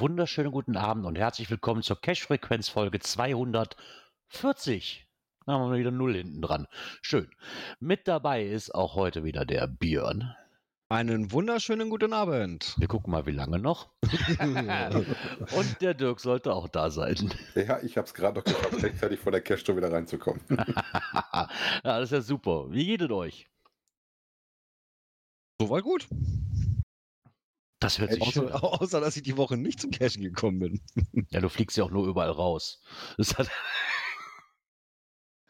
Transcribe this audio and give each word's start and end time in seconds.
wunderschönen 0.00 0.50
guten 0.50 0.76
Abend 0.78 1.04
und 1.04 1.18
herzlich 1.18 1.50
willkommen 1.50 1.82
zur 1.82 2.00
Cash-Frequenz-Folge 2.00 3.00
240. 3.00 5.06
Da 5.44 5.52
haben 5.52 5.70
wir 5.70 5.78
wieder 5.78 5.90
Null 5.90 6.16
hinten 6.16 6.40
dran. 6.40 6.66
Schön. 7.02 7.28
Mit 7.80 8.08
dabei 8.08 8.46
ist 8.46 8.74
auch 8.74 8.94
heute 8.94 9.24
wieder 9.24 9.44
der 9.44 9.66
Björn. 9.66 10.34
Einen 10.88 11.32
wunderschönen 11.32 11.90
guten 11.90 12.14
Abend. 12.14 12.76
Wir 12.78 12.88
gucken 12.88 13.10
mal, 13.10 13.26
wie 13.26 13.32
lange 13.32 13.58
noch. 13.58 13.90
und 15.54 15.82
der 15.82 15.92
Dirk 15.92 16.20
sollte 16.20 16.54
auch 16.54 16.68
da 16.68 16.88
sein. 16.88 17.34
Ja, 17.54 17.82
ich 17.82 17.98
habe 17.98 18.06
es 18.06 18.14
gerade 18.14 18.38
noch 18.38 18.44
geschafft, 18.44 18.82
rechtzeitig 18.82 19.20
vor 19.20 19.32
der 19.32 19.42
Cash-Tour 19.42 19.76
wieder 19.76 19.92
reinzukommen. 19.92 20.40
ja, 20.48 21.50
das 21.82 22.04
ist 22.04 22.12
ja 22.12 22.22
super. 22.22 22.70
Wie 22.70 22.86
geht 22.86 23.02
es 23.02 23.10
euch? 23.10 23.50
Soweit 25.60 25.84
gut. 25.84 26.08
Das 27.80 27.98
hört 27.98 28.12
sich 28.12 28.22
schön 28.24 28.52
Außer, 28.52 28.62
außer, 28.82 29.00
dass 29.00 29.16
ich 29.16 29.22
die 29.22 29.36
Woche 29.36 29.56
nicht 29.56 29.80
zum 29.80 29.90
Cashen 29.90 30.22
gekommen 30.22 30.58
bin. 30.58 30.80
Ja, 31.30 31.40
du 31.40 31.48
fliegst 31.48 31.76
ja 31.76 31.84
auch 31.84 31.90
nur 31.90 32.06
überall 32.06 32.30
raus. 32.30 32.82
Hat 33.36 33.50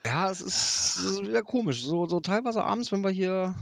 Ja, 0.07 0.31
es 0.31 0.41
ist, 0.41 0.97
es 0.97 1.05
ist 1.05 1.23
wieder 1.23 1.43
komisch. 1.43 1.83
So, 1.83 2.07
so 2.07 2.21
teilweise 2.21 2.65
abends, 2.65 2.93
wenn 2.93 3.03
wir 3.03 3.11
hier 3.11 3.57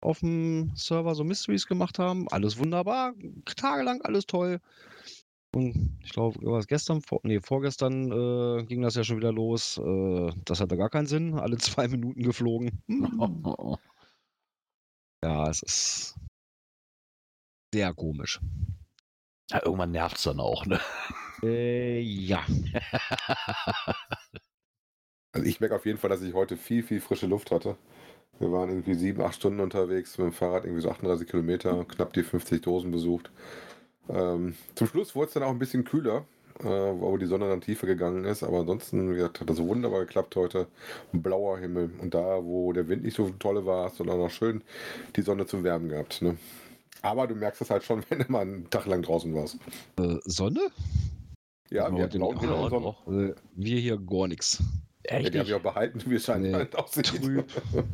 auf 0.00 0.20
dem 0.20 0.72
Server 0.74 1.14
so 1.14 1.22
Mysteries 1.22 1.66
gemacht 1.66 1.98
haben, 1.98 2.28
alles 2.28 2.58
wunderbar, 2.58 3.14
tagelang 3.56 4.00
alles 4.02 4.26
toll. 4.26 4.60
Und 5.54 5.98
ich 6.02 6.12
glaube, 6.12 6.38
was 6.42 6.66
gestern, 6.66 7.02
vor, 7.02 7.20
nee, 7.24 7.40
vorgestern 7.40 8.12
äh, 8.12 8.64
ging 8.64 8.82
das 8.82 8.94
ja 8.94 9.04
schon 9.04 9.16
wieder 9.18 9.32
los. 9.32 9.78
Äh, 9.78 10.32
das 10.44 10.60
hatte 10.60 10.76
gar 10.76 10.90
keinen 10.90 11.06
Sinn. 11.06 11.34
Alle 11.34 11.56
zwei 11.58 11.88
Minuten 11.88 12.22
geflogen. 12.22 12.82
Ja, 15.22 15.48
es 15.48 15.62
ist 15.62 16.14
sehr 17.72 17.94
komisch. 17.94 18.40
ja, 19.50 19.62
irgendwann 19.64 19.92
nervt 19.92 20.16
es 20.16 20.24
dann 20.24 20.40
auch, 20.40 20.66
ne? 20.66 20.80
Äh, 21.40 22.00
ja. 22.00 22.44
Also 25.32 25.46
ich 25.46 25.60
merke 25.60 25.76
auf 25.76 25.86
jeden 25.86 25.98
Fall, 25.98 26.10
dass 26.10 26.22
ich 26.22 26.34
heute 26.34 26.56
viel, 26.56 26.82
viel 26.82 27.00
frische 27.00 27.28
Luft 27.28 27.52
hatte. 27.52 27.76
Wir 28.40 28.50
waren 28.50 28.70
irgendwie 28.70 28.94
sieben, 28.94 29.22
acht 29.22 29.36
Stunden 29.36 29.60
unterwegs 29.60 30.18
mit 30.18 30.26
dem 30.26 30.32
Fahrrad, 30.32 30.64
irgendwie 30.64 30.82
so 30.82 30.90
38 30.90 31.28
Kilometer, 31.28 31.84
knapp 31.84 32.12
die 32.12 32.24
50 32.24 32.62
Dosen 32.62 32.90
besucht. 32.90 33.30
Ähm, 34.08 34.54
zum 34.74 34.86
Schluss 34.88 35.14
wurde 35.14 35.28
es 35.28 35.34
dann 35.34 35.42
auch 35.44 35.50
ein 35.50 35.58
bisschen 35.60 35.84
kühler, 35.84 36.24
äh, 36.60 36.64
wo 36.64 37.16
die 37.18 37.26
Sonne 37.26 37.48
dann 37.48 37.60
tiefer 37.60 37.86
gegangen 37.86 38.24
ist, 38.24 38.42
aber 38.42 38.60
ansonsten 38.60 39.10
wie 39.10 39.16
gesagt, 39.16 39.40
hat 39.40 39.50
das 39.50 39.58
wunderbar 39.58 40.00
geklappt 40.00 40.36
heute. 40.36 40.66
Blauer 41.12 41.58
Himmel 41.58 41.90
und 42.00 42.14
da, 42.14 42.44
wo 42.44 42.72
der 42.72 42.88
Wind 42.88 43.04
nicht 43.04 43.16
so 43.16 43.30
toll 43.38 43.64
war, 43.66 43.84
hast 43.84 44.00
du 44.00 44.04
dann 44.04 44.18
noch 44.18 44.30
schön 44.30 44.62
die 45.16 45.22
Sonne 45.22 45.46
zum 45.46 45.64
Wärmen 45.64 45.88
gehabt. 45.88 46.22
Ne? 46.22 46.36
Aber 47.02 47.26
du 47.26 47.34
merkst 47.34 47.60
es 47.62 47.70
halt 47.70 47.82
schon, 47.84 48.02
wenn 48.08 48.20
du 48.20 48.24
mal 48.32 48.42
einen 48.42 48.68
Tag 48.70 48.86
lang 48.86 49.02
draußen 49.02 49.34
warst. 49.34 49.58
Äh, 49.98 50.16
Sonne? 50.24 50.60
Ja, 51.70 51.94
wir 51.94 52.04
hatten 52.04 52.22
und 52.22 52.40
Sonne. 52.40 52.70
doch. 52.70 53.06
Äh, 53.06 53.34
wir 53.54 53.80
hier 53.80 53.98
gar 53.98 54.26
nichts. 54.28 54.62
Ja, 55.06 55.16
Echt? 55.18 55.34
die 55.34 55.38
haben 55.38 55.48
wir 55.48 55.56
auch 55.58 55.62
behalten, 55.62 56.02
wie 56.06 56.14
es 56.14 56.24
scheint 56.24 56.42
Nee, 56.44 56.52
halt 56.54 56.76
aussieht. 56.76 57.06
trüb. 57.06 57.46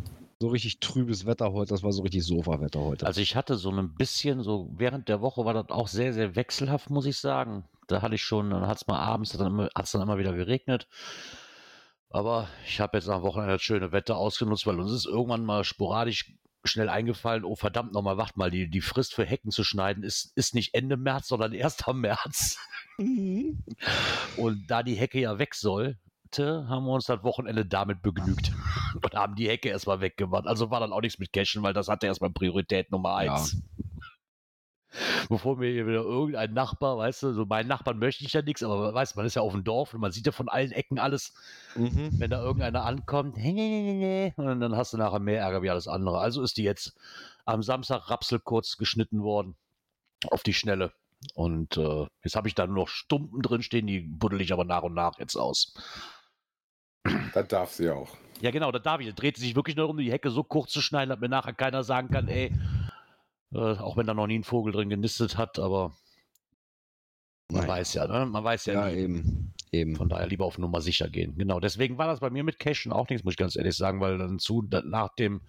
So 0.43 0.48
richtig 0.48 0.81
trübes 0.81 1.25
Wetter 1.26 1.53
heute, 1.53 1.70
das 1.70 1.82
war 1.84 1.93
so 1.93 2.03
richtig 2.03 2.25
Sofa-Wetter 2.25 2.81
heute. 2.81 3.06
Also 3.06 3.20
ich 3.20 3.34
hatte 3.37 3.54
so 3.56 3.70
ein 3.70 3.94
bisschen, 3.94 4.43
so 4.43 4.69
während 4.76 5.09
der 5.09 5.20
Woche 5.22 5.44
war 5.44 5.54
das 5.54 5.70
auch 5.70 5.87
sehr, 5.88 6.12
sehr 6.12 6.34
wechselhaft, 6.34 6.91
muss 6.91 7.06
ich 7.06 7.16
sagen. 7.19 7.64
Da 7.87 8.03
hatte 8.03 8.16
ich 8.16 8.22
schon, 8.22 8.50
dann 8.50 8.66
hat 8.66 8.76
es 8.78 8.87
mal 8.87 8.98
abends, 8.98 9.31
dann 9.32 9.47
immer, 9.47 9.69
hat's 9.75 9.93
dann 9.93 10.03
immer 10.03 10.19
wieder 10.19 10.34
geregnet. 10.34 10.87
Aber 12.10 12.48
ich 12.66 12.81
habe 12.81 12.98
jetzt 12.98 13.09
am 13.09 13.22
Wochenende 13.22 13.54
das 13.54 13.62
schöne 13.62 13.93
Wetter 13.93 14.16
ausgenutzt, 14.16 14.66
weil 14.66 14.78
uns 14.81 14.93
ist 14.93 15.06
irgendwann 15.06 15.44
mal 15.44 15.64
sporadisch 15.64 16.34
schnell 16.64 16.88
eingefallen, 16.88 17.44
oh 17.44 17.56
verdammt 17.56 17.92
nochmal, 17.92 18.16
wacht 18.16 18.36
mal, 18.36 18.50
die, 18.50 18.69
die 18.69 18.80
Frist 18.80 19.14
für 19.14 19.25
Hecken 19.25 19.50
zu 19.50 19.64
schneiden 19.64 20.02
ist, 20.02 20.32
ist 20.36 20.54
nicht 20.54 20.75
Ende 20.75 20.97
März, 20.97 21.28
sondern 21.28 21.52
1. 21.52 21.84
März. 21.92 22.58
Mhm. 22.98 23.62
Und 24.36 24.66
da 24.69 24.82
die 24.82 24.94
Hecke 24.94 25.20
ja 25.20 25.38
weg 25.38 25.54
sollte, 25.54 25.98
haben 26.69 26.84
wir 26.86 26.92
uns 26.92 27.06
das 27.06 27.22
Wochenende 27.22 27.66
damit 27.66 28.02
begnügt 28.02 28.52
und 29.02 29.14
haben 29.14 29.34
die 29.34 29.48
Hecke 29.48 29.69
erstmal 29.69 30.00
weggemacht. 30.00 30.47
Also 30.47 30.70
war 30.70 30.80
dann 30.80 30.92
auch 30.92 31.00
nichts 31.00 31.19
mit 31.19 31.32
Cashen, 31.32 31.62
weil 31.62 31.75
das 31.75 31.88
hatte 31.88 32.06
erstmal 32.06 32.30
Priorität 32.30 32.91
Nummer 32.91 33.16
eins. 33.16 33.56
Bevor 35.28 35.56
mir 35.56 35.71
hier 35.71 35.87
wieder 35.87 36.03
irgendein 36.03 36.53
Nachbar, 36.53 36.97
weißt 36.99 37.25
du, 37.25 37.32
so 37.32 37.44
meinen 37.47 37.69
Nachbarn 37.69 37.99
möchte 37.99 38.25
ich 38.25 38.32
ja 38.32 38.43
nichts, 38.43 38.62
aber 38.62 38.94
weißt 38.94 39.15
du, 39.15 39.19
man 39.19 39.27
ist 39.27 39.34
ja 39.34 39.43
auf 39.43 39.53
dem 39.53 39.65
Dorf 39.65 39.94
und 39.94 40.00
man 40.00 40.12
sieht 40.12 40.27
ja 40.27 40.32
von 40.32 40.49
allen 40.49 40.72
Ecken 40.72 40.99
alles, 40.99 41.34
Mhm. 41.75 42.19
wenn 42.19 42.31
da 42.31 42.43
irgendeiner 42.43 42.84
ankommt, 42.84 43.37
und 43.37 44.60
dann 44.60 44.77
hast 44.77 44.93
du 44.93 44.97
nachher 44.97 45.19
mehr 45.19 45.41
Ärger 45.41 45.62
wie 45.62 45.71
alles 45.71 45.88
andere. 45.88 46.19
Also 46.19 46.43
ist 46.43 46.56
die 46.56 46.62
jetzt 46.62 46.97
am 47.44 47.62
Samstag 47.62 48.09
Rapsel 48.10 48.38
kurz 48.38 48.77
geschnitten 48.77 49.22
worden 49.22 49.56
auf 50.31 50.43
die 50.43 50.55
Schnelle. 50.55 50.93
Und 51.34 51.76
äh, 51.78 52.06
jetzt 52.22 52.37
habe 52.37 52.49
ich 52.49 52.55
da 52.55 52.66
nur 52.66 52.76
noch 52.76 52.88
Stumpen 52.88 53.43
drin 53.43 53.62
stehen, 53.62 53.87
die 53.87 54.00
buddel 54.00 54.41
ich 54.41 54.53
aber 54.53 54.65
nach 54.65 54.82
und 54.82 54.94
nach 54.94 55.19
jetzt 55.19 55.37
aus. 55.37 55.75
Das 57.32 57.49
darf 57.49 57.72
sie 57.72 57.91
auch. 57.91 58.16
Ja, 58.41 58.50
genau, 58.50 58.71
da 58.72 58.78
darf 58.78 59.00
ich. 59.00 59.06
Da 59.06 59.12
dreht 59.12 59.37
sich 59.37 59.56
wirklich 59.56 59.76
nur 59.76 59.88
um 59.88 59.97
die 59.97 60.12
Hecke 60.12 60.31
so 60.31 60.43
kurz 60.43 60.71
zu 60.72 60.81
schneiden, 60.81 61.11
dass 61.11 61.21
mir 61.21 61.28
nachher 61.28 61.53
keiner 61.55 61.82
sagen 61.82 62.09
kann, 62.11 62.28
ey, 62.28 62.53
äh, 63.54 63.59
auch 63.78 63.97
wenn 63.97 64.06
da 64.06 64.15
noch 64.15 64.26
nie 64.26 64.38
ein 64.38 64.44
Vogel 64.44 64.72
drin 64.72 64.91
genistet 64.91 65.37
hat, 65.38 65.59
aber 65.59 65.94
man 67.50 67.60
Nein. 67.62 67.69
weiß 67.69 67.94
ja, 67.94 68.06
ne? 68.06 68.26
Man 68.26 68.42
weiß 68.42 68.66
ja, 68.66 68.75
Ja, 68.75 68.88
nie. 68.94 69.00
eben. 69.03 69.50
Eben. 69.70 69.97
Von 69.97 70.09
daher 70.09 70.26
lieber 70.28 70.44
auf 70.44 70.56
Nummer 70.56 70.81
sicher 70.81 71.09
gehen. 71.09 71.37
Genau, 71.37 71.59
deswegen 71.59 71.98
war 71.98 72.06
das 72.06 72.20
bei 72.20 72.31
mir 72.31 72.44
mit 72.44 72.59
Cashen 72.60 72.93
auch 72.93 73.09
nichts, 73.09 73.25
muss 73.25 73.32
ich 73.34 73.38
ganz 73.38 73.56
ehrlich 73.56 73.76
sagen, 73.76 74.00
weil 74.00 74.19
dann 74.19 74.38
zu, 74.38 74.62
da- 74.62 74.82
nach 74.82 75.14
dem 75.16 75.41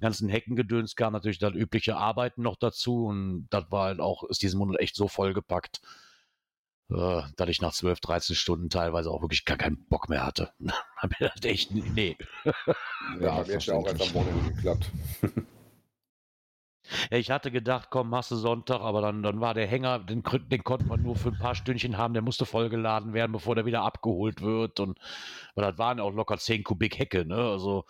ganzen 0.00 0.28
Heckengedöns 0.28 0.96
kam 0.96 1.12
natürlich 1.12 1.38
dann 1.38 1.54
übliche 1.54 1.96
Arbeiten 1.96 2.42
noch 2.42 2.56
dazu 2.56 3.06
und 3.06 3.46
das 3.50 3.70
war 3.70 3.84
halt 3.84 4.00
auch, 4.00 4.24
ist 4.24 4.42
diesen 4.42 4.58
Monat 4.58 4.80
echt 4.80 4.96
so 4.96 5.06
vollgepackt, 5.06 5.80
äh, 6.90 7.22
dass 7.36 7.48
ich 7.48 7.60
nach 7.62 7.72
12, 7.72 8.00
13 8.00 8.34
Stunden 8.36 8.68
teilweise 8.68 9.10
auch 9.12 9.22
wirklich 9.22 9.44
gar 9.44 9.56
keinen 9.56 9.84
Bock 9.86 10.08
mehr 10.08 10.26
hatte. 10.26 10.52
Hab 10.96 11.10
mir 11.20 11.30
das 11.34 11.44
echt, 11.44 11.70
nee. 11.72 12.16
Ja, 13.20 13.44
mir 13.44 13.54
hat 13.54 13.64
ja 13.66 13.74
auch 13.74 13.86
erst 13.86 14.02
am 14.02 14.14
Wochenende 14.14 14.52
geklappt. 14.54 14.90
Ja, 17.10 17.18
ich 17.18 17.30
hatte 17.30 17.50
gedacht, 17.50 17.88
komm, 17.90 18.10
machst 18.10 18.30
du 18.30 18.36
Sonntag, 18.36 18.80
aber 18.80 19.00
dann, 19.02 19.22
dann 19.22 19.40
war 19.40 19.54
der 19.54 19.66
Hänger, 19.66 19.98
den, 19.98 20.22
konnte- 20.22 20.48
den 20.48 20.64
konnte 20.64 20.86
man 20.86 21.02
nur 21.02 21.16
für 21.16 21.28
ein 21.28 21.38
paar 21.38 21.54
Stündchen 21.54 21.98
haben, 21.98 22.14
der 22.14 22.22
musste 22.22 22.46
vollgeladen 22.46 23.12
werden, 23.12 23.32
bevor 23.32 23.54
der 23.54 23.66
wieder 23.66 23.82
abgeholt 23.82 24.40
wird. 24.42 24.80
Und 24.80 24.98
weil 25.54 25.70
das 25.70 25.78
waren 25.78 26.00
auch 26.00 26.10
locker 26.12 26.38
10 26.38 26.64
Kubik 26.64 26.98
Hecke, 26.98 27.24
ne? 27.26 27.36
Also 27.36 27.84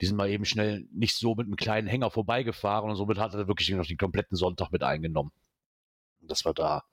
die 0.00 0.06
sind 0.06 0.16
mal 0.16 0.30
eben 0.30 0.44
schnell 0.44 0.86
nicht 0.92 1.16
so 1.16 1.34
mit 1.34 1.46
einem 1.46 1.56
kleinen 1.56 1.88
Hänger 1.88 2.10
vorbeigefahren 2.10 2.90
und 2.90 2.96
somit 2.96 3.18
hat 3.18 3.34
er 3.34 3.48
wirklich 3.48 3.70
noch 3.70 3.86
den 3.86 3.98
kompletten 3.98 4.36
Sonntag 4.36 4.72
mit 4.72 4.82
eingenommen. 4.82 5.32
Dass 6.22 6.44
wir 6.44 6.54
da 6.54 6.84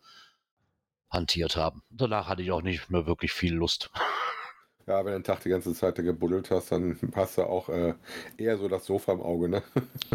hantiert 1.09 1.56
haben. 1.56 1.84
Danach 1.90 2.28
hatte 2.28 2.41
ich 2.41 2.52
auch 2.52 2.61
nicht 2.61 2.90
mehr 2.90 3.05
wirklich 3.05 3.31
viel 3.31 3.53
Lust. 3.53 3.90
Ja, 4.85 5.03
wenn 5.03 5.11
du 5.14 5.20
den 5.20 5.23
Tag 5.23 5.41
die 5.41 5.49
ganze 5.49 5.73
Zeit 5.73 5.97
da 5.97 6.02
gebuddelt 6.02 6.49
hast, 6.49 6.72
dann 6.72 6.97
hast 7.16 7.37
du 7.37 7.43
auch 7.43 7.67
äh, 7.70 7.93
eher 8.37 8.58
so 8.58 8.70
das 8.70 8.85
Sofa 8.85 9.11
im 9.14 9.22
Auge, 9.22 9.49
ne? 9.49 9.64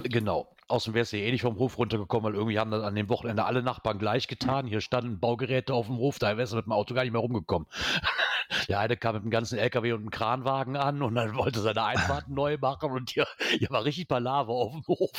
Genau. 0.05 0.49
Außerdem 0.73 0.95
wärst 0.95 1.13
du 1.13 1.19
ja 1.19 1.27
eh 1.27 1.33
nicht 1.33 1.43
vom 1.43 1.59
Hof 1.59 1.77
runtergekommen, 1.77 2.25
weil 2.25 2.35
irgendwie 2.35 2.59
haben 2.59 2.71
das 2.71 2.83
an 2.83 2.95
dem 2.95 3.11
Wochenende 3.11 3.45
alle 3.45 3.63
Nachbarn 3.63 3.99
gleich 3.99 4.27
getan. 4.27 4.67
Hier 4.67 4.81
standen 4.81 5.21
Baugeräte 5.21 5.75
auf 5.75 5.85
dem 5.85 5.99
Hof, 5.99 6.19
da 6.19 6.39
wärst 6.39 6.55
du 6.55 6.57
mit 6.57 6.65
dem 6.65 6.73
Auto 6.73 6.95
gar 6.95 7.03
nicht 7.03 7.13
mehr 7.13 7.21
rumgekommen. 7.21 7.69
Der 8.71 8.81
eine 8.81 8.97
kam 8.97 9.17
mit 9.17 9.23
dem 9.23 9.31
ganzen 9.31 9.59
LKW 9.59 9.93
und 9.93 10.01
einem 10.01 10.11
Kranwagen 10.11 10.77
an 10.77 11.03
und 11.03 11.15
dann 11.15 11.37
wollte 11.37 11.61
seine 11.61 11.85
Einfahrt 11.85 12.29
neu 12.31 12.57
machen 12.57 12.91
und 12.91 13.11
hier, 13.11 13.27
hier 13.59 13.69
war 13.69 13.85
richtig 13.85 14.09
Palaver 14.09 14.55
auf 14.55 14.73
dem 14.73 14.83
Hof. 14.89 15.11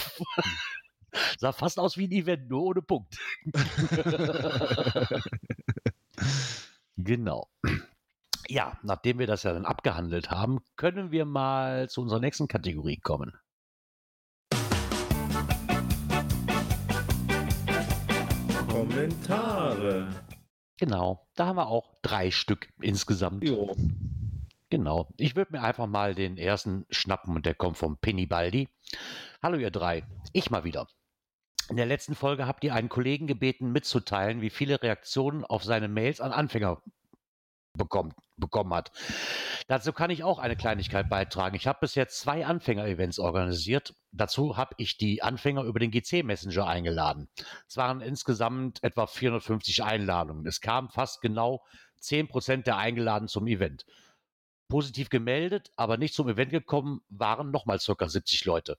Sah 1.38 1.52
fast 1.52 1.78
aus 1.78 1.98
wie 1.98 2.08
ein 2.08 2.12
Event, 2.12 2.50
nur 2.50 2.64
ohne 2.64 2.82
Punkt. 2.82 3.16
genau. 6.98 7.48
Ja, 8.48 8.80
nachdem 8.82 9.20
wir 9.20 9.28
das 9.28 9.44
ja 9.44 9.54
dann 9.54 9.66
abgehandelt 9.66 10.32
haben, 10.32 10.62
können 10.78 11.12
wir 11.12 11.26
mal 11.26 11.90
zu 11.90 12.02
unserer 12.02 12.20
nächsten 12.20 12.48
Kategorie 12.48 12.98
kommen. 12.98 13.38
Kommentare. 18.74 20.08
Genau, 20.80 21.28
da 21.36 21.46
haben 21.46 21.58
wir 21.58 21.68
auch 21.68 21.94
drei 22.02 22.32
Stück 22.32 22.70
insgesamt. 22.82 23.44
Jo. 23.44 23.76
Genau. 24.72 25.14
Ich 25.18 25.36
würde 25.36 25.52
mir 25.52 25.62
einfach 25.62 25.86
mal 25.86 26.16
den 26.16 26.40
ersten 26.40 26.88
schnappen 26.90 27.36
und 27.36 27.46
der 27.46 27.54
kommt 27.54 27.78
vom 27.78 27.98
Penny 27.98 28.26
Baldi. 28.26 28.68
Hallo 29.44 29.60
ihr 29.60 29.70
drei, 29.70 30.08
ich 30.32 30.50
mal 30.50 30.64
wieder. 30.64 30.88
In 31.70 31.78
der 31.78 31.86
letzten 31.86 32.16
Folge 32.16 32.48
habt 32.48 32.64
ihr 32.64 32.74
einen 32.74 32.90
Kollegen 32.90 33.28
gebeten, 33.28 33.72
mitzuteilen, 33.72 34.42
wie 34.42 34.50
viele 34.50 34.82
Reaktionen 34.82 35.46
auf 35.46 35.64
seine 35.64 35.88
Mails 35.88 36.20
an 36.20 36.32
Anfänger 36.32 36.82
bekommt, 37.78 38.16
bekommen 38.44 38.74
hat. 38.74 38.92
Dazu 39.68 39.94
kann 39.94 40.12
ich 40.12 40.24
auch 40.24 40.40
eine 40.40 40.56
Kleinigkeit 40.56 41.10
beitragen. 41.10 41.56
Ich 41.56 41.68
habe 41.68 41.80
bis 41.82 41.96
jetzt 41.96 42.20
zwei 42.20 42.46
Anfänger-Events 42.46 43.20
organisiert. 43.20 43.96
Dazu 44.12 44.58
habe 44.58 44.76
ich 44.78 44.98
die 44.98 45.24
Anfänger 45.24 45.64
über 45.64 45.80
den 45.80 45.92
GC-Messenger 45.92 46.68
eingeladen. 46.68 47.30
Es 47.68 47.78
waren 47.78 48.02
insgesamt 48.02 48.84
etwa 48.84 49.08
450 49.08 49.84
Einladungen. 49.84 50.46
Es 50.46 50.62
kamen 50.62 50.90
fast 50.90 51.22
genau 51.22 51.64
10% 52.02 52.64
der 52.64 52.78
Eingeladen 52.78 53.28
zum 53.28 53.48
Event. 53.48 53.86
Positiv 54.68 55.10
gemeldet, 55.10 55.72
aber 55.76 55.98
nicht 55.98 56.14
zum 56.14 56.28
Event 56.28 56.52
gekommen, 56.52 57.02
waren 57.10 57.52
nochmal 57.52 57.80
circa 57.80 58.10
70 58.10 58.46
Leute. 58.46 58.78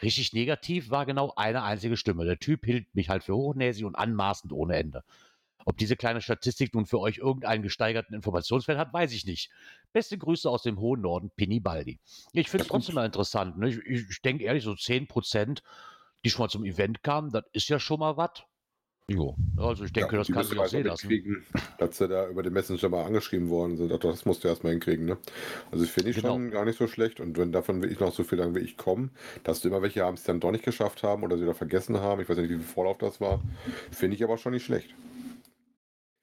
Richtig 0.00 0.32
negativ 0.32 0.90
war 0.90 1.06
genau 1.06 1.32
eine 1.36 1.62
einzige 1.62 1.96
Stimme. 1.96 2.24
Der 2.24 2.38
Typ 2.38 2.64
hielt 2.64 2.94
mich 2.94 3.08
halt 3.08 3.24
für 3.24 3.34
hochnäsig 3.34 3.84
und 3.84 3.94
anmaßend 3.94 4.52
ohne 4.52 4.76
Ende. 4.76 5.04
Ob 5.64 5.76
diese 5.76 5.96
kleine 5.96 6.20
Statistik 6.20 6.74
nun 6.74 6.86
für 6.86 6.98
euch 6.98 7.18
irgendeinen 7.18 7.62
gesteigerten 7.62 8.14
Informationswert 8.14 8.78
hat, 8.78 8.92
weiß 8.92 9.12
ich 9.12 9.24
nicht. 9.26 9.50
Beste 9.92 10.18
Grüße 10.18 10.48
aus 10.48 10.62
dem 10.62 10.78
hohen 10.78 11.00
Norden, 11.00 11.30
Pinibaldi. 11.36 11.98
Ich 12.32 12.48
finde 12.48 12.62
es 12.64 12.68
trotzdem 12.68 12.94
mal 12.94 13.06
interessant. 13.06 13.58
Ne? 13.58 13.68
Ich, 13.68 13.78
ich 14.10 14.22
denke 14.22 14.44
ehrlich, 14.44 14.64
so 14.64 14.74
10 14.74 15.06
Prozent, 15.06 15.62
die 16.24 16.30
schon 16.30 16.44
mal 16.44 16.48
zum 16.48 16.64
Event 16.64 17.02
kamen, 17.02 17.30
das 17.30 17.44
ist 17.52 17.68
ja 17.68 17.78
schon 17.78 18.00
mal 18.00 18.16
was. 18.16 18.30
Jo. 19.08 19.36
Also 19.56 19.84
ich 19.84 19.92
denke, 19.92 20.12
Ja, 20.12 20.18
das 20.18 20.28
kann 20.28 20.44
sich 20.44 20.58
auch 20.58 20.66
sehen 20.66 20.88
also 20.88 21.08
lassen. 21.08 21.44
Dass 21.78 21.98
sie 21.98 22.08
da 22.08 22.28
über 22.28 22.42
den 22.42 22.52
Messenger 22.52 22.88
mal 22.88 23.04
angeschrieben 23.04 23.48
worden 23.50 23.76
sind. 23.76 23.90
Das 24.02 24.24
musst 24.24 24.44
du 24.44 24.48
erstmal 24.48 24.72
hinkriegen, 24.72 25.06
ne? 25.06 25.18
Also 25.70 25.84
das 25.84 25.92
finde 25.92 26.10
ich 26.10 26.16
Genau. 26.16 26.28
schon 26.28 26.50
gar 26.50 26.64
nicht 26.64 26.78
so 26.78 26.86
schlecht. 26.86 27.18
Und 27.20 27.36
wenn 27.36 27.50
davon 27.52 27.82
wirklich 27.82 27.98
noch 27.98 28.14
so 28.14 28.22
viel 28.22 28.38
lang 28.38 28.54
wie 28.54 28.60
ich 28.60 28.76
kommen, 28.76 29.10
dass 29.42 29.60
du 29.60 29.68
immer 29.68 29.82
welche 29.82 30.04
haben, 30.04 30.14
es 30.14 30.22
dann 30.22 30.38
doch 30.40 30.52
nicht 30.52 30.64
geschafft 30.64 31.02
haben 31.02 31.24
oder 31.24 31.36
sie 31.36 31.42
wieder 31.42 31.54
vergessen 31.54 31.98
haben. 31.98 32.20
Ich 32.22 32.28
weiß 32.28 32.36
nicht, 32.38 32.50
wie 32.50 32.56
viel 32.56 32.62
Vorlauf 32.64 32.98
das 32.98 33.20
war. 33.20 33.42
Finde 33.90 34.16
ich 34.16 34.22
aber 34.22 34.38
schon 34.38 34.52
nicht 34.52 34.64
schlecht. 34.64 34.94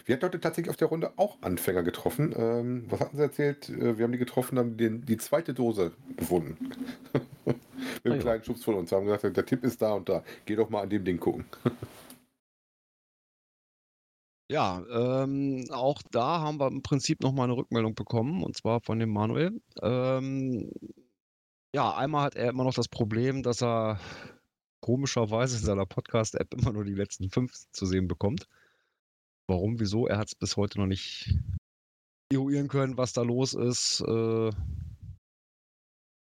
Wir 0.09 0.15
hatten 0.15 0.25
heute 0.25 0.39
tatsächlich 0.39 0.71
auf 0.71 0.75
der 0.75 0.87
Runde 0.87 1.13
auch 1.17 1.37
Anfänger 1.41 1.83
getroffen. 1.83 2.33
Ähm, 2.35 2.85
was 2.89 2.99
hatten 2.99 3.15
sie 3.17 3.21
erzählt? 3.21 3.69
Äh, 3.69 3.99
Wir 3.99 4.05
haben 4.05 4.11
die 4.11 4.17
getroffen, 4.17 4.57
haben 4.57 4.75
den, 4.75 5.05
die 5.05 5.17
zweite 5.17 5.53
Dose 5.53 5.91
gefunden. 6.17 6.57
Mit 7.45 7.55
einem 8.05 8.13
Ah 8.13 8.15
ja. 8.15 8.17
kleinen 8.17 8.43
Schubs 8.43 8.63
von 8.63 8.73
uns. 8.73 8.91
Haben 8.91 9.05
gesagt, 9.05 9.37
der 9.37 9.45
Tipp 9.45 9.63
ist 9.63 9.83
da 9.83 9.93
und 9.93 10.09
da. 10.09 10.23
Geh 10.45 10.55
doch 10.55 10.71
mal 10.71 10.81
an 10.81 10.89
dem 10.89 11.05
Ding 11.05 11.19
gucken. 11.19 11.45
Ja, 14.51 14.83
ähm, 14.91 15.65
auch 15.69 16.01
da 16.09 16.39
haben 16.39 16.59
wir 16.59 16.65
im 16.69 16.81
Prinzip 16.81 17.21
nochmal 17.21 17.43
eine 17.43 17.55
Rückmeldung 17.55 17.93
bekommen, 17.93 18.41
und 18.41 18.57
zwar 18.57 18.81
von 18.81 18.97
dem 18.97 19.11
Manuel. 19.11 19.61
Ähm, 19.83 20.71
ja, 21.71 21.93
einmal 21.95 22.23
hat 22.23 22.35
er 22.35 22.49
immer 22.49 22.63
noch 22.63 22.73
das 22.73 22.87
Problem, 22.87 23.43
dass 23.43 23.61
er 23.61 23.99
komischerweise 24.81 25.57
in 25.57 25.63
seiner 25.63 25.85
Podcast-App 25.85 26.51
immer 26.55 26.73
nur 26.73 26.83
die 26.83 26.95
letzten 26.95 27.29
fünf 27.29 27.53
zu 27.71 27.85
sehen 27.85 28.07
bekommt. 28.07 28.47
Warum, 29.49 29.79
wieso? 29.79 30.05
Er 30.05 30.19
hat 30.19 30.27
es 30.27 30.35
bis 30.35 30.57
heute 30.57 30.79
noch 30.79 30.85
nicht 30.85 31.33
eruieren 32.31 32.67
können, 32.67 32.97
was 32.97 33.13
da 33.13 33.23
los 33.23 33.55
ist, 33.55 33.99
äh, 34.01 34.51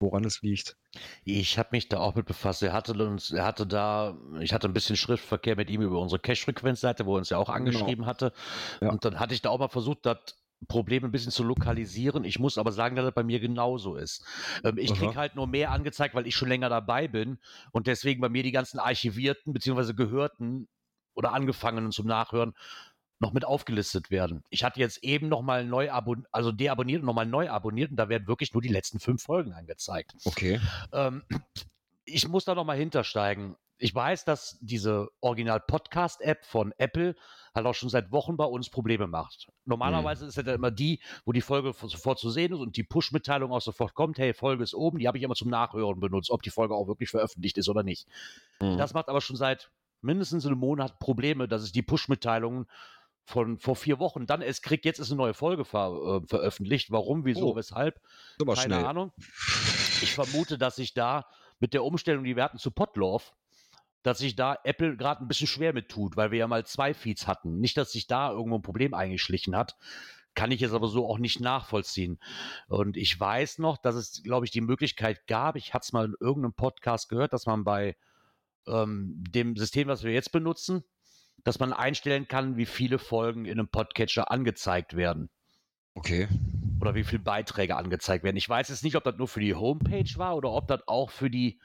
woran 0.01 0.25
es 0.25 0.41
liegt. 0.43 0.77
Ich 1.25 1.59
habe 1.59 1.71
mich 1.73 1.89
da 1.89 1.99
auch 1.99 2.15
mit 2.15 2.27
befasst. 2.27 2.62
Er 2.62 2.73
hatte 2.73 2.93
uns, 2.93 3.33
er 3.33 3.45
hatte 3.45 3.67
da, 3.67 4.17
ich 4.39 4.53
hatte 4.53 4.69
ein 4.69 4.73
bisschen 4.73 4.97
Schriftverkehr 4.97 5.57
mit 5.57 5.71
ihm 5.71 5.83
über 5.83 6.01
unsere 6.01 6.21
Cache-Frequenz-Seite, 6.21 7.05
wo 7.05 7.17
er 7.17 7.19
uns 7.19 7.31
ja 7.31 7.39
auch 7.39 7.49
angeschrieben 7.49 8.07
hatte. 8.07 8.33
Ja. 8.81 8.91
Und 8.91 9.05
dann 9.05 9.19
hatte 9.19 9.35
ich 9.35 9.43
da 9.43 9.51
auch 9.51 9.59
mal 9.59 9.69
versucht, 9.69 10.06
das 10.06 10.19
Problem 10.69 11.05
ein 11.05 11.11
bisschen 11.11 11.33
zu 11.33 11.43
lokalisieren. 11.43 12.23
Ich 12.23 12.39
muss 12.39 12.59
aber 12.59 12.71
sagen, 12.71 12.95
dass 12.95 13.06
das 13.06 13.15
bei 13.15 13.25
mir 13.25 13.41
genauso 13.41 13.97
ist. 13.97 14.25
Ähm, 14.63 14.79
ich 14.79 14.95
kriege 14.95 15.17
halt 15.17 15.35
nur 15.35 15.49
mehr 15.49 15.73
angezeigt, 15.73 16.15
weil 16.15 16.29
ich 16.29 16.37
schon 16.37 16.49
länger 16.49 16.69
dabei 16.69 17.09
bin 17.09 17.41
und 17.73 17.89
deswegen 17.89 18.21
bei 18.21 18.29
mir 18.29 18.45
die 18.45 18.53
ganzen 18.53 18.79
archivierten 18.79 19.53
bzw. 19.53 19.95
gehörten 19.95 20.69
oder 21.15 21.33
angefangenen 21.33 21.93
zum 21.93 22.06
Nachhören 22.06 22.55
noch 23.20 23.32
mit 23.32 23.44
aufgelistet 23.44 24.11
werden. 24.11 24.43
Ich 24.49 24.64
hatte 24.64 24.81
jetzt 24.81 25.05
eben 25.05 25.28
noch 25.28 25.43
mal 25.43 25.64
neu 25.64 25.90
abonniert, 25.90 26.26
also 26.32 26.52
deabonniert 26.52 27.00
und 27.00 27.06
noch 27.06 27.14
mal 27.14 27.26
neu 27.26 27.50
abonniert 27.50 27.90
und 27.90 27.96
da 27.96 28.08
werden 28.08 28.26
wirklich 28.26 28.52
nur 28.55 28.62
die 28.62 28.69
letzten 28.69 28.99
fünf 28.99 29.22
Folgen 29.22 29.52
angezeigt. 29.52 30.14
Okay. 30.25 30.61
Ähm, 30.93 31.22
ich 32.05 32.26
muss 32.26 32.46
da 32.46 32.55
noch 32.55 32.64
mal 32.64 32.76
hintersteigen. 32.76 33.56
Ich 33.82 33.94
weiß, 33.94 34.25
dass 34.25 34.58
diese 34.61 35.08
Original-Podcast-App 35.20 36.44
von 36.44 36.72
Apple 36.76 37.14
halt 37.55 37.67
auch 37.67 37.75
schon 37.75 37.88
seit 37.88 38.12
Wochen 38.12 38.37
bei 38.37 38.44
uns 38.44 38.69
Probleme 38.69 39.06
macht. 39.06 39.49
Normalerweise 39.64 40.26
ist 40.26 40.37
ja 40.37 40.43
dann 40.43 40.56
immer 40.56 40.70
die, 40.70 41.00
wo 41.25 41.32
die 41.32 41.40
Folge 41.40 41.72
sofort 41.72 42.19
zu 42.19 42.31
sehen 42.31 42.52
ist 42.52 42.61
und 42.61 42.76
die 42.76 42.84
Push-Mitteilung 42.84 43.52
auch 43.52 43.62
sofort 43.62 43.94
kommt, 43.94 44.19
hey, 44.19 44.34
Folge 44.34 44.62
ist 44.62 44.75
oben, 44.75 44.99
die 44.99 45.08
habe 45.08 45.17
ich 45.17 45.25
immer 45.25 45.34
zum 45.34 45.49
Nachhören 45.49 45.99
benutzt, 45.99 46.31
ob 46.31 46.43
die 46.43 46.50
Folge 46.50 46.75
auch 46.75 46.88
wirklich 46.88 47.11
veröffentlicht 47.11 47.56
ist 47.56 47.69
oder 47.69 47.82
nicht. 47.82 48.06
Mhm. 48.61 48.76
Das 48.76 48.93
macht 48.93 49.08
aber 49.08 49.22
schon 49.22 49.37
seit 49.37 49.70
mindestens 50.02 50.46
einem 50.46 50.58
Monat 50.58 50.99
Probleme, 50.99 51.49
dass 51.49 51.62
es 51.62 51.72
die 51.72 51.82
Push-Mitteilungen 51.82 52.67
von 53.31 53.59
vor 53.59 53.77
vier 53.77 53.99
Wochen 53.99 54.27
dann 54.27 54.43
es 54.43 54.61
kriegt, 54.61 54.85
jetzt 54.85 54.99
ist 54.99 55.11
eine 55.11 55.19
neue 55.19 55.35
Folge 55.35 55.65
ver, 55.65 56.21
äh, 56.23 56.27
veröffentlicht. 56.27 56.91
Warum, 56.91 57.25
wieso, 57.25 57.53
Oh. 57.53 57.56
weshalb? 57.56 58.00
Keine 58.38 58.56
schnell. 58.56 58.85
Ahnung. 58.85 59.12
Ich 60.03 60.15
vermute, 60.15 60.56
dass 60.56 60.77
sich 60.77 60.94
da 60.94 61.27
mit 61.59 61.75
der 61.75 61.85
Umstellung, 61.85 62.25
die 62.25 62.35
wir 62.35 62.43
hatten 62.43 62.56
zu 62.56 62.71
Podlove, 62.71 63.32
dass 64.03 64.17
sich 64.17 64.35
da 64.35 64.56
Apple 64.65 64.97
gerade 64.97 65.23
ein 65.23 65.29
bisschen 65.29 65.47
schwer 65.47 65.75
mit 65.75 65.91
tut, 65.91 66.17
weil 66.17 66.31
wir 66.31 66.38
ja 66.38 66.49
mal 66.49 66.65
zwei 66.65 66.94
Feeds 66.94 67.27
hatten. 67.27 67.61
Nicht, 67.61 67.77
dass 67.77 67.93
sich 67.93 68.06
da 68.06 68.31
irgendwo 68.31 68.56
ein 68.56 68.62
Problem 68.62 68.94
eingeschlichen 68.94 69.55
hat. 69.55 69.77
Kann 70.35 70.53
ich 70.53 70.61
jetzt 70.61 70.73
aber 70.73 70.88
so 70.88 71.06
auch 71.06 71.19
nicht 71.19 71.41
nachvollziehen. 71.41 72.19
Und 72.69 72.97
ich 72.97 73.21
weiß 73.21 73.59
noch, 73.59 73.77
dass 73.77 73.94
es, 73.94 74.23
glaube 74.23 74.47
ich, 74.47 74.53
die 74.53 74.62
Möglichkeit 74.62 75.27
gab, 75.27 75.56
ich 75.56 75.75
hatte 75.75 75.85
es 75.85 75.93
mal 75.93 76.06
in 76.06 76.15
irgendeinem 76.19 76.55
Podcast 76.55 77.11
gehört, 77.11 77.35
dass 77.35 77.44
man 77.44 77.62
bei 77.62 77.94
ähm, 78.67 79.23
dem 79.29 79.55
System, 79.55 79.88
was 79.88 80.03
wir 80.03 80.12
jetzt 80.12 80.32
benutzen, 80.32 80.82
dass 81.45 81.59
man 81.59 81.73
einstellen 81.73 82.29
kann, 82.29 82.57
wie 82.57 82.67
viele 82.67 82.99
Folgen 82.99 83.45
in 83.45 83.53
einem 83.59 83.69
Podcatcher 83.69 84.31
angezeigt 84.31 84.97
werden 84.97 85.31
Okay. 85.95 86.29
oder 86.81 86.95
wie 86.95 87.05
viele 87.05 87.23
Beiträge 87.23 87.77
angezeigt 87.77 88.25
werden. 88.25 88.37
Ich 88.37 88.49
weiß 88.49 88.69
jetzt 88.69 88.85
nicht, 88.85 88.97
ob 88.97 89.05
das 89.05 89.17
nur 89.17 89.29
für 89.29 89.41
die 89.41 89.55
Homepage 89.55 90.09
war 90.17 90.37
oder 90.37 90.51
ob 90.53 90.69
das 90.69 90.81
auch 90.87 91.11
für 91.11 91.31
die 91.31 91.59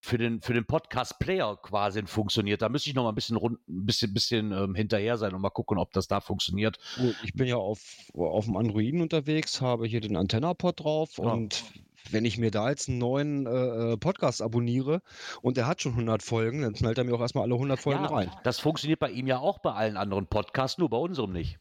für 0.00 0.18
den, 0.18 0.42
für 0.42 0.52
den 0.52 0.66
Podcast-Player 0.66 1.56
quasi 1.62 2.06
funktioniert. 2.06 2.60
Da 2.60 2.68
müsste 2.68 2.90
ich 2.90 2.94
noch 2.94 3.04
mal 3.04 3.08
ein 3.08 3.14
bisschen, 3.14 3.36
rund, 3.36 3.58
ein 3.66 3.86
bisschen, 3.86 4.12
bisschen 4.12 4.52
ähm, 4.52 4.74
hinterher 4.74 5.16
sein 5.16 5.32
und 5.32 5.40
mal 5.40 5.48
gucken, 5.48 5.78
ob 5.78 5.94
das 5.94 6.08
da 6.08 6.20
funktioniert. 6.20 6.78
Gut, 6.96 7.16
ich 7.22 7.32
bin 7.32 7.46
ja 7.46 7.56
auf, 7.56 7.80
auf 8.12 8.44
dem 8.44 8.54
Androiden 8.58 9.00
unterwegs, 9.00 9.62
habe 9.62 9.86
hier 9.86 10.02
den 10.02 10.16
Antennapod 10.16 10.78
drauf 10.80 11.16
Ja. 11.16 11.24
und 11.24 11.64
wenn 12.10 12.24
ich 12.24 12.38
mir 12.38 12.50
da 12.50 12.68
jetzt 12.70 12.88
einen 12.88 12.98
neuen 12.98 13.46
äh, 13.46 13.92
äh, 13.92 13.96
Podcast 13.96 14.42
abonniere 14.42 15.00
und 15.42 15.56
der 15.56 15.66
hat 15.66 15.82
schon 15.82 15.92
100 15.92 16.22
Folgen, 16.22 16.62
dann 16.62 16.74
knallt 16.74 16.98
er 16.98 17.04
mir 17.04 17.14
auch 17.14 17.20
erstmal 17.20 17.44
alle 17.44 17.54
100 17.54 17.78
Folgen 17.78 18.04
ja, 18.04 18.10
rein. 18.10 18.30
das 18.44 18.60
funktioniert 18.60 19.00
bei 19.00 19.10
ihm 19.10 19.26
ja 19.26 19.38
auch 19.38 19.58
bei 19.58 19.72
allen 19.72 19.96
anderen 19.96 20.26
Podcasts, 20.26 20.78
nur 20.78 20.90
bei 20.90 20.96
unserem 20.96 21.32
nicht. 21.32 21.58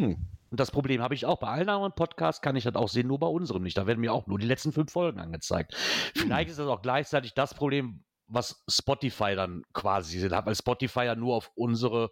Hm. 0.00 0.16
Und 0.50 0.60
das 0.60 0.70
Problem 0.70 1.02
habe 1.02 1.14
ich 1.14 1.26
auch 1.26 1.38
bei 1.38 1.48
allen 1.48 1.68
anderen 1.68 1.94
Podcasts, 1.94 2.40
kann 2.40 2.56
ich 2.56 2.64
das 2.64 2.74
auch 2.74 2.88
sehen, 2.88 3.06
nur 3.06 3.18
bei 3.18 3.26
unserem 3.26 3.62
nicht. 3.62 3.76
Da 3.76 3.86
werden 3.86 4.00
mir 4.00 4.12
auch 4.12 4.26
nur 4.26 4.38
die 4.38 4.46
letzten 4.46 4.72
fünf 4.72 4.92
Folgen 4.92 5.20
angezeigt. 5.20 5.74
Vielleicht 6.16 6.48
ist 6.48 6.58
das 6.58 6.68
auch 6.68 6.80
gleichzeitig 6.80 7.34
das 7.34 7.52
Problem, 7.52 8.02
was 8.26 8.62
Spotify 8.68 9.34
dann 9.34 9.62
quasi 9.74 10.20
hat, 10.20 10.46
weil 10.46 10.54
Spotify 10.54 11.04
ja 11.04 11.14
nur 11.16 11.34
auf 11.34 11.50
unsere, 11.54 12.10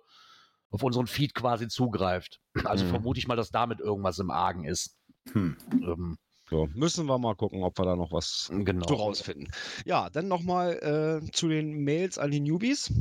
auf 0.71 0.83
unseren 0.83 1.07
Feed 1.07 1.35
quasi 1.35 1.69
zugreift. 1.69 2.41
Also 2.65 2.85
Mhm. 2.85 2.91
vermute 2.91 3.19
ich 3.19 3.29
mal, 3.29 3.37
dass 3.37 3.51
damit 3.51 3.81
irgendwas 3.81 4.19
im 4.19 4.31
Argen 4.31 4.65
ist. 4.65 4.99
Hm. 5.33 5.57
Ähm, 5.73 6.19
So, 6.49 6.69
müssen 6.75 7.07
wir 7.07 7.19
mal 7.19 7.35
gucken, 7.35 7.65
ob 7.65 7.77
wir 7.77 7.85
da 7.85 7.97
noch 7.97 8.13
was 8.13 8.51
genau. 8.53 8.87
so 8.87 8.95
rausfinden. 8.95 9.49
Ja, 9.85 10.11
dann 10.11 10.29
nochmal 10.29 11.23
äh, 11.25 11.31
zu 11.33 11.49
den 11.49 11.83
Mails 11.83 12.19
an 12.19 12.31
die 12.31 12.39
Newbies. 12.39 12.93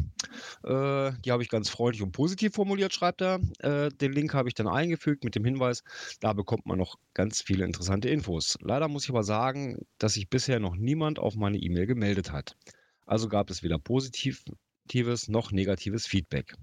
Äh, 0.63 1.11
die 1.23 1.31
habe 1.31 1.43
ich 1.43 1.49
ganz 1.49 1.69
freundlich 1.69 2.01
und 2.01 2.11
positiv 2.11 2.55
formuliert, 2.55 2.93
schreibt 2.93 3.21
er. 3.21 3.39
Äh, 3.59 3.89
den 3.89 4.13
Link 4.13 4.33
habe 4.33 4.49
ich 4.49 4.55
dann 4.55 4.67
eingefügt 4.67 5.23
mit 5.23 5.35
dem 5.35 5.45
Hinweis, 5.45 5.83
da 6.21 6.33
bekommt 6.33 6.65
man 6.65 6.79
noch 6.79 6.95
ganz 7.13 7.41
viele 7.41 7.65
interessante 7.65 8.09
Infos. 8.09 8.57
Leider 8.61 8.87
muss 8.87 9.03
ich 9.03 9.11
aber 9.11 9.23
sagen, 9.23 9.85
dass 9.99 10.15
sich 10.15 10.27
bisher 10.27 10.59
noch 10.59 10.75
niemand 10.75 11.19
auf 11.19 11.35
meine 11.35 11.57
E-Mail 11.57 11.85
gemeldet 11.85 12.31
hat. 12.31 12.57
Also 13.05 13.29
gab 13.29 13.51
es 13.51 13.61
weder 13.61 13.77
positives 13.77 15.27
noch 15.27 15.51
negatives 15.51 16.07
Feedback. 16.07 16.55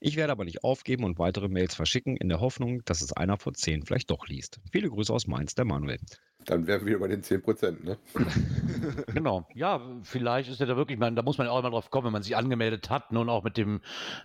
Ich 0.00 0.16
werde 0.16 0.32
aber 0.32 0.44
nicht 0.44 0.62
aufgeben 0.62 1.04
und 1.04 1.18
weitere 1.18 1.48
Mails 1.48 1.74
verschicken, 1.74 2.16
in 2.16 2.28
der 2.28 2.40
Hoffnung, 2.40 2.84
dass 2.84 3.00
es 3.02 3.12
einer 3.12 3.36
von 3.36 3.54
zehn 3.54 3.84
vielleicht 3.84 4.10
doch 4.10 4.28
liest. 4.28 4.60
Viele 4.70 4.88
Grüße 4.88 5.12
aus 5.12 5.26
Mainz, 5.26 5.56
der 5.56 5.64
Manuel. 5.64 5.98
Dann 6.44 6.68
wären 6.68 6.82
wir 6.82 6.86
wieder 6.86 6.98
bei 7.00 7.08
den 7.08 7.22
10%, 7.22 7.84
ne? 7.84 7.98
Genau. 9.12 9.48
Ja, 9.54 10.00
vielleicht 10.04 10.50
ist 10.50 10.60
er 10.60 10.66
da 10.66 10.76
wirklich, 10.76 10.98
man, 10.98 11.16
da 11.16 11.22
muss 11.22 11.36
man 11.36 11.48
ja 11.48 11.52
auch 11.52 11.58
immer 11.58 11.70
drauf 11.70 11.90
kommen, 11.90 12.06
wenn 12.06 12.12
man 12.12 12.22
sich 12.22 12.36
angemeldet 12.36 12.90
hat 12.90 13.10
ne, 13.10 13.18
und 13.18 13.28
auch 13.28 13.42
mit 13.42 13.56
dem 13.56 13.80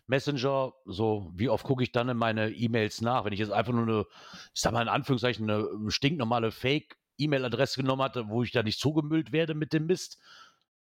Messenger, 0.06 0.74
so 0.86 1.32
wie 1.36 1.50
oft 1.50 1.66
gucke 1.66 1.82
ich 1.82 1.92
dann 1.92 2.08
in 2.08 2.18
meine 2.18 2.52
E-Mails 2.52 3.02
nach, 3.02 3.26
wenn 3.26 3.34
ich 3.34 3.40
jetzt 3.40 3.52
einfach 3.52 3.74
nur 3.74 3.84
eine, 3.84 4.06
ich 4.54 4.62
sag 4.62 4.74
mal 4.74 4.84
in 4.84 4.90
Anführungszeichen, 4.90 5.50
eine 5.50 5.68
stinknormale 5.90 6.52
Fake-E-Mail-Adresse 6.52 7.82
genommen 7.82 8.04
hatte, 8.04 8.30
wo 8.30 8.44
ich 8.44 8.52
da 8.52 8.62
nicht 8.62 8.80
zugemüllt 8.80 9.32
werde 9.32 9.56
mit 9.56 9.74
dem 9.74 9.88
Mist. 9.88 10.20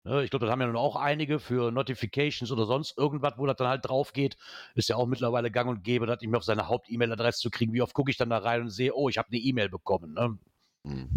Ne, 0.05 0.23
Ich 0.23 0.31
glaube, 0.31 0.45
das 0.45 0.53
haben 0.53 0.61
ja 0.61 0.67
nun 0.67 0.77
auch 0.77 0.97
einige 0.97 1.39
für 1.39 1.71
Notifications 1.73 2.53
oder 2.53 2.67
sonst 2.67 2.97
irgendwas, 2.99 3.35
wo 3.39 3.47
das 3.47 3.57
dann 3.57 3.69
halt 3.69 3.89
drauf 3.89 4.13
geht. 4.13 4.37
Ist 4.75 4.89
ja 4.91 4.97
auch 4.97 5.07
mittlerweile 5.07 5.51
gang 5.51 5.69
und 5.69 5.83
gäbe, 5.83 6.07
das 6.07 6.21
nicht 6.21 6.31
mehr 6.31 6.39
auf 6.39 6.45
seine 6.45 6.69
Haupt-E-Mail-Adresse 6.69 7.41
zu 7.41 7.51
kriegen. 7.51 7.73
Wie 7.73 7.83
oft 7.83 7.95
gucke 7.95 8.11
ich 8.11 8.19
dann 8.19 8.31
da 8.31 8.39
rein 8.39 8.63
und 8.63 8.71
sehe, 8.71 8.95
oh, 8.95 9.09
ich 9.09 9.17
habe 9.17 9.29
eine 9.29 9.39
E-Mail 9.39 9.71
bekommen. 9.71 10.13
Ne? 10.13 10.39
Hm. 10.87 11.09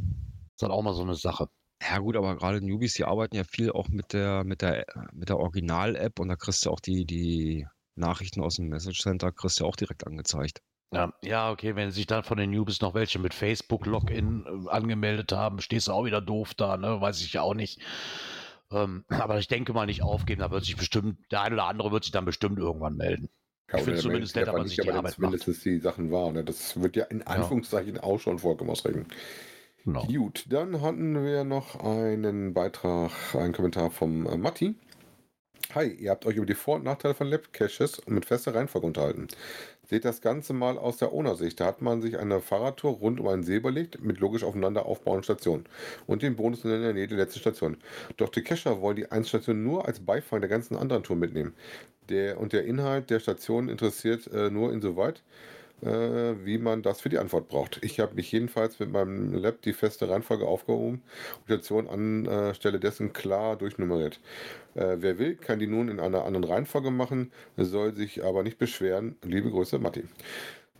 Ist 0.55 0.61
halt 0.61 0.71
auch 0.71 0.81
mal 0.81 0.93
so 0.93 1.03
eine 1.03 1.15
Sache. 1.15 1.49
Ja 1.81 1.99
gut, 1.99 2.15
aber 2.15 2.35
gerade 2.35 2.65
Newbies, 2.65 2.93
die 2.93 3.03
arbeiten 3.03 3.35
ja 3.35 3.43
viel 3.43 3.71
auch 3.71 3.89
mit 3.89 4.13
der, 4.13 4.43
mit 4.43 4.61
der, 4.61 4.85
mit 5.13 5.29
der 5.29 5.37
Original-App 5.37 6.19
und 6.19 6.29
da 6.29 6.35
kriegst 6.35 6.65
du 6.65 6.71
auch 6.71 6.79
die, 6.79 7.05
die 7.05 7.67
Nachrichten 7.95 8.41
aus 8.41 8.55
dem 8.55 8.69
Message 8.69 9.01
Center, 9.01 9.31
kriegst 9.31 9.59
du 9.59 9.65
auch 9.65 9.75
direkt 9.75 10.07
angezeigt. 10.07 10.61
Ja, 10.93 11.13
ja, 11.21 11.51
okay, 11.51 11.75
wenn 11.75 11.91
sich 11.91 12.07
dann 12.07 12.23
von 12.23 12.37
den 12.37 12.51
Newbies 12.51 12.79
noch 12.81 12.93
welche 12.93 13.19
mit 13.19 13.33
Facebook-Login 13.33 14.45
äh, 14.45 14.69
angemeldet 14.69 15.33
haben, 15.33 15.59
stehst 15.59 15.89
du 15.89 15.91
auch 15.91 16.05
wieder 16.05 16.21
doof 16.21 16.53
da, 16.53 16.77
ne? 16.77 17.01
Weiß 17.01 17.21
ich 17.21 17.33
ja 17.33 17.41
auch 17.41 17.53
nicht. 17.53 17.81
Ähm, 18.71 19.05
aber 19.09 19.39
ich 19.39 19.47
denke 19.47 19.73
mal 19.73 19.85
nicht 19.85 20.03
aufgeben, 20.03 20.41
da 20.41 20.51
wird 20.51 20.65
sich 20.65 20.77
bestimmt, 20.77 21.19
der 21.31 21.41
eine 21.41 21.55
oder 21.55 21.65
andere 21.65 21.91
wird 21.91 22.03
sich 22.03 22.11
dann 22.11 22.25
bestimmt 22.25 22.59
irgendwann 22.59 22.95
melden. 22.95 23.29
Ja, 23.71 23.79
Ich 23.79 23.83
find's 23.83 23.99
oder 23.99 24.09
zumindest 24.09 24.35
nett, 24.35 24.47
aber 24.47 24.59
nicht, 24.63 24.75
sich 24.75 24.79
die 24.83 24.89
aber 24.89 24.99
Arbeit 24.99 25.13
zumindest 25.13 25.65
die 25.65 25.79
Sachen 25.79 26.11
wahr. 26.11 26.31
Ne? 26.31 26.43
Das 26.43 26.81
wird 26.81 26.95
ja 26.95 27.05
in 27.05 27.21
Anführungszeichen 27.23 27.99
auch 27.99 28.19
schon 28.19 28.39
vollkommen 28.39 28.69
ausreichen. 28.69 29.07
Genau. 29.83 30.05
Gut, 30.05 30.45
dann 30.49 30.81
hatten 30.81 31.23
wir 31.23 31.43
noch 31.43 31.81
einen 31.81 32.53
Beitrag, 32.53 33.11
einen 33.35 33.53
Kommentar 33.53 33.89
vom 33.89 34.25
äh, 34.25 34.37
Matti. 34.37 34.75
Hi, 35.75 35.87
ihr 35.87 36.11
habt 36.11 36.25
euch 36.25 36.37
über 36.37 36.45
die 36.45 36.55
Vor- 36.55 36.75
und 36.75 36.83
Nachteile 36.85 37.13
von 37.13 37.27
Lab-Caches 37.27 38.01
mit 38.07 38.25
fester 38.25 38.55
Reihenfolge 38.55 38.87
unterhalten. 38.87 39.27
Seht 39.89 40.03
das 40.03 40.19
Ganze 40.19 40.51
mal 40.53 40.77
aus 40.77 40.97
der 40.97 41.13
Owner-Sicht. 41.13 41.61
Da 41.61 41.65
hat 41.65 41.81
man 41.81 42.01
sich 42.01 42.19
eine 42.19 42.41
Fahrradtour 42.41 42.91
rund 42.91 43.21
um 43.21 43.27
einen 43.29 43.43
See 43.43 43.55
überlegt, 43.55 44.01
mit 44.01 44.19
logisch 44.19 44.43
aufeinander 44.43 44.85
aufbauenden 44.85 45.23
Stationen 45.23 45.63
und 46.07 46.21
den 46.21 46.35
Bonus 46.35 46.65
in 46.65 46.71
der 46.71 46.93
Nähe 46.93 47.07
der 47.07 47.17
letzten 47.17 47.39
Station. 47.39 47.77
Doch 48.17 48.27
die 48.27 48.41
Cacher 48.41 48.81
wollen 48.81 48.97
die 48.97 49.09
Einstation 49.09 49.63
nur 49.63 49.85
als 49.87 50.01
Beifang 50.01 50.41
der 50.41 50.49
ganzen 50.49 50.75
anderen 50.75 51.03
Tour 51.03 51.15
mitnehmen. 51.15 51.53
Der, 52.09 52.37
und 52.37 52.51
der 52.51 52.65
Inhalt 52.65 53.09
der 53.09 53.21
Station 53.21 53.69
interessiert 53.69 54.27
äh, 54.27 54.49
nur 54.49 54.73
insoweit, 54.73 55.23
wie 55.81 56.57
man 56.57 56.81
das 56.81 57.01
für 57.01 57.09
die 57.09 57.19
Antwort 57.19 57.47
braucht. 57.49 57.79
Ich 57.83 57.99
habe 57.99 58.15
mich 58.15 58.31
jedenfalls 58.31 58.79
mit 58.79 58.91
meinem 58.91 59.33
Lab 59.33 59.61
die 59.61 59.73
feste 59.73 60.09
Reihenfolge 60.09 60.47
aufgehoben 60.47 61.03
und 61.35 61.45
Station 61.45 61.87
anstelle 61.87 62.79
dessen 62.79 63.13
klar 63.13 63.55
durchnummeriert. 63.57 64.19
Äh, 64.75 64.97
wer 64.99 65.19
will, 65.19 65.35
kann 65.35 65.59
die 65.59 65.67
nun 65.67 65.89
in 65.89 65.99
einer 65.99 66.25
anderen 66.25 66.43
Reihenfolge 66.43 66.91
machen, 66.91 67.31
soll 67.57 67.95
sich 67.95 68.23
aber 68.23 68.43
nicht 68.43 68.57
beschweren. 68.57 69.15
Liebe 69.23 69.49
Grüße, 69.49 69.79
Matti. 69.79 70.03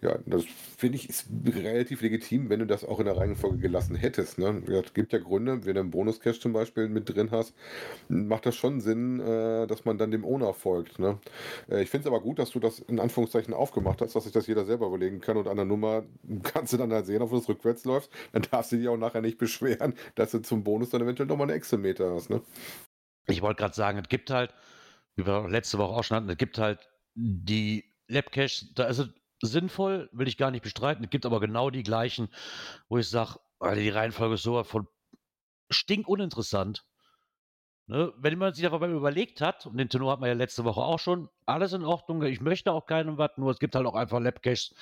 Ja, 0.01 0.19
das 0.27 0.43
finde 0.77 0.97
ich 0.97 1.09
ist 1.09 1.27
relativ 1.47 2.01
legitim, 2.01 2.49
wenn 2.49 2.59
du 2.59 2.67
das 2.67 2.85
auch 2.85 2.99
in 2.99 3.05
der 3.05 3.17
Reihenfolge 3.17 3.57
gelassen 3.57 3.95
hättest. 3.95 4.37
Ne? 4.37 4.61
Es 4.67 4.93
gibt 4.93 5.11
ja 5.11 5.17
Gründe, 5.17 5.65
wenn 5.65 5.73
du 5.73 5.79
einen 5.81 5.89
Bonus-Cache 5.89 6.39
zum 6.39 6.53
Beispiel 6.53 6.87
mit 6.87 7.09
drin 7.09 7.31
hast, 7.31 7.55
macht 8.07 8.45
das 8.45 8.55
schon 8.55 8.79
Sinn, 8.79 9.19
äh, 9.19 9.65
dass 9.65 9.85
man 9.85 9.97
dann 9.97 10.11
dem 10.11 10.23
Owner 10.23 10.53
folgt. 10.53 10.99
Ne? 10.99 11.19
Äh, 11.67 11.81
ich 11.81 11.89
finde 11.89 12.07
es 12.07 12.13
aber 12.13 12.21
gut, 12.21 12.37
dass 12.37 12.51
du 12.51 12.59
das 12.59 12.77
in 12.79 12.99
Anführungszeichen 12.99 13.55
aufgemacht 13.55 14.01
hast, 14.01 14.15
dass 14.15 14.25
sich 14.25 14.33
das 14.33 14.45
jeder 14.45 14.65
selber 14.65 14.85
überlegen 14.85 15.19
kann 15.19 15.35
und 15.35 15.47
an 15.47 15.57
der 15.57 15.65
Nummer 15.65 16.03
kannst 16.43 16.73
du 16.73 16.77
dann 16.77 16.93
halt 16.93 17.07
sehen, 17.07 17.23
ob 17.23 17.31
du 17.31 17.37
das 17.37 17.49
rückwärts 17.49 17.83
läufst. 17.85 18.11
Dann 18.33 18.43
darfst 18.43 18.71
du 18.71 18.77
dich 18.77 18.87
auch 18.87 18.97
nachher 18.97 19.21
nicht 19.21 19.39
beschweren, 19.39 19.95
dass 20.13 20.29
du 20.29 20.43
zum 20.43 20.63
Bonus 20.63 20.91
dann 20.91 21.01
eventuell 21.01 21.27
nochmal 21.27 21.47
einen 21.47 21.57
Excel-Meter 21.57 22.13
hast. 22.13 22.29
Ne? 22.29 22.41
Ich 23.25 23.41
wollte 23.41 23.61
gerade 23.61 23.75
sagen, 23.75 23.97
es 23.97 24.09
gibt 24.09 24.29
halt, 24.29 24.53
wie 25.15 25.25
wir 25.25 25.49
letzte 25.49 25.79
Woche 25.79 25.95
auch 25.95 26.03
schon 26.03 26.17
hatten, 26.17 26.29
es 26.29 26.37
gibt 26.37 26.59
halt 26.59 26.87
die 27.15 27.83
Labcaches, 28.07 28.73
da 28.75 28.85
ist 28.85 28.99
es 28.99 29.09
sinnvoll, 29.41 30.09
will 30.11 30.27
ich 30.27 30.37
gar 30.37 30.51
nicht 30.51 30.63
bestreiten. 30.63 31.03
Es 31.03 31.09
gibt 31.09 31.25
aber 31.25 31.39
genau 31.39 31.69
die 31.69 31.83
gleichen, 31.83 32.29
wo 32.89 32.97
ich 32.97 33.09
sage, 33.09 33.39
die 33.75 33.89
Reihenfolge 33.89 34.35
ist 34.35 34.43
so 34.43 34.63
von 34.63 34.87
stinkuninteressant. 35.69 36.85
Ne? 37.87 38.13
Wenn 38.17 38.37
man 38.37 38.53
sich 38.53 38.65
aber 38.65 38.87
überlegt 38.87 39.41
hat, 39.41 39.65
und 39.65 39.77
den 39.77 39.89
Tenor 39.89 40.11
hat 40.11 40.19
man 40.19 40.29
ja 40.29 40.35
letzte 40.35 40.65
Woche 40.65 40.81
auch 40.81 40.99
schon, 40.99 41.29
alles 41.45 41.73
in 41.73 41.85
Ordnung, 41.85 42.21
ich 42.23 42.41
möchte 42.41 42.71
auch 42.71 42.85
keinen 42.85 43.17
was, 43.17 43.31
nur 43.37 43.51
es 43.51 43.59
gibt 43.59 43.75
halt 43.75 43.85
auch 43.85 43.95
einfach 43.95 44.19
Labcaches, 44.19 44.75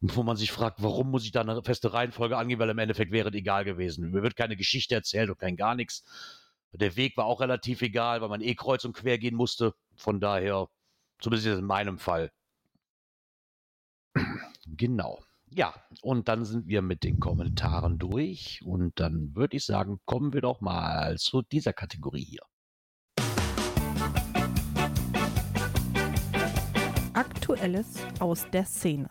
wo 0.00 0.22
man 0.22 0.36
sich 0.36 0.50
fragt, 0.50 0.82
warum 0.82 1.10
muss 1.10 1.24
ich 1.24 1.32
da 1.32 1.42
eine 1.42 1.62
feste 1.62 1.92
Reihenfolge 1.92 2.36
angeben, 2.36 2.60
weil 2.60 2.70
im 2.70 2.78
Endeffekt 2.78 3.12
wäre 3.12 3.28
es 3.28 3.34
egal 3.34 3.64
gewesen. 3.64 4.10
Mir 4.10 4.22
wird 4.22 4.36
keine 4.36 4.56
Geschichte 4.56 4.94
erzählt 4.94 5.30
und 5.30 5.38
kein 5.38 5.56
gar 5.56 5.74
nichts. 5.74 6.04
Der 6.72 6.96
Weg 6.96 7.16
war 7.16 7.26
auch 7.26 7.40
relativ 7.40 7.82
egal, 7.82 8.20
weil 8.20 8.28
man 8.28 8.40
eh 8.40 8.56
kreuz 8.56 8.84
und 8.84 8.94
quer 8.94 9.16
gehen 9.16 9.36
musste. 9.36 9.74
Von 9.94 10.18
daher, 10.18 10.68
zumindest 11.20 11.46
in 11.46 11.64
meinem 11.64 11.98
Fall. 11.98 12.32
Genau. 14.66 15.22
Ja, 15.50 15.74
und 16.02 16.28
dann 16.28 16.44
sind 16.44 16.66
wir 16.66 16.82
mit 16.82 17.04
den 17.04 17.20
Kommentaren 17.20 17.98
durch. 17.98 18.60
Und 18.64 18.98
dann 18.98 19.36
würde 19.36 19.56
ich 19.56 19.64
sagen, 19.64 20.00
kommen 20.04 20.32
wir 20.32 20.40
doch 20.40 20.60
mal 20.60 21.16
zu 21.18 21.42
dieser 21.42 21.72
Kategorie 21.72 22.24
hier. 22.24 22.42
Aktuelles 27.12 27.98
aus 28.18 28.48
der 28.50 28.64
Szene. 28.64 29.10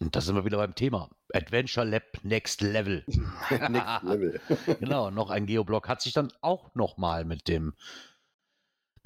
Und 0.00 0.14
da 0.14 0.20
sind 0.20 0.34
wir 0.34 0.44
wieder 0.44 0.58
beim 0.58 0.74
Thema. 0.74 1.08
Adventure 1.32 1.86
Lab 1.86 2.02
Next 2.22 2.60
Level. 2.60 3.04
Next 3.50 4.02
Level. 4.02 4.40
genau, 4.80 5.10
noch 5.10 5.30
ein 5.30 5.46
Geoblock 5.46 5.88
hat 5.88 6.02
sich 6.02 6.12
dann 6.12 6.32
auch 6.40 6.74
nochmal 6.74 7.24
mit 7.24 7.48
dem 7.48 7.74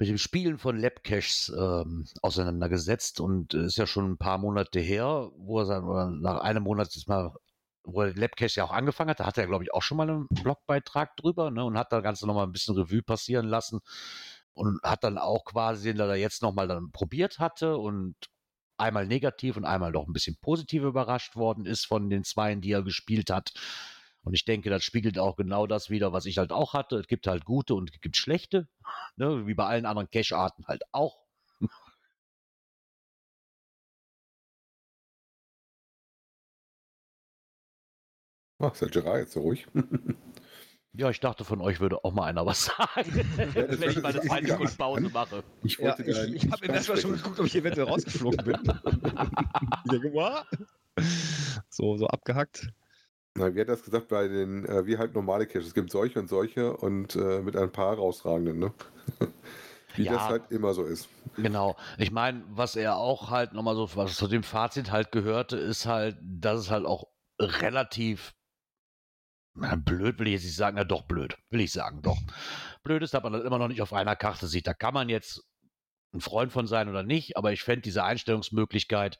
mit 0.01 0.09
dem 0.09 0.17
Spielen 0.17 0.57
von 0.57 0.79
Labcaches 0.79 1.53
ähm, 1.55 2.07
auseinandergesetzt 2.23 3.19
und 3.19 3.53
äh, 3.53 3.65
ist 3.65 3.77
ja 3.77 3.85
schon 3.85 4.13
ein 4.13 4.17
paar 4.17 4.39
Monate 4.39 4.79
her, 4.79 5.29
wo 5.37 5.59
er 5.59 5.67
dann, 5.67 5.83
oder 5.83 6.09
nach 6.09 6.39
einem 6.39 6.63
Monat 6.63 6.87
ist 6.95 7.07
mal, 7.07 7.35
wo 7.83 8.01
er 8.01 8.15
Labcache 8.15 8.55
ja 8.55 8.63
auch 8.63 8.71
angefangen 8.71 9.11
hat, 9.11 9.19
da 9.19 9.27
hatte 9.27 9.41
er, 9.41 9.47
glaube 9.47 9.63
ich, 9.63 9.71
auch 9.75 9.83
schon 9.83 9.97
mal 9.97 10.09
einen 10.09 10.27
Blogbeitrag 10.31 11.15
drüber 11.17 11.51
ne, 11.51 11.63
und 11.63 11.77
hat 11.77 11.91
das 11.91 12.01
Ganze 12.01 12.25
nochmal 12.25 12.47
ein 12.47 12.51
bisschen 12.51 12.75
Revue 12.75 13.03
passieren 13.03 13.45
lassen 13.45 13.81
und 14.53 14.81
hat 14.81 15.03
dann 15.03 15.19
auch 15.19 15.45
quasi, 15.45 15.93
da 15.93 16.07
er 16.07 16.15
jetzt 16.15 16.41
nochmal 16.41 16.67
dann 16.67 16.91
probiert 16.91 17.37
hatte 17.37 17.77
und 17.77 18.15
einmal 18.77 19.05
negativ 19.05 19.55
und 19.55 19.65
einmal 19.65 19.91
doch 19.91 20.07
ein 20.07 20.13
bisschen 20.13 20.35
positiv 20.41 20.81
überrascht 20.81 21.35
worden 21.35 21.67
ist 21.67 21.85
von 21.85 22.09
den 22.09 22.23
Zweien, 22.23 22.59
die 22.59 22.71
er 22.71 22.81
gespielt 22.81 23.29
hat. 23.29 23.53
Und 24.23 24.33
ich 24.33 24.45
denke, 24.45 24.69
das 24.69 24.83
spiegelt 24.83 25.17
auch 25.17 25.35
genau 25.35 25.65
das 25.67 25.89
wieder, 25.89 26.13
was 26.13 26.25
ich 26.25 26.37
halt 26.37 26.51
auch 26.51 26.73
hatte. 26.73 26.97
Es 26.97 27.07
gibt 27.07 27.27
halt 27.27 27.43
gute 27.45 27.73
und 27.73 27.89
es 27.93 27.99
gibt 28.01 28.17
schlechte, 28.17 28.67
ne? 29.15 29.47
wie 29.47 29.55
bei 29.55 29.65
allen 29.65 29.85
anderen 29.85 30.09
Cache-Arten 30.09 30.67
halt 30.67 30.83
auch. 30.91 31.25
Ach, 38.59 38.73
ist 38.73 38.81
der 38.81 38.89
Gerard 38.89 39.21
jetzt 39.21 39.33
so 39.33 39.41
ruhig? 39.41 39.67
Ja, 40.93 41.09
ich 41.09 41.21
dachte, 41.21 41.45
von 41.45 41.61
euch 41.61 41.79
würde 41.79 42.03
auch 42.03 42.11
mal 42.11 42.25
einer 42.25 42.45
was 42.45 42.65
sagen, 42.77 43.25
wenn 43.53 43.89
ich 43.89 43.95
hört 43.95 44.03
mal 44.03 44.09
eine 44.09 44.21
sich 44.21 44.29
zwei 44.29 44.41
ja 44.41 44.47
Sekunden 44.47 44.77
Pause 44.77 45.09
mache. 45.13 45.43
Ich 45.63 45.77
Ja, 45.77 45.97
wollte 45.97 46.03
ich 46.03 46.43
ich 46.43 46.51
habe 46.51 46.65
im 46.65 46.73
ersten 46.73 46.91
Mal 46.91 46.99
schon 46.99 47.13
geguckt, 47.13 47.39
ob 47.39 47.45
ich 47.45 47.55
eventuell 47.55 47.87
rausgeflogen 47.87 48.43
bin. 48.43 48.57
So, 51.69 51.95
so 51.95 52.07
abgehackt. 52.07 52.73
Na, 53.37 53.55
wie 53.55 53.61
hat 53.61 53.69
das 53.69 53.83
gesagt 53.83 54.09
bei 54.09 54.27
den, 54.27 54.65
äh, 54.65 54.85
wie 54.85 54.97
halt 54.97 55.13
normale 55.13 55.47
Caches? 55.47 55.67
Es 55.67 55.73
gibt 55.73 55.89
solche 55.89 56.19
und 56.19 56.27
solche 56.27 56.75
und 56.75 57.15
äh, 57.15 57.41
mit 57.41 57.55
ein 57.55 57.71
paar 57.71 57.95
herausragenden, 57.95 58.59
ne? 58.59 58.73
wie 59.95 60.03
Ja. 60.03 60.13
das 60.13 60.23
halt 60.23 60.51
immer 60.51 60.73
so 60.73 60.83
ist. 60.83 61.07
Genau. 61.37 61.77
Ich 61.97 62.11
meine, 62.11 62.43
was 62.49 62.75
er 62.75 62.97
auch 62.97 63.29
halt 63.29 63.53
nochmal 63.53 63.75
so, 63.75 63.89
was 63.95 64.17
zu 64.17 64.27
dem 64.27 64.43
Fazit 64.43 64.91
halt 64.91 65.11
gehörte, 65.11 65.57
ist 65.57 65.85
halt, 65.85 66.17
dass 66.21 66.59
es 66.59 66.69
halt 66.69 66.85
auch 66.85 67.05
relativ 67.39 68.33
na, 69.53 69.75
blöd 69.75 70.17
will 70.19 70.27
ich 70.27 70.33
jetzt 70.33 70.43
nicht 70.45 70.55
sagen, 70.55 70.77
na 70.77 70.83
doch 70.85 71.03
blöd, 71.03 71.37
will 71.49 71.59
ich 71.59 71.71
sagen, 71.73 72.01
doch. 72.01 72.17
Blöd 72.83 73.03
ist, 73.03 73.13
dass 73.13 73.23
man 73.23 73.33
das 73.33 73.43
immer 73.43 73.59
noch 73.59 73.67
nicht 73.67 73.81
auf 73.81 73.91
einer 73.93 74.15
Karte 74.15 74.47
sieht. 74.47 74.65
Da 74.67 74.73
kann 74.73 74.93
man 74.93 75.09
jetzt 75.09 75.43
ein 76.13 76.21
Freund 76.21 76.51
von 76.51 76.67
sein 76.67 76.89
oder 76.89 77.03
nicht, 77.03 77.37
aber 77.37 77.51
ich 77.51 77.63
fände 77.63 77.81
diese 77.81 78.03
Einstellungsmöglichkeit, 78.03 79.19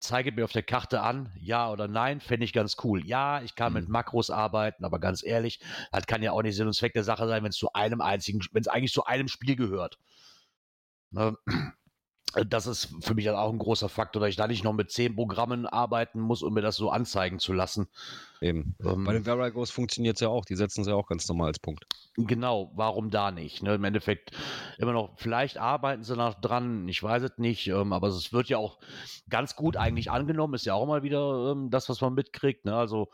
zeige 0.00 0.32
mir 0.32 0.44
auf 0.44 0.52
der 0.52 0.62
Karte 0.62 1.00
an, 1.00 1.32
ja 1.40 1.70
oder 1.70 1.88
nein, 1.88 2.20
fände 2.20 2.44
ich 2.44 2.52
ganz 2.52 2.76
cool. 2.84 3.04
Ja, 3.06 3.42
ich 3.42 3.54
kann 3.54 3.72
mit 3.72 3.86
Mhm. 3.86 3.92
Makros 3.92 4.30
arbeiten, 4.30 4.84
aber 4.84 4.98
ganz 5.00 5.22
ehrlich, 5.24 5.60
das 5.92 6.06
kann 6.06 6.22
ja 6.22 6.32
auch 6.32 6.42
nicht 6.42 6.56
Sinn 6.56 6.66
und 6.66 6.74
Zweck 6.74 6.92
der 6.92 7.04
Sache 7.04 7.26
sein, 7.28 7.42
wenn 7.42 7.50
es 7.50 7.56
zu 7.56 7.72
einem 7.72 8.00
einzigen, 8.00 8.40
wenn 8.52 8.60
es 8.60 8.68
eigentlich 8.68 8.92
zu 8.92 9.04
einem 9.04 9.28
Spiel 9.28 9.56
gehört. 9.56 9.98
Ne? 11.10 11.36
Das 12.46 12.66
ist 12.66 12.94
für 13.00 13.14
mich 13.14 13.24
dann 13.24 13.36
auch 13.36 13.50
ein 13.50 13.58
großer 13.58 13.88
Faktor, 13.88 14.20
dass 14.20 14.30
ich 14.30 14.36
da 14.36 14.46
nicht 14.46 14.62
noch 14.62 14.74
mit 14.74 14.90
zehn 14.90 15.14
Programmen 15.14 15.66
arbeiten 15.66 16.20
muss, 16.20 16.42
um 16.42 16.52
mir 16.52 16.60
das 16.60 16.76
so 16.76 16.90
anzeigen 16.90 17.38
zu 17.38 17.52
lassen. 17.52 17.88
Eben. 18.40 18.76
Ähm, 18.84 19.04
Bei 19.04 19.14
den 19.14 19.24
Verigos 19.24 19.70
funktioniert 19.70 20.16
es 20.16 20.20
ja 20.20 20.28
auch. 20.28 20.44
Die 20.44 20.54
setzen 20.54 20.84
sie 20.84 20.90
ja 20.90 20.96
auch 20.96 21.06
ganz 21.06 21.26
normal 21.28 21.48
als 21.48 21.58
Punkt. 21.58 21.86
Genau, 22.16 22.70
warum 22.74 23.10
da 23.10 23.30
nicht? 23.30 23.62
Ne? 23.62 23.74
Im 23.74 23.84
Endeffekt 23.84 24.32
immer 24.78 24.92
noch, 24.92 25.14
vielleicht 25.16 25.56
arbeiten 25.56 26.02
sie 26.02 26.16
noch 26.16 26.34
dran, 26.40 26.86
ich 26.88 27.02
weiß 27.02 27.22
es 27.22 27.38
nicht, 27.38 27.68
ähm, 27.68 27.92
aber 27.92 28.08
es 28.08 28.32
wird 28.32 28.48
ja 28.48 28.58
auch 28.58 28.78
ganz 29.30 29.56
gut 29.56 29.76
eigentlich 29.76 30.10
angenommen, 30.10 30.54
ist 30.54 30.66
ja 30.66 30.74
auch 30.74 30.86
mal 30.86 31.02
wieder 31.02 31.52
ähm, 31.52 31.70
das, 31.70 31.88
was 31.88 32.00
man 32.00 32.14
mitkriegt. 32.14 32.64
Ne? 32.64 32.74
Also 32.74 33.08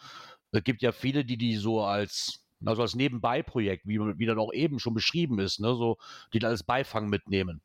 es 0.50 0.64
gibt 0.64 0.82
ja 0.82 0.92
viele, 0.92 1.24
die 1.24 1.36
die 1.36 1.56
so 1.56 1.82
als, 1.82 2.46
also 2.64 2.82
als 2.82 2.94
Nebenbei-Projekt, 2.94 3.86
wie, 3.86 3.98
wie 4.00 4.26
dann 4.26 4.38
auch 4.38 4.52
eben 4.52 4.78
schon 4.78 4.94
beschrieben 4.94 5.38
ist, 5.38 5.60
ne? 5.60 5.74
so, 5.74 5.98
die 6.32 6.40
da 6.40 6.48
als 6.48 6.64
Beifang 6.64 7.08
mitnehmen 7.08 7.62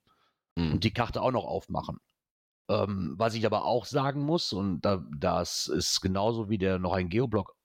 und 0.74 0.84
die 0.84 0.94
Karte 0.94 1.22
auch 1.22 1.32
noch 1.32 1.46
aufmachen. 1.46 2.00
Ähm, 2.70 3.16
was 3.18 3.34
ich 3.34 3.46
aber 3.46 3.66
auch 3.66 3.86
sagen 3.86 4.22
muss, 4.22 4.54
und 4.54 4.82
da, 4.82 5.04
das 5.18 5.68
ist 5.68 6.01
genauso 6.01 6.50
wie 6.50 6.58
der 6.58 6.80
noch 6.80 6.94
ein 6.94 7.10
Geoblog 7.10 7.56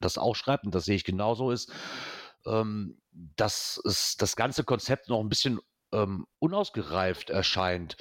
das 0.00 0.18
auch 0.18 0.34
schreibt, 0.34 0.64
und 0.64 0.74
das 0.74 0.84
sehe 0.86 0.96
ich 0.96 1.04
genauso, 1.04 1.50
ist, 1.50 1.72
ähm, 2.46 2.98
dass 3.12 3.80
es 3.84 4.16
das 4.16 4.36
ganze 4.36 4.64
Konzept 4.64 5.08
noch 5.08 5.20
ein 5.20 5.28
bisschen 5.28 5.60
ähm, 5.92 6.26
unausgereift 6.38 7.30
erscheint. 7.30 7.96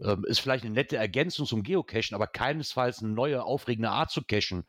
Ähm, 0.00 0.24
ist 0.24 0.40
vielleicht 0.40 0.64
eine 0.64 0.74
nette 0.74 0.96
Ergänzung 0.96 1.46
zum 1.46 1.62
Geocachen, 1.62 2.14
aber 2.14 2.26
keinesfalls 2.26 3.02
eine 3.02 3.12
neue, 3.12 3.44
aufregende 3.44 3.90
Art 3.90 4.10
zu 4.10 4.22
cachen. 4.22 4.64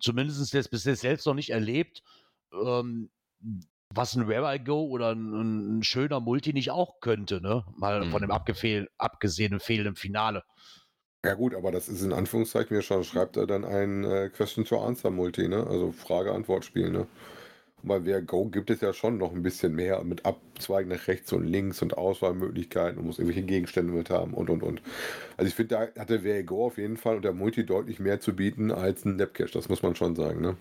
Zumindest 0.00 0.52
jetzt 0.52 0.70
bis 0.70 0.84
jetzt 0.84 1.00
selbst 1.00 1.26
noch 1.26 1.34
nicht 1.34 1.50
erlebt, 1.50 2.02
ähm, 2.52 3.10
was 3.94 4.14
ein 4.16 4.28
Where 4.28 4.54
I 4.54 4.58
Go 4.62 4.86
oder 4.88 5.12
ein, 5.14 5.78
ein 5.78 5.82
schöner 5.84 6.20
Multi 6.20 6.52
nicht 6.52 6.70
auch 6.70 7.00
könnte, 7.00 7.40
ne? 7.40 7.64
Mal 7.76 8.04
Mhm. 8.04 8.06
von 8.06 8.22
dem 8.22 8.30
abgefehl, 8.30 8.88
abgesehenen 8.98 9.60
fehlenden 9.60 9.96
Finale. 9.96 10.42
Ja 11.24 11.34
gut, 11.34 11.54
aber 11.54 11.70
das 11.70 11.88
ist 11.88 12.02
in 12.02 12.12
Anführungszeichen, 12.12 12.70
wie 12.70 12.80
er 12.80 12.82
schon 12.82 13.04
schreibt, 13.04 13.36
er 13.36 13.46
dann 13.46 13.64
ein 13.64 14.02
äh, 14.04 14.28
Question-to-Answer-Multi, 14.30 15.46
ne? 15.48 15.64
Also 15.68 15.92
Frage-Antwort-Spiel, 15.92 16.90
ne? 16.90 17.06
Und 17.82 17.88
bei 17.88 18.04
Wer 18.04 18.22
Go 18.22 18.46
gibt 18.50 18.70
es 18.70 18.80
ja 18.80 18.92
schon 18.92 19.18
noch 19.18 19.32
ein 19.32 19.42
bisschen 19.42 19.74
mehr 19.74 20.02
mit 20.04 20.26
Abzweigen 20.26 20.90
nach 20.90 21.08
rechts 21.08 21.32
und 21.32 21.44
links 21.46 21.82
und 21.82 21.96
Auswahlmöglichkeiten 21.96 22.98
und 22.98 23.06
muss 23.06 23.18
irgendwelche 23.20 23.46
Gegenstände 23.46 23.92
mit 23.92 24.10
haben 24.10 24.34
und 24.34 24.50
und 24.50 24.62
und. 24.64 24.82
Also 25.36 25.48
ich 25.48 25.54
finde, 25.54 25.90
da 25.94 26.00
hat 26.02 26.10
der 26.10 26.24
Wer 26.24 26.42
Go 26.44 26.66
auf 26.66 26.78
jeden 26.78 26.96
Fall 26.96 27.16
und 27.16 27.24
der 27.24 27.32
Multi 27.34 27.66
deutlich 27.66 28.00
mehr 28.00 28.20
zu 28.20 28.34
bieten 28.36 28.72
als 28.72 29.04
ein 29.04 29.18
Labcache, 29.18 29.52
das 29.52 29.68
muss 29.68 29.82
man 29.82 29.94
schon 29.96 30.16
sagen, 30.16 30.40
ne? 30.40 30.56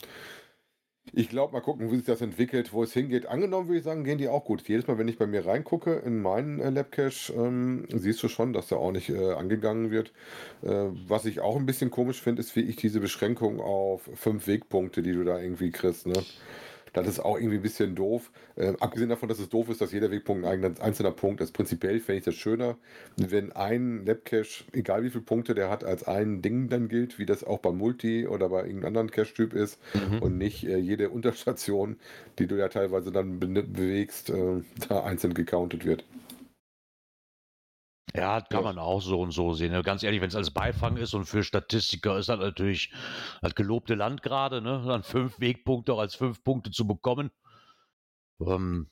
Ich 1.14 1.28
glaube, 1.28 1.52
mal 1.52 1.60
gucken, 1.60 1.92
wie 1.92 1.98
sich 1.98 2.06
das 2.06 2.22
entwickelt, 2.22 2.72
wo 2.72 2.84
es 2.84 2.94
hingeht. 2.94 3.26
Angenommen, 3.26 3.68
würde 3.68 3.80
ich 3.80 3.84
sagen, 3.84 4.06
gehen 4.06 4.18
die 4.18 4.30
auch 4.30 4.46
gut. 4.46 4.66
Jedes 4.70 4.88
Mal, 4.88 4.98
wenn 4.98 5.10
ich 5.10 5.18
bei 5.18 5.28
mir 5.28 5.46
reingucke 5.46 5.96
in 6.06 6.22
meinen 6.22 6.62
äh, 6.62 6.70
Labcache, 6.70 7.34
ähm, 7.34 7.86
siehst 7.90 8.24
du 8.24 8.30
schon, 8.30 8.54
dass 8.54 8.68
der 8.68 8.78
auch 8.78 8.94
nicht 8.94 9.10
äh, 9.10 9.34
angegangen 9.34 9.92
wird. 9.92 10.14
Äh, 10.62 10.86
was 11.08 11.26
ich 11.26 11.42
auch 11.42 11.58
ein 11.58 11.66
bisschen 11.66 11.92
komisch 11.92 12.22
finde, 12.22 12.40
ist, 12.40 12.56
wie 12.56 12.62
ich 12.62 12.78
diese 12.78 13.02
Beschränkung 13.02 13.60
auf 13.60 14.10
fünf 14.16 14.48
Wegpunkte, 14.48 15.02
die 15.02 15.12
du 15.12 15.26
da 15.26 15.38
irgendwie 15.38 15.72
kriegst. 15.72 16.08
Ne? 16.08 16.24
Das 16.94 17.08
ist 17.08 17.20
auch 17.20 17.38
irgendwie 17.38 17.58
ein 17.58 17.62
bisschen 17.62 17.96
doof. 17.96 18.32
Äh, 18.56 18.74
abgesehen 18.80 19.10
davon, 19.10 19.30
dass 19.30 19.40
es 19.40 19.50
doof 19.50 19.70
ist, 19.70 19.80
dass 19.82 19.92
jeder 19.92 20.12
Wegpunkt 20.12 20.46
ein 20.46 20.52
eigener, 20.52 20.82
einzelner 20.82 21.12
Punkt 21.12 21.42
ist. 21.42 21.54
Prinzipiell 21.54 22.00
fände 22.00 22.20
ich 22.20 22.26
das 22.26 22.36
schöner, 22.36 22.78
wenn 23.16 23.52
ein 23.54 24.06
Labcache, 24.06 24.66
egal 24.74 25.04
wie 25.04 25.10
viele 25.10 25.24
Punkte 25.24 25.56
der 25.56 25.70
hat, 25.70 25.84
als 25.84 26.04
ein 26.04 26.42
Ding 26.42 26.70
dann 26.70 26.90
gilt, 26.90 27.18
wie 27.18 27.26
das 27.26 27.44
auch 27.44 27.60
beim 27.60 27.78
Multi 27.78 28.28
oder 28.28 28.50
bei 28.50 28.66
irgendeinem 28.66 28.88
anderen 28.88 29.12
Cache-Typ 29.12 29.54
ist 29.54 29.80
und 30.20 30.38
nicht 30.38 30.66
äh, 30.66 30.78
jede 30.78 31.10
Unterstation, 31.10 31.98
die 32.40 32.48
du 32.48 32.56
ja 32.56 32.68
teilweise 32.68 33.12
dann 33.12 33.40
be 33.40 33.48
bewegst, 33.48 34.30
äh, 34.30 34.62
da 34.90 35.04
einzeln 35.04 35.34
gecountet 35.34 35.86
wird. 35.86 36.04
Ja, 38.16 38.42
kann 38.42 38.60
Ja. 38.60 38.62
man 38.62 38.80
auch 38.80 39.02
so 39.02 39.22
und 39.22 39.32
so 39.32 39.54
sehen. 39.54 39.80
Ganz 39.84 40.04
ehrlich, 40.04 40.22
wenn 40.22 40.28
es 40.30 40.36
als 40.36 40.52
Beifang 40.52 40.98
ist 40.98 41.14
und 41.14 41.26
für 41.26 41.44
Statistiker 41.44 42.18
ist 42.18 42.30
das 42.30 42.40
natürlich 42.40 42.94
das 43.42 43.56
gelobte 43.56 43.96
Land 43.96 44.22
gerade, 44.22 44.62
ne? 44.62 44.84
Dann 44.86 45.04
fünf 45.04 45.40
Wegpunkte 45.40 45.94
auch 45.94 46.00
als 46.00 46.16
fünf 46.16 46.44
Punkte 46.44 46.72
zu 46.72 46.86
bekommen. 46.88 47.32
Ähm, 48.42 48.90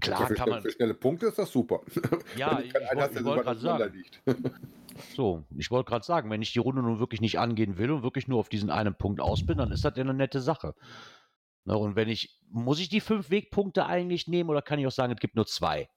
klar 0.00 0.26
für, 0.26 0.34
kann 0.34 0.50
man. 0.50 0.62
für 0.62 0.70
schnelle 0.72 0.94
Punkte 0.94 1.26
ist 1.26 1.38
das 1.38 1.50
super. 1.50 1.80
Ja, 2.36 2.60
ich, 2.60 2.66
ich 2.74 2.74
wollte 2.74 3.22
so 3.22 3.34
gerade 3.34 3.60
sagen. 3.60 3.94
liegt. 3.94 4.22
So, 5.14 5.44
ich 5.56 5.70
wollte 5.70 5.88
gerade 5.88 6.04
sagen, 6.04 6.28
wenn 6.28 6.42
ich 6.42 6.52
die 6.52 6.58
Runde 6.58 6.82
nun 6.82 6.98
wirklich 6.98 7.22
nicht 7.22 7.38
angehen 7.38 7.78
will 7.78 7.90
und 7.90 8.02
wirklich 8.02 8.28
nur 8.28 8.38
auf 8.38 8.50
diesen 8.50 8.68
einen 8.68 8.94
Punkt 8.94 9.22
aus 9.22 9.44
bin, 9.46 9.56
dann 9.56 9.72
ist 9.72 9.86
das 9.86 9.96
ja 9.96 10.02
eine 10.02 10.12
nette 10.12 10.42
Sache. 10.42 10.74
Na, 11.64 11.76
und 11.76 11.96
wenn 11.96 12.10
ich, 12.10 12.38
muss 12.50 12.78
ich 12.78 12.90
die 12.90 13.00
fünf 13.00 13.30
Wegpunkte 13.30 13.86
eigentlich 13.86 14.28
nehmen 14.28 14.50
oder 14.50 14.60
kann 14.60 14.78
ich 14.78 14.86
auch 14.86 14.92
sagen, 14.92 15.12
es 15.14 15.18
gibt 15.20 15.34
nur 15.34 15.46
zwei? 15.46 15.88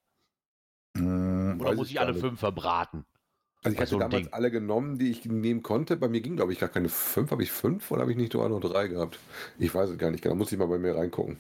Hm, 0.96 1.60
Oder 1.60 1.74
muss 1.74 1.90
ich 1.90 1.96
gar 1.96 2.06
alle 2.06 2.14
fünf 2.16 2.40
verbraten? 2.40 3.06
Also 3.64 3.74
ich 3.74 3.78
bei 3.78 3.82
hatte 3.84 3.92
so 3.92 4.00
damals 4.00 4.26
Ding? 4.26 4.34
alle 4.34 4.52
genommen, 4.52 5.00
die 5.00 5.10
ich 5.10 5.26
nehmen 5.26 5.64
konnte. 5.64 5.98
Bei 5.98 6.08
mir 6.08 6.22
ging, 6.22 6.36
glaube 6.36 6.54
ich, 6.54 6.60
gar 6.60 6.70
keine 6.70 6.90
fünf. 6.90 7.32
Habe 7.32 7.44
ich 7.44 7.52
fünf 7.52 7.90
oder 7.92 8.02
habe 8.02 8.12
ich 8.12 8.18
nicht 8.18 8.34
nur 8.34 8.48
nur 8.48 8.62
drei 8.62 8.88
gehabt? 8.88 9.20
Ich 9.58 9.74
weiß 9.74 9.90
es 9.90 9.98
gar 9.98 10.12
nicht 10.12 10.22
genau. 10.24 10.36
Muss 10.36 10.52
ich 10.52 10.58
mal 10.60 10.68
bei 10.68 10.78
mir 10.78 10.96
reingucken. 10.96 11.38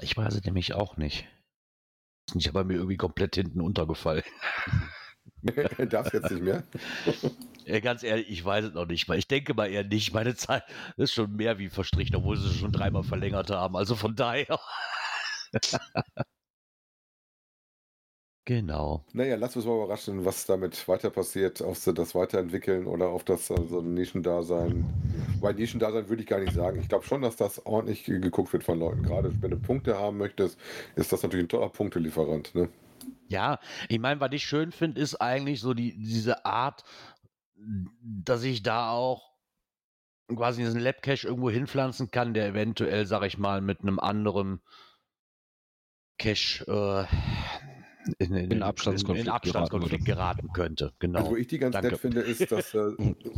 Ich 0.00 0.16
weiß 0.16 0.34
es 0.34 0.44
nämlich 0.44 0.74
auch 0.74 0.96
nicht. 0.96 1.26
Ist 2.26 2.34
nicht 2.36 2.48
aber 2.48 2.64
mir 2.64 2.74
irgendwie 2.74 2.96
komplett 2.96 3.34
hinten 3.36 3.60
untergefallen. 3.60 4.22
Darfst 5.88 6.14
jetzt 6.14 6.30
nicht 6.30 6.42
mehr. 6.42 6.64
Ja, 7.64 7.80
ganz 7.80 8.02
ehrlich, 8.02 8.30
ich 8.30 8.42
weiß 8.42 8.64
es 8.64 8.72
noch 8.72 8.86
nicht 8.86 9.08
mal. 9.08 9.18
Ich 9.18 9.28
denke 9.28 9.52
mal 9.52 9.66
eher 9.66 9.84
nicht. 9.84 10.14
Meine 10.14 10.34
Zeit 10.34 10.62
ist 10.96 11.12
schon 11.12 11.36
mehr 11.36 11.58
wie 11.58 11.68
verstrichen, 11.68 12.16
obwohl 12.16 12.38
sie 12.38 12.48
es 12.48 12.56
schon 12.56 12.72
dreimal 12.72 13.02
verlängert 13.02 13.50
haben. 13.50 13.76
Also 13.76 13.94
von 13.94 14.16
daher. 14.16 14.58
genau. 18.48 19.04
Naja, 19.12 19.36
lass 19.36 19.54
uns 19.56 19.66
mal 19.66 19.76
überraschen, 19.76 20.24
was 20.24 20.46
damit 20.46 20.88
weiter 20.88 21.10
passiert, 21.10 21.60
ob 21.60 21.76
sie 21.76 21.92
das 21.92 22.14
weiterentwickeln 22.14 22.86
oder 22.86 23.08
auf 23.08 23.22
das 23.22 23.50
äh, 23.50 23.56
so 23.68 23.80
ein 23.80 23.92
Nischendasein. 23.92 24.86
Weil 25.40 25.52
Nischendasein 25.54 26.08
würde 26.08 26.22
ich 26.22 26.28
gar 26.28 26.40
nicht 26.40 26.54
sagen. 26.54 26.80
Ich 26.80 26.88
glaube 26.88 27.04
schon, 27.04 27.20
dass 27.20 27.36
das 27.36 27.64
ordentlich 27.66 28.04
ge- 28.04 28.20
geguckt 28.20 28.52
wird 28.54 28.64
von 28.64 28.78
Leuten. 28.78 29.02
Gerade 29.02 29.30
wenn 29.42 29.50
du 29.50 29.58
Punkte 29.58 29.98
haben 29.98 30.16
möchtest, 30.16 30.58
ist 30.96 31.12
das 31.12 31.22
natürlich 31.22 31.44
ein 31.44 31.50
toller 31.50 31.68
Punktelieferant. 31.68 32.54
Ne? 32.54 32.70
Ja, 33.28 33.60
ich 33.90 33.98
meine, 33.98 34.18
was 34.20 34.32
ich 34.32 34.44
schön 34.44 34.72
finde, 34.72 35.00
ist 35.02 35.16
eigentlich 35.16 35.60
so 35.60 35.74
die, 35.74 35.98
diese 35.98 36.46
Art, 36.46 36.84
dass 38.02 38.42
ich 38.44 38.62
da 38.62 38.90
auch 38.90 39.30
quasi 40.34 40.62
diesen 40.62 40.80
Labcache 40.80 41.26
irgendwo 41.26 41.50
hinpflanzen 41.50 42.10
kann, 42.10 42.32
der 42.32 42.46
eventuell, 42.48 43.04
sag 43.04 43.24
ich 43.24 43.36
mal, 43.36 43.60
mit 43.60 43.82
einem 43.82 43.98
anderen 43.98 44.62
Cache 46.18 46.64
äh, 46.66 47.67
in, 48.18 48.34
in, 48.34 48.50
In 48.50 48.62
Abstandskonflikt 48.62 49.26
in 49.26 49.32
Abstandskonflikt 49.32 50.04
geraten 50.04 50.52
könnte. 50.52 50.92
Genau. 50.98 51.18
Also, 51.20 51.30
wo 51.32 51.36
ich 51.36 51.46
die 51.46 51.58
ganz 51.58 51.74
Danke. 51.74 51.90
nett 51.90 52.00
finde, 52.00 52.20
ist, 52.20 52.50
dass 52.50 52.74
äh, 52.74 52.92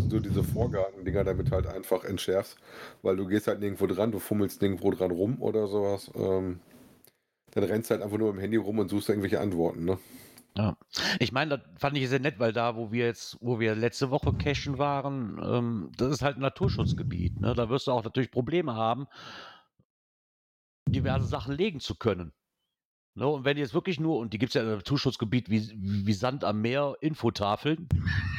du 0.09 0.21
diese 0.21 0.45
Vorgarten-Dinger 0.45 1.25
damit 1.25 1.51
halt 1.51 1.67
einfach 1.67 2.05
entschärfst, 2.05 2.57
weil 3.03 3.17
du 3.17 3.27
gehst 3.27 3.47
halt 3.47 3.61
nirgendwo 3.61 3.87
dran, 3.87 4.13
du 4.13 4.19
fummelst 4.19 4.63
nirgendwo 4.63 4.91
dran 4.91 5.11
rum 5.11 5.41
oder 5.41 5.67
sowas. 5.67 6.11
Ähm, 6.15 6.61
dann 7.53 7.65
rennst 7.65 7.91
halt 7.91 8.03
einfach 8.03 8.19
nur 8.19 8.31
im 8.31 8.39
Handy 8.39 8.57
rum 8.57 8.79
und 8.79 8.89
suchst 8.89 9.09
irgendwelche 9.09 9.41
Antworten. 9.41 9.85
Ne? 9.85 9.99
Ja. 10.57 10.77
Ich 11.19 11.33
meine, 11.33 11.59
das 11.59 11.67
fand 11.79 11.97
ich 11.97 12.09
sehr 12.09 12.21
nett, 12.21 12.39
weil 12.39 12.53
da, 12.53 12.77
wo 12.77 12.93
wir 12.93 13.07
jetzt, 13.07 13.39
wo 13.41 13.61
wir 13.61 13.75
letzte 13.75 14.11
Woche 14.11 14.33
cashen 14.35 14.79
waren, 14.79 15.41
ähm, 15.43 15.91
das 15.97 16.13
ist 16.13 16.23
halt 16.23 16.37
ein 16.37 16.43
Naturschutzgebiet. 16.43 17.41
Ne? 17.41 17.55
Da 17.55 17.69
wirst 17.69 17.87
du 17.87 17.93
auch 17.93 18.05
natürlich 18.05 18.31
Probleme 18.31 18.75
haben, 18.75 19.07
diverse 20.89 21.27
Sachen 21.27 21.55
legen 21.55 21.81
zu 21.81 21.95
können. 21.95 22.33
Ne? 23.15 23.27
Und 23.27 23.45
wenn 23.45 23.57
jetzt 23.57 23.75
wirklich 23.75 23.99
nur, 23.99 24.19
und 24.19 24.33
die 24.33 24.39
gibt 24.39 24.51
es 24.51 24.55
ja 24.55 24.63
im 24.63 24.69
Naturschutzgebiet 24.69 25.51
wie, 25.51 25.69
wie 25.75 26.13
Sand 26.13 26.45
am 26.45 26.61
Meer, 26.61 26.95
Infotafeln, 27.01 27.89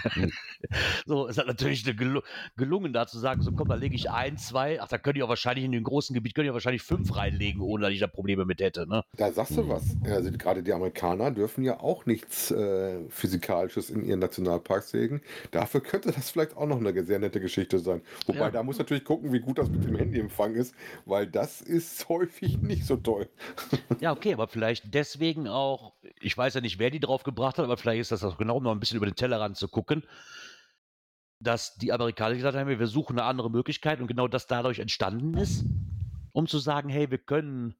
so 1.05 1.27
ist 1.27 1.37
das 1.37 1.45
natürlich 1.45 1.83
gelu 1.83 2.21
gelungen, 2.55 2.93
da 2.93 3.07
zu 3.07 3.19
sagen, 3.19 3.41
so 3.41 3.51
komm, 3.51 3.67
da 3.67 3.75
lege 3.75 3.95
ich 3.95 4.09
ein, 4.09 4.37
zwei, 4.37 4.81
ach, 4.81 4.87
da 4.87 4.97
könnte 4.97 5.19
ich 5.19 5.23
auch 5.23 5.29
wahrscheinlich 5.29 5.65
in 5.65 5.71
dem 5.71 5.83
großen 5.83 6.13
Gebiet, 6.13 6.35
könnte 6.35 6.45
ich 6.45 6.51
auch 6.51 6.55
wahrscheinlich 6.55 6.83
fünf 6.83 7.15
reinlegen, 7.15 7.61
ohne 7.61 7.83
dass 7.83 7.93
ich 7.93 7.99
da 7.99 8.07
Probleme 8.07 8.45
mit 8.45 8.61
hätte. 8.61 8.87
Ne? 8.87 9.03
Da 9.17 9.31
sagst 9.31 9.57
du 9.57 9.67
was. 9.67 9.97
Also 10.05 10.31
gerade 10.31 10.63
die 10.63 10.73
Amerikaner 10.73 11.31
dürfen 11.31 11.63
ja 11.63 11.79
auch 11.79 12.05
nichts 12.05 12.51
äh, 12.51 12.99
Physikalisches 13.09 13.89
in 13.89 14.05
ihren 14.05 14.19
Nationalparks 14.19 14.93
legen. 14.93 15.21
Dafür 15.51 15.81
könnte 15.81 16.11
das 16.11 16.29
vielleicht 16.29 16.55
auch 16.55 16.67
noch 16.67 16.77
eine 16.79 17.05
sehr 17.05 17.19
nette 17.19 17.41
Geschichte 17.41 17.79
sein. 17.79 18.01
Wobei 18.25 18.39
Ja. 18.39 18.51
da 18.51 18.63
muss 18.63 18.77
natürlich 18.77 19.03
gucken, 19.03 19.33
wie 19.33 19.39
gut 19.39 19.57
das 19.57 19.69
mit 19.69 19.83
dem 19.83 19.95
Handyempfang 19.95 20.55
ist, 20.55 20.75
weil 21.05 21.27
das 21.27 21.61
ist 21.61 22.07
häufig 22.09 22.61
nicht 22.61 22.85
so 22.85 22.95
toll. 22.95 23.27
Ja, 23.99 24.11
okay, 24.11 24.33
aber 24.33 24.47
vielleicht 24.47 24.60
deswegen 24.85 25.47
auch, 25.47 25.93
ich 26.19 26.37
weiß 26.37 26.53
ja 26.53 26.61
nicht, 26.61 26.79
wer 26.79 26.89
die 26.89 26.99
drauf 26.99 27.23
gebracht 27.23 27.57
hat, 27.57 27.65
aber 27.65 27.77
vielleicht 27.77 28.01
ist 28.01 28.11
das 28.11 28.23
auch 28.23 28.37
genau 28.37 28.59
noch 28.59 28.71
ein 28.71 28.79
bisschen 28.79 28.97
über 28.97 29.05
den 29.05 29.15
Tellerrand 29.15 29.57
zu 29.57 29.67
gucken, 29.67 30.03
dass 31.39 31.75
die 31.75 31.91
Amerikaner 31.91 32.35
gesagt 32.35 32.55
haben, 32.55 32.67
wir 32.67 32.87
suchen 32.87 33.17
eine 33.17 33.27
andere 33.27 33.49
Möglichkeit 33.49 33.99
und 33.99 34.07
genau 34.07 34.27
das 34.27 34.47
dadurch 34.47 34.79
entstanden 34.79 35.35
ist, 35.35 35.65
um 36.33 36.47
zu 36.47 36.59
sagen, 36.59 36.89
hey, 36.89 37.09
wir 37.09 37.17
können, 37.17 37.75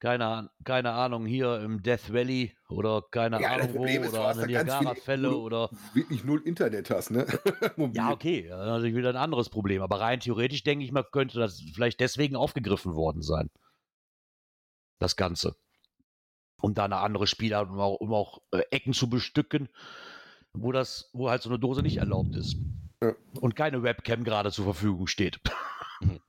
keine, 0.00 0.50
keine 0.64 0.92
Ahnung, 0.92 1.26
hier 1.26 1.60
im 1.60 1.82
Death 1.82 2.12
Valley 2.12 2.56
oder 2.68 3.02
keine 3.10 3.40
Ja, 3.40 3.52
Ahnung 3.52 3.74
wo 3.74 3.84
ist, 3.84 4.08
oder 4.08 4.28
an 4.28 4.34
viele- 4.36 4.46
Niagara-Fälle 4.48 5.36
oder 5.36 5.70
Wirklich 5.94 6.24
null 6.24 6.42
Internet 6.44 6.90
hast, 6.90 7.10
ne? 7.10 7.26
Ja, 7.92 8.10
okay, 8.10 8.46
ja, 8.48 8.56
natürlich 8.64 8.96
wieder 8.96 9.10
ein 9.10 9.16
anderes 9.16 9.48
Problem. 9.50 9.82
Aber 9.82 10.00
rein 10.00 10.20
theoretisch 10.20 10.64
denke 10.64 10.84
ich 10.84 10.92
mal, 10.92 11.04
könnte 11.04 11.38
das 11.38 11.60
vielleicht 11.74 12.00
deswegen 12.00 12.34
aufgegriffen 12.36 12.94
worden 12.94 13.22
sein. 13.22 13.50
Das 14.98 15.16
Ganze. 15.16 15.56
Um 16.66 16.74
da 16.74 16.86
eine 16.86 16.96
andere 16.96 17.28
Spielart, 17.28 17.70
um 17.70 17.78
auch, 17.78 18.00
um 18.00 18.12
auch 18.12 18.42
äh, 18.50 18.62
Ecken 18.72 18.92
zu 18.92 19.08
bestücken, 19.08 19.68
wo 20.52 20.72
das, 20.72 21.10
wo 21.12 21.30
halt 21.30 21.40
so 21.40 21.48
eine 21.48 21.60
Dose 21.60 21.80
nicht 21.80 21.98
erlaubt 21.98 22.34
ist. 22.34 22.56
Ja. 23.00 23.14
Und 23.40 23.54
keine 23.54 23.84
Webcam 23.84 24.24
gerade 24.24 24.50
zur 24.50 24.64
Verfügung 24.64 25.06
steht. 25.06 25.38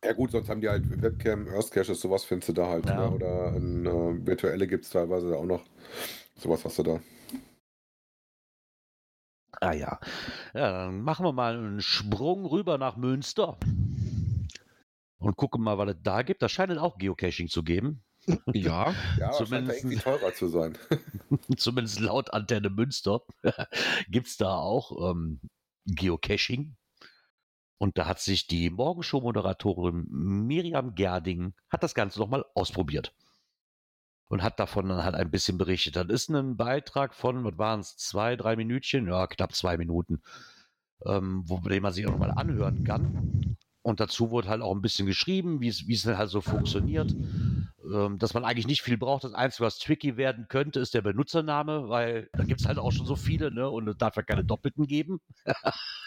Ja 0.05 0.13
gut, 0.13 0.29
sonst 0.29 0.47
haben 0.47 0.61
die 0.61 0.69
halt 0.69 1.01
Webcam, 1.01 1.47
Earth 1.47 1.71
Caches, 1.71 1.99
sowas 2.01 2.23
findest 2.23 2.49
du 2.49 2.53
da 2.53 2.67
halt. 2.67 2.85
Ja. 2.85 3.09
Ne? 3.09 3.15
Oder 3.15 3.47
ein, 3.53 3.85
äh, 3.87 4.27
virtuelle 4.27 4.67
gibt 4.67 4.85
es 4.85 4.91
teilweise 4.91 5.35
auch 5.35 5.45
noch. 5.45 5.63
Sowas 6.35 6.63
hast 6.63 6.77
du 6.77 6.83
da. 6.83 6.99
Ah 9.59 9.73
ja. 9.73 9.99
Ja, 10.53 10.71
dann 10.71 11.01
machen 11.01 11.25
wir 11.25 11.33
mal 11.33 11.57
einen 11.57 11.81
Sprung 11.81 12.45
rüber 12.45 12.77
nach 12.77 12.95
Münster. 12.95 13.57
Und 15.17 15.35
gucken 15.35 15.63
mal, 15.63 15.79
was 15.79 15.89
es 15.89 16.03
da 16.03 16.21
gibt. 16.21 16.43
Da 16.43 16.47
scheint 16.47 16.71
es 16.71 16.77
auch 16.77 16.99
Geocaching 16.99 17.47
zu 17.47 17.63
geben. 17.63 18.03
Ja, 18.53 18.93
Ja, 19.19 19.31
Zumindest- 19.31 19.79
irgendwie 19.79 19.97
teurer 19.97 20.33
zu 20.33 20.47
sein. 20.47 20.77
zumindest 21.57 21.99
laut 21.99 22.33
Antenne 22.33 22.69
Münster, 22.69 23.21
gibt 24.09 24.27
es 24.27 24.37
da 24.37 24.55
auch 24.55 25.11
ähm, 25.11 25.39
Geocaching. 25.85 26.75
Und 27.79 27.97
da 27.99 28.07
hat 28.07 28.19
sich 28.19 28.47
die 28.47 28.71
Morgenshow-Moderatorin 28.71 30.07
Miriam 30.09 30.95
Gerding, 30.95 31.53
hat 31.69 31.83
das 31.83 31.93
Ganze 31.93 32.19
nochmal 32.19 32.43
ausprobiert. 32.55 33.13
Und 34.29 34.41
hat 34.43 34.59
davon 34.59 34.89
dann 34.89 35.03
halt 35.03 35.15
ein 35.15 35.31
bisschen 35.31 35.57
berichtet. 35.57 35.95
Das 35.95 36.07
ist 36.07 36.29
ein 36.29 36.57
Beitrag 36.57 37.13
von, 37.13 37.45
was 37.45 37.57
waren 37.57 37.79
es, 37.79 37.95
zwei, 37.95 38.35
drei 38.35 38.55
Minütchen, 38.57 39.07
ja, 39.07 39.25
knapp 39.27 39.53
zwei 39.55 39.77
Minuten, 39.77 40.21
ähm, 41.05 41.43
wo 41.45 41.59
den 41.59 41.83
man 41.83 41.93
sich 41.93 42.05
auch 42.07 42.11
nochmal 42.11 42.31
anhören 42.31 42.83
kann. 42.83 43.55
Und 43.83 43.99
dazu 44.01 44.31
wurde 44.31 44.49
halt 44.49 44.61
auch 44.61 44.75
ein 44.75 44.81
bisschen 44.81 45.05
geschrieben, 45.05 45.61
wie 45.61 45.69
es 45.69 46.05
halt 46.05 46.29
so 46.29 46.41
funktioniert, 46.41 47.15
ähm, 47.93 48.17
dass 48.19 48.33
man 48.33 48.43
eigentlich 48.45 48.67
nicht 48.67 48.81
viel 48.81 48.97
braucht. 48.97 49.23
Das 49.23 49.33
Einzige, 49.33 49.65
was 49.65 49.79
tricky 49.79 50.17
werden 50.17 50.47
könnte, 50.47 50.79
ist 50.79 50.93
der 50.93 51.01
Benutzername, 51.01 51.89
weil 51.89 52.29
da 52.33 52.43
gibt 52.43 52.61
es 52.61 52.67
halt 52.67 52.77
auch 52.79 52.91
schon 52.91 53.05
so 53.05 53.15
viele, 53.15 53.51
ne? 53.51 53.69
Und 53.69 53.87
es 53.87 53.97
darf 53.97 54.15
ja 54.15 54.23
keine 54.23 54.43
Doppelten 54.43 54.87
geben. 54.87 55.19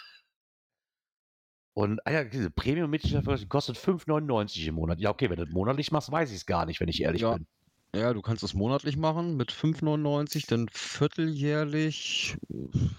Und 1.73 2.05
ah 2.05 2.11
ja, 2.11 2.23
diese 2.25 2.51
Premium-Mitgliedschaft 2.51 3.47
kostet 3.49 3.77
5,99 3.77 4.67
im 4.67 4.75
Monat. 4.75 4.99
Ja, 4.99 5.09
okay, 5.09 5.29
wenn 5.29 5.37
du 5.37 5.45
das 5.45 5.53
monatlich 5.53 5.91
machst, 5.91 6.11
weiß 6.11 6.29
ich 6.31 6.37
es 6.37 6.45
gar 6.45 6.65
nicht, 6.65 6.79
wenn 6.81 6.89
ich 6.89 7.01
ehrlich 7.01 7.21
Ja. 7.21 7.35
bin. 7.35 7.47
Ja, 7.93 8.13
du 8.13 8.21
kannst 8.21 8.41
es 8.43 8.53
monatlich 8.53 8.95
machen 8.95 9.35
mit 9.35 9.51
5,99, 9.51 10.47
dann 10.47 10.69
vierteljährlich. 10.71 12.37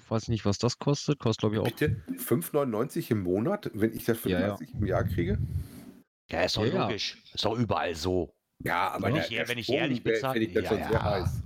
Weiß 0.09 0.29
nicht, 0.29 0.45
was 0.45 0.59
das 0.59 0.79
kostet. 0.79 1.18
Kostet, 1.18 1.40
glaube 1.40 1.55
ich, 1.55 1.61
auch. 1.61 1.64
Bitte 1.64 1.97
5,99 2.18 3.11
im 3.11 3.23
Monat, 3.23 3.71
wenn 3.73 3.95
ich 3.95 4.05
das 4.05 4.18
für 4.18 4.29
Ja, 4.31 4.40
ja. 4.40 4.49
30 4.49 4.75
im 4.75 4.87
Jahr 4.87 5.05
kriege? 5.05 5.38
Ja, 6.31 6.42
ist 6.42 6.57
doch 6.59 6.66
Ja, 6.66 6.75
ja. 6.75 6.83
logisch. 6.87 7.23
Ist 7.33 7.45
doch 7.45 7.59
überall 7.59 7.95
so. 7.95 8.35
Ja, 8.64 8.90
aber 8.90 9.09
Wenn 9.09 9.14
der, 9.14 9.22
ich- 9.25 9.29
der 9.31 9.48
wenn 9.48 9.59
ich 9.59 9.66
Sprung, 9.66 9.79
ehrlich 9.79 10.03
der 10.03 10.14
bezahle- 10.14 10.33
finde 10.35 10.46
ich 10.48 10.55
das 10.55 10.62
Ja, 10.64 10.68
schon 10.70 10.83
sehr 10.85 11.03
heiß. 11.03 11.42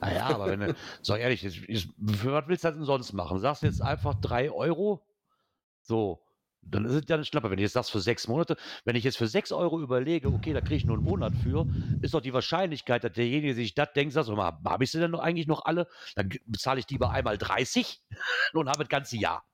Ah 0.00 0.12
ja, 0.12 0.24
aber 0.26 0.50
wenn 0.50 0.60
du, 0.60 0.74
sag 1.02 1.20
ehrlich, 1.20 1.44
ist, 1.44 1.56
ist, 1.64 1.88
für 2.16 2.32
was 2.32 2.46
willst 2.46 2.64
du 2.64 2.68
das 2.68 2.76
denn 2.76 2.84
sonst 2.84 3.12
machen? 3.12 3.38
Sagst 3.38 3.62
du 3.62 3.66
jetzt 3.66 3.82
einfach 3.82 4.14
3 4.14 4.50
Euro? 4.50 5.04
So, 5.82 6.22
dann 6.62 6.84
ist 6.84 6.92
es 6.92 7.04
ja 7.08 7.16
ein 7.16 7.24
Schnapper. 7.24 7.50
Wenn 7.50 7.58
ich 7.58 7.64
jetzt 7.64 7.76
das 7.76 7.90
für 7.90 8.00
sechs 8.00 8.28
Monate, 8.28 8.56
wenn 8.84 8.96
ich 8.96 9.04
jetzt 9.04 9.18
für 9.18 9.26
6 9.28 9.52
Euro 9.52 9.80
überlege, 9.80 10.32
okay, 10.32 10.52
da 10.52 10.60
kriege 10.60 10.76
ich 10.76 10.86
nur 10.86 10.96
einen 10.96 11.04
Monat 11.04 11.34
für, 11.36 11.66
ist 12.00 12.14
doch 12.14 12.20
die 12.20 12.32
Wahrscheinlichkeit, 12.34 13.02
dass 13.04 13.12
derjenige 13.12 13.54
sich 13.54 13.74
das 13.74 13.92
denkt, 13.94 14.12
sagt, 14.14 14.28
mal, 14.28 14.58
habe 14.64 14.84
ich 14.84 14.90
sie 14.90 15.00
denn 15.00 15.14
eigentlich 15.14 15.46
noch 15.46 15.64
alle? 15.64 15.88
Dann 16.14 16.30
bezahle 16.46 16.80
ich 16.80 16.88
lieber 16.90 17.10
einmal 17.10 17.38
30 17.38 18.02
und 18.52 18.68
habe 18.68 18.80
das 18.84 18.88
ganze 18.88 19.16
Jahr. 19.16 19.44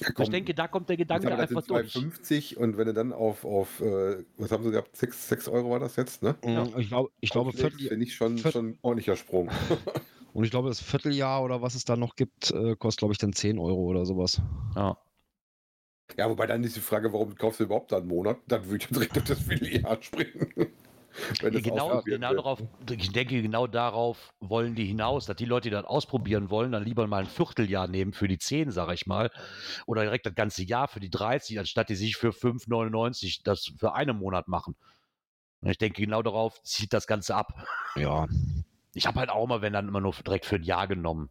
Ja, 0.00 0.08
ich 0.18 0.30
denke, 0.30 0.54
da 0.54 0.68
kommt 0.68 0.88
der 0.88 0.96
Gedanke 0.96 1.24
sag 1.24 1.30
mal, 1.30 1.36
das 1.36 1.50
einfach 1.50 1.62
sind 1.66 1.70
durch. 1.70 1.94
2,50 1.94 2.56
und 2.56 2.76
wenn 2.76 2.86
du 2.86 2.94
dann 2.94 3.12
auf, 3.12 3.44
auf 3.44 3.80
äh, 3.80 4.24
was 4.36 4.50
haben 4.50 4.64
sie 4.64 4.70
gehabt, 4.70 4.96
6, 4.96 5.28
6 5.28 5.48
Euro 5.48 5.70
war 5.70 5.80
das 5.80 5.96
jetzt, 5.96 6.22
ne? 6.22 6.34
Mm, 6.44 6.78
Ich 6.78 6.88
glaube, 6.88 7.10
ich 7.20 7.30
glaube 7.30 7.52
Viertel, 7.52 7.88
finde 7.88 8.04
ich 8.04 8.14
schon, 8.14 8.38
Viertel- 8.38 8.52
schon 8.52 8.68
ein 8.70 8.78
ordentlicher 8.82 9.16
Sprung. 9.16 9.50
und 10.32 10.44
ich 10.44 10.50
glaube, 10.50 10.68
das 10.68 10.80
Vierteljahr 10.80 11.42
oder 11.42 11.60
was 11.62 11.74
es 11.74 11.84
da 11.84 11.96
noch 11.96 12.16
gibt, 12.16 12.50
äh, 12.50 12.74
kostet, 12.76 13.00
glaube 13.00 13.12
ich, 13.12 13.18
dann 13.18 13.32
10 13.32 13.58
Euro 13.58 13.82
oder 13.82 14.06
sowas. 14.06 14.40
Ja. 14.74 14.96
Ja, 16.16 16.28
wobei 16.28 16.46
dann 16.46 16.64
ist 16.64 16.76
die 16.76 16.80
Frage, 16.80 17.12
warum 17.12 17.34
kaufst 17.34 17.60
du 17.60 17.64
überhaupt 17.64 17.92
da 17.92 17.98
einen 17.98 18.08
Monat? 18.08 18.38
Dann 18.48 18.64
würde 18.66 18.84
ich 18.84 18.88
direkt 18.88 19.16
auf 19.18 19.24
das 19.24 19.40
Vierteljahr 19.40 20.02
springen. 20.02 20.52
Das 21.40 21.62
Genau, 21.62 22.02
genau 22.02 22.34
darauf, 22.34 22.62
ich 22.90 23.12
denke, 23.12 23.42
genau 23.42 23.66
darauf 23.66 24.32
wollen 24.40 24.74
die 24.74 24.86
hinaus, 24.86 25.26
dass 25.26 25.36
die 25.36 25.44
Leute, 25.44 25.68
die 25.68 25.74
das 25.74 25.84
ausprobieren 25.84 26.50
wollen, 26.50 26.72
dann 26.72 26.84
lieber 26.84 27.06
mal 27.06 27.22
ein 27.22 27.26
Vierteljahr 27.26 27.86
nehmen 27.86 28.12
für 28.12 28.28
die 28.28 28.38
10, 28.38 28.70
sage 28.70 28.94
ich 28.94 29.06
mal, 29.06 29.30
oder 29.86 30.02
direkt 30.02 30.26
das 30.26 30.34
ganze 30.34 30.64
Jahr 30.64 30.88
für 30.88 31.00
die 31.00 31.10
30, 31.10 31.58
anstatt 31.58 31.90
die 31.90 31.96
sich 31.96 32.16
für 32.16 32.30
5,99 32.30 33.40
das 33.44 33.72
für 33.78 33.94
einen 33.94 34.16
Monat 34.16 34.48
machen. 34.48 34.74
Und 35.60 35.70
ich 35.70 35.78
denke, 35.78 36.02
genau 36.02 36.22
darauf 36.22 36.62
zieht 36.62 36.92
das 36.92 37.06
Ganze 37.06 37.34
ab. 37.34 37.66
Ja. 37.94 38.26
Ich 38.94 39.06
habe 39.06 39.20
halt 39.20 39.30
auch 39.30 39.46
mal, 39.46 39.62
wenn 39.62 39.72
dann 39.72 39.88
immer 39.88 40.00
nur 40.00 40.12
direkt 40.12 40.44
für 40.44 40.56
ein 40.56 40.64
Jahr 40.64 40.88
genommen. 40.88 41.30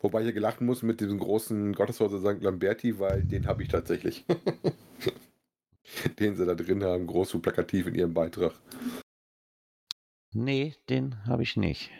Wobei 0.00 0.20
ich 0.20 0.24
hier 0.24 0.32
gelacht 0.32 0.60
muss 0.60 0.82
mit 0.82 1.00
diesem 1.00 1.18
großen 1.18 1.72
Gotteshäuser 1.72 2.20
St. 2.20 2.42
Lamberti, 2.42 2.98
weil 2.98 3.22
den 3.22 3.46
habe 3.46 3.62
ich 3.62 3.68
tatsächlich. 3.68 4.24
den 6.18 6.36
sie 6.36 6.46
da 6.46 6.54
drin 6.54 6.84
haben, 6.84 7.06
groß 7.06 7.34
und 7.34 7.42
plakativ 7.42 7.86
in 7.86 7.94
ihrem 7.94 8.14
Beitrag. 8.14 8.52
nee, 10.34 10.74
den 10.88 11.24
habe 11.26 11.42
ich 11.42 11.56
nicht. 11.56 11.90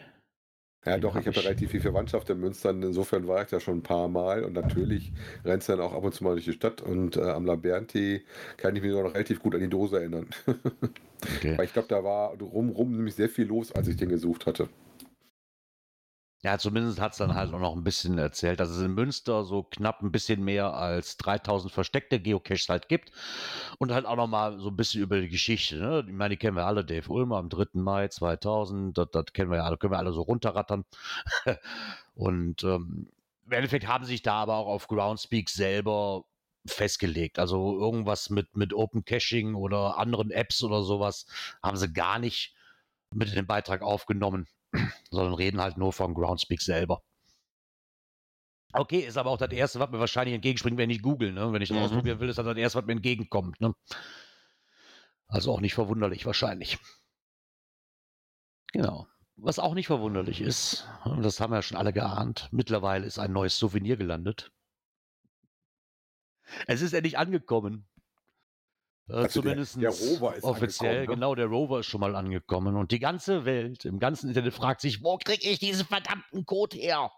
Ja, 0.85 0.97
Den 0.97 1.01
doch, 1.01 1.13
hab 1.13 1.21
ich 1.21 1.27
habe 1.27 1.35
ja 1.35 1.43
relativ 1.43 1.71
viel 1.71 1.81
Verwandtschaft 1.81 2.29
in 2.29 2.39
Münster. 2.39 2.69
Insofern 2.69 3.27
war 3.27 3.41
ich 3.43 3.49
da 3.49 3.59
schon 3.59 3.79
ein 3.79 3.83
paar 3.83 4.07
Mal 4.07 4.43
und 4.45 4.53
natürlich 4.53 5.11
rennst 5.43 5.67
du 5.67 5.73
dann 5.73 5.81
auch 5.81 5.93
ab 5.93 6.03
und 6.03 6.13
zu 6.13 6.23
mal 6.23 6.33
durch 6.33 6.45
die 6.45 6.53
Stadt 6.53 6.81
und 6.81 7.17
äh, 7.17 7.21
am 7.21 7.45
Lamberti 7.45 8.23
kann 8.57 8.75
ich 8.75 8.81
mich 8.81 8.91
noch 8.91 9.13
relativ 9.13 9.41
gut 9.41 9.55
an 9.55 9.61
die 9.61 9.69
Dose 9.69 9.97
erinnern. 9.97 10.27
Okay. 11.21 11.57
Weil 11.57 11.65
ich 11.65 11.73
glaube, 11.73 11.89
da 11.89 12.01
war 12.01 12.29
rumrum 12.39 12.95
nämlich 12.95 13.15
sehr 13.15 13.27
viel 13.27 13.45
los, 13.45 13.73
als 13.73 13.89
ich 13.89 13.97
den 13.97 14.07
gesucht 14.07 14.45
hatte. 14.45 14.69
Ja, 16.41 16.57
zumindest 16.57 17.01
hat 17.01 17.11
es 17.11 17.17
dann 17.17 17.35
halt 17.35 17.53
auch 17.53 17.59
noch 17.59 17.75
ein 17.75 17.83
bisschen 17.83 18.17
erzählt, 18.17 18.61
dass 18.61 18.69
es 18.69 18.81
in 18.81 18.93
Münster 18.93 19.43
so 19.43 19.63
knapp 19.63 20.01
ein 20.01 20.11
bisschen 20.11 20.41
mehr 20.41 20.73
als 20.73 21.17
3000 21.17 21.71
versteckte 21.71 22.17
Geocaches 22.21 22.69
halt 22.69 22.87
gibt. 22.87 23.11
Und 23.77 23.91
halt 23.91 24.05
auch 24.05 24.15
noch 24.15 24.27
mal 24.27 24.57
so 24.57 24.69
ein 24.69 24.77
bisschen 24.77 25.01
über 25.01 25.19
die 25.19 25.27
Geschichte. 25.27 25.75
Ne? 25.77 26.05
Ich 26.07 26.13
meine, 26.13 26.35
die 26.35 26.37
kennen 26.37 26.55
wir 26.55 26.65
alle. 26.65 26.85
Dave 26.85 27.11
Ulmer 27.11 27.37
am 27.37 27.49
3. 27.49 27.81
Mai 27.81 28.07
2000, 28.07 28.97
das, 28.97 29.07
das 29.11 29.25
kennen 29.33 29.51
wir 29.51 29.57
ja 29.57 29.63
alle, 29.65 29.77
können 29.77 29.91
wir 29.91 29.97
alle 29.97 30.13
so 30.13 30.21
runterrattern. 30.21 30.85
Und 32.15 32.63
ähm, 32.63 33.09
im 33.45 33.51
Endeffekt 33.51 33.87
haben 33.87 34.05
sich 34.05 34.21
da 34.21 34.35
aber 34.35 34.55
auch 34.55 34.67
auf 34.67 34.87
Groundspeak 34.87 35.49
selber 35.49 36.23
festgelegt. 36.65 37.37
Also 37.37 37.77
irgendwas 37.77 38.29
mit, 38.29 38.55
mit 38.55 38.73
Open 38.73 39.03
Caching 39.03 39.55
oder 39.55 39.97
anderen 39.97 40.31
Apps 40.31 40.63
oder 40.63 40.83
sowas 40.83 41.25
haben 41.61 41.75
sie 41.75 41.91
gar 41.91 42.17
nicht 42.17 42.55
mit 43.13 43.27
in 43.29 43.35
den 43.35 43.47
Beitrag 43.47 43.81
aufgenommen 43.81 44.47
sondern 45.11 45.33
reden 45.33 45.61
halt 45.61 45.77
nur 45.77 45.93
von 45.93 46.13
Groundspeak 46.13 46.61
selber. 46.61 47.01
Okay, 48.73 48.99
ist 48.99 49.17
aber 49.17 49.31
auch 49.31 49.37
das 49.37 49.51
Erste, 49.51 49.79
was 49.79 49.89
mir 49.89 49.99
wahrscheinlich 49.99 50.35
entgegenspringt, 50.35 50.77
wenn 50.77 50.89
ich 50.91 51.01
google. 51.01 51.31
Ne? 51.33 51.51
Wenn 51.51 51.61
ich 51.61 51.69
das 51.69 51.77
Mhm. 51.77 51.83
ausprobieren 51.83 52.19
will, 52.19 52.29
ist 52.29 52.37
das 52.37 52.45
das 52.45 52.57
Erste, 52.57 52.79
was 52.79 52.85
mir 52.85 52.93
entgegenkommt. 52.93 53.59
Ne? 53.61 53.73
Also 55.27 55.51
auch 55.53 55.61
nicht 55.61 55.73
verwunderlich 55.73 56.25
wahrscheinlich. 56.25 56.77
Genau. 58.73 59.07
Was 59.37 59.59
auch 59.59 59.73
nicht 59.73 59.87
verwunderlich 59.87 60.41
ist, 60.41 60.87
und 61.05 61.23
das 61.23 61.39
haben 61.39 61.51
wir 61.51 61.57
ja 61.57 61.61
schon 61.61 61.77
alle 61.77 61.93
geahnt, 61.93 62.49
mittlerweile 62.51 63.05
ist 63.05 63.19
ein 63.19 63.31
neues 63.31 63.57
Souvenir 63.57 63.95
gelandet. 63.95 64.51
Es 66.67 66.81
ist 66.81 66.93
endlich 66.93 67.17
angekommen. 67.17 67.87
Äh, 69.09 69.13
Also 69.13 69.23
der- 69.23 69.29
zumindest 69.31 69.81
der 69.81 69.89
Rover 69.89 70.35
ist 70.35 70.43
offiziell, 70.43 71.01
ne? 71.01 71.07
genau, 71.07 71.35
der 71.35 71.47
Rover 71.47 71.79
ist 71.79 71.87
schon 71.87 72.01
mal 72.01 72.15
angekommen. 72.15 72.75
Und 72.75 72.91
die 72.91 72.99
ganze 72.99 73.45
Welt 73.45 73.85
im 73.85 73.99
ganzen 73.99 74.29
Internet 74.29 74.53
fragt 74.53 74.81
sich, 74.81 75.03
wo 75.03 75.17
kriege 75.17 75.49
ich 75.49 75.59
diesen 75.59 75.85
verdammten 75.85 76.45
Code 76.45 76.77
her? 76.77 77.11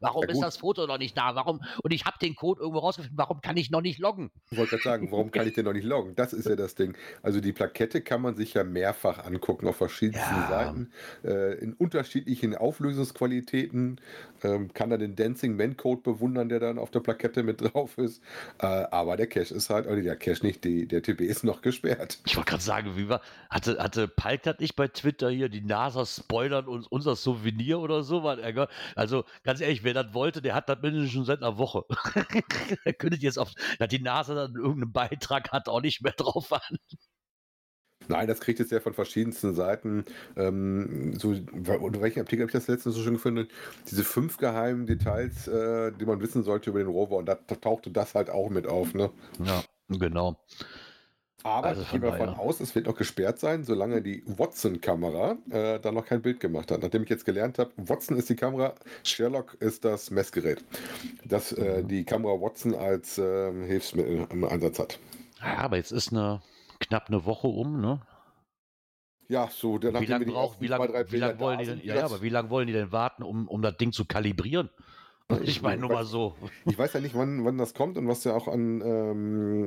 Warum 0.00 0.22
Ja, 0.24 0.32
ist 0.32 0.40
das 0.40 0.56
Foto 0.56 0.86
noch 0.86 0.98
nicht 0.98 1.16
da? 1.16 1.34
Warum? 1.34 1.60
Und 1.82 1.92
ich 1.92 2.04
habe 2.04 2.16
den 2.20 2.34
Code 2.34 2.60
irgendwo 2.60 2.80
rausgefunden. 2.80 3.18
Warum 3.18 3.40
kann 3.40 3.56
ich 3.56 3.70
noch 3.70 3.80
nicht 3.80 3.98
loggen? 3.98 4.30
Ich 4.50 4.58
wollte 4.58 4.70
gerade 4.70 4.82
sagen, 4.82 5.10
warum 5.10 5.30
kann 5.30 5.46
ich 5.46 5.54
den 5.54 5.64
noch 5.64 5.72
nicht 5.72 5.84
loggen? 5.84 6.14
Das 6.14 6.32
ist 6.32 6.46
ja 6.46 6.56
das 6.56 6.74
Ding. 6.74 6.96
Also 7.22 7.40
die 7.40 7.52
Plakette 7.52 8.00
kann 8.00 8.22
man 8.22 8.34
sich 8.36 8.54
ja 8.54 8.64
mehrfach 8.64 9.24
angucken 9.24 9.66
auf 9.66 9.76
verschiedensten 9.76 10.42
Ja. 10.42 10.46
Seiten, 10.48 10.92
äh, 11.24 11.54
in 11.58 11.72
unterschiedlichen 11.74 12.54
Auflösungsqualitäten. 12.54 14.00
Ähm, 14.42 14.72
kann 14.72 14.90
da 14.90 14.96
den 14.96 15.16
Dancing 15.16 15.56
Man 15.56 15.76
Code 15.76 16.02
bewundern, 16.02 16.48
der 16.48 16.60
dann 16.60 16.78
auf 16.78 16.90
der 16.90 17.00
Plakette 17.00 17.42
mit 17.42 17.60
drauf 17.60 17.98
ist. 17.98 18.22
Äh, 18.58 18.66
aber 18.66 19.16
der 19.16 19.26
Cache 19.26 19.54
ist 19.54 19.70
halt, 19.70 19.86
oder 19.86 20.00
der 20.00 20.16
Cache 20.16 20.44
nicht, 20.44 20.64
die, 20.64 20.86
der 20.86 21.02
TB 21.02 21.22
ist 21.22 21.44
noch 21.44 21.62
gesperrt. 21.62 22.18
Ich 22.26 22.36
wollte 22.36 22.50
gerade 22.50 22.62
sagen, 22.62 22.96
wie 22.96 23.08
war, 23.08 23.20
hatte, 23.50 23.78
hatte 23.82 24.08
Palk 24.08 24.42
das 24.44 24.58
nicht 24.58 24.76
bei 24.76 24.88
Twitter 24.88 25.30
hier, 25.30 25.48
die 25.48 25.60
NASA 25.62 26.04
spoilern 26.06 26.66
uns 26.66 26.86
unser 26.86 27.16
Souvenir 27.16 27.80
oder 27.80 28.02
so? 28.02 28.22
Also 28.94 29.24
ganz 29.44 29.60
ehrlich, 29.60 29.65
wer 29.82 29.94
das 29.94 30.14
wollte, 30.14 30.42
der 30.42 30.54
hat 30.54 30.68
das 30.68 30.80
mindestens 30.82 31.12
schon 31.12 31.24
seit 31.24 31.42
einer 31.42 31.58
Woche. 31.58 31.84
da 32.84 32.92
könntet 32.92 33.22
ihr 33.22 33.28
jetzt 33.28 33.38
auf, 33.38 33.52
dass 33.78 33.88
die 33.88 34.00
NASA 34.00 34.34
dann 34.34 34.54
irgendeinen 34.54 34.92
Beitrag 34.92 35.52
hat, 35.52 35.68
auch 35.68 35.80
nicht 35.80 36.02
mehr 36.02 36.12
drauf 36.16 36.52
an. 36.52 36.78
Nein, 38.08 38.28
das 38.28 38.40
kriegt 38.40 38.60
es 38.60 38.70
ja 38.70 38.80
von 38.80 38.94
verschiedensten 38.94 39.54
Seiten. 39.54 40.04
Ähm, 40.36 41.18
so, 41.18 41.30
unter 41.30 42.00
welchem 42.00 42.20
Artikel 42.20 42.42
habe 42.42 42.50
ich 42.50 42.52
das 42.52 42.68
letztens 42.68 42.94
so 42.94 43.02
schön 43.02 43.14
gefunden? 43.14 43.48
Diese 43.90 44.04
fünf 44.04 44.36
geheimen 44.36 44.86
Details, 44.86 45.48
äh, 45.48 45.92
die 45.92 46.04
man 46.04 46.20
wissen 46.20 46.44
sollte 46.44 46.70
über 46.70 46.78
den 46.78 46.88
Rover. 46.88 47.16
Und 47.16 47.26
da, 47.26 47.36
da 47.46 47.56
tauchte 47.56 47.90
das 47.90 48.14
halt 48.14 48.30
auch 48.30 48.50
mit 48.50 48.66
auf. 48.66 48.94
Ne? 48.94 49.10
Ja, 49.44 49.64
genau. 49.88 50.38
Aber 51.46 51.68
Also 51.68 51.82
ich 51.82 51.90
gehe 51.92 52.00
davon 52.00 52.30
aus, 52.30 52.58
es 52.58 52.74
wird 52.74 52.86
noch 52.86 52.96
gesperrt 52.96 53.38
sein, 53.38 53.62
solange 53.62 54.02
die 54.02 54.24
Watson-Kamera 54.26 55.36
äh, 55.50 55.78
da 55.78 55.92
noch 55.92 56.04
kein 56.04 56.20
Bild 56.20 56.40
gemacht 56.40 56.72
hat. 56.72 56.82
Nachdem 56.82 57.04
ich 57.04 57.08
jetzt 57.08 57.24
gelernt 57.24 57.60
habe, 57.60 57.70
Watson 57.76 58.16
ist 58.16 58.28
die 58.28 58.34
Kamera, 58.34 58.74
Sherlock 59.04 59.54
ist 59.60 59.84
das 59.84 60.10
Messgerät, 60.10 60.64
das 61.24 61.52
äh, 61.52 61.82
Mhm. 61.82 61.88
die 61.88 62.04
Kamera 62.04 62.32
Watson 62.40 62.74
als 62.74 63.16
äh, 63.18 63.52
Hilfsmittel 63.66 64.26
im 64.28 64.44
Einsatz 64.44 64.80
hat. 64.80 64.98
Ja, 65.40 65.58
aber 65.58 65.76
jetzt 65.76 65.92
ist 65.92 66.10
eine 66.12 66.42
knapp 66.80 67.06
eine 67.08 67.24
Woche 67.24 67.46
um, 67.46 67.80
ne? 67.80 68.00
Ja, 69.28 69.48
so 69.48 69.78
der 69.78 69.94
Wie 70.00 70.06
lange 70.06 70.26
braucht, 70.26 70.60
wie 70.60 70.66
lange, 70.66 71.04
lange 71.12 71.38
wollen 71.38 71.58
die 71.60 71.66
denn, 71.66 71.80
ja, 71.84 71.94
ja, 71.94 72.04
aber 72.06 72.22
wie 72.22 72.28
lange 72.28 72.50
wollen 72.50 72.66
die 72.66 72.72
denn 72.72 72.90
warten, 72.90 73.22
um, 73.22 73.46
um 73.46 73.62
das 73.62 73.76
Ding 73.76 73.92
zu 73.92 74.04
kalibrieren? 74.04 74.68
Ich 75.42 75.60
meine 75.60 75.80
nur 75.80 75.90
mal 75.90 76.04
so. 76.04 76.34
Ich 76.66 76.78
weiß 76.78 76.92
ja 76.92 77.00
nicht, 77.00 77.16
wann, 77.16 77.44
wann 77.44 77.58
das 77.58 77.74
kommt 77.74 77.98
und 77.98 78.06
was 78.06 78.22
sie 78.22 78.32
auch 78.32 78.46
an, 78.46 78.80
ähm, 78.80 79.66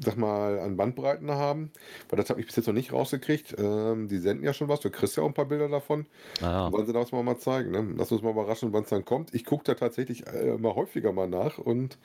sag 0.00 0.16
mal, 0.16 0.60
an 0.60 0.76
Bandbreiten 0.76 1.32
haben, 1.32 1.72
weil 2.08 2.16
das 2.16 2.30
habe 2.30 2.40
ich 2.40 2.46
bis 2.46 2.54
jetzt 2.54 2.66
noch 2.66 2.74
nicht 2.74 2.92
rausgekriegt. 2.92 3.56
Ähm, 3.58 4.06
die 4.06 4.18
senden 4.18 4.44
ja 4.44 4.52
schon 4.52 4.68
was, 4.68 4.80
du 4.80 4.90
kriegst 4.90 5.16
ja 5.16 5.24
auch 5.24 5.26
ein 5.26 5.34
paar 5.34 5.46
Bilder 5.46 5.68
davon. 5.68 6.06
Naja. 6.40 6.70
Wollen 6.70 6.86
sie 6.86 6.92
das 6.92 7.10
mal, 7.10 7.24
mal 7.24 7.38
zeigen? 7.38 7.72
Ne? 7.72 7.94
Lass 7.96 8.12
uns 8.12 8.22
mal 8.22 8.30
überraschen, 8.30 8.72
wann 8.72 8.84
es 8.84 8.90
dann 8.90 9.04
kommt. 9.04 9.34
Ich 9.34 9.44
gucke 9.44 9.64
da 9.64 9.74
tatsächlich 9.74 10.28
äh, 10.28 10.56
mal 10.58 10.76
häufiger 10.76 11.12
mal 11.12 11.28
nach 11.28 11.58
und 11.58 11.98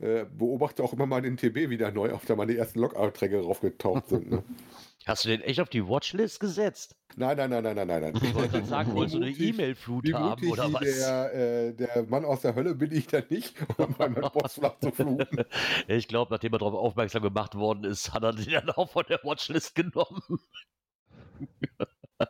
äh, 0.00 0.24
beobachte 0.38 0.84
auch 0.84 0.92
immer 0.92 1.06
mal 1.06 1.22
den 1.22 1.36
TB 1.36 1.68
wieder 1.68 1.90
neu, 1.90 2.12
auf 2.12 2.26
da 2.26 2.36
mal 2.36 2.46
die 2.46 2.56
ersten 2.56 2.78
Log-Einträge 2.78 3.40
raufgetaucht 3.40 4.08
sind. 4.08 4.30
Ne? 4.30 4.44
Hast 5.06 5.24
du 5.24 5.28
den 5.28 5.40
echt 5.42 5.60
auf 5.60 5.68
die 5.68 5.86
Watchlist 5.86 6.40
gesetzt? 6.40 6.96
Nein, 7.14 7.36
nein, 7.36 7.48
nein, 7.48 7.62
nein, 7.62 7.76
nein, 7.76 7.86
nein. 7.86 8.12
Ich 8.20 8.34
wollte 8.34 8.48
gerade 8.48 8.66
sagen, 8.66 8.92
wolltest 8.92 9.14
du 9.14 9.22
eine 9.22 9.30
E-Mail-Flut 9.30 10.12
haben 10.12 10.50
oder 10.50 10.72
was? 10.72 10.80
der, 10.80 11.32
äh, 11.32 11.72
der 11.74 12.02
Mann 12.08 12.24
aus 12.24 12.40
der 12.40 12.56
Hölle 12.56 12.74
bin 12.74 12.90
ich 12.90 13.06
da 13.06 13.22
nicht, 13.30 13.54
um 13.78 13.94
meinen 13.98 14.16
Postfach 14.16 14.80
zu 14.80 14.90
fluten. 14.90 15.44
Ich 15.86 16.08
glaube, 16.08 16.34
nachdem 16.34 16.54
er 16.54 16.58
darauf 16.58 16.74
aufmerksam 16.74 17.22
gemacht 17.22 17.54
worden 17.54 17.84
ist, 17.84 18.12
hat 18.12 18.24
er 18.24 18.32
den 18.32 18.50
dann 18.50 18.70
auch 18.70 18.90
von 18.90 19.04
der 19.08 19.20
Watchlist 19.22 19.76
genommen. 19.76 20.40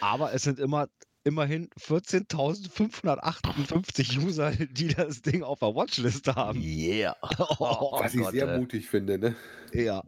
Aber 0.00 0.34
es 0.34 0.42
sind 0.42 0.58
immer 0.58 0.88
immerhin 1.22 1.68
14.558 1.78 4.18
User, 4.18 4.50
die 4.50 4.88
das 4.88 5.22
Ding 5.22 5.44
auf 5.44 5.60
der 5.60 5.76
Watchliste 5.76 6.34
haben. 6.34 6.60
Yeah. 6.60 7.14
Oh, 7.38 8.00
Was 8.00 8.12
ich 8.14 8.22
Gott, 8.22 8.32
sehr 8.32 8.48
ey. 8.48 8.58
mutig 8.58 8.88
finde, 8.88 9.18
ne? 9.18 9.36
ja. 9.72 10.02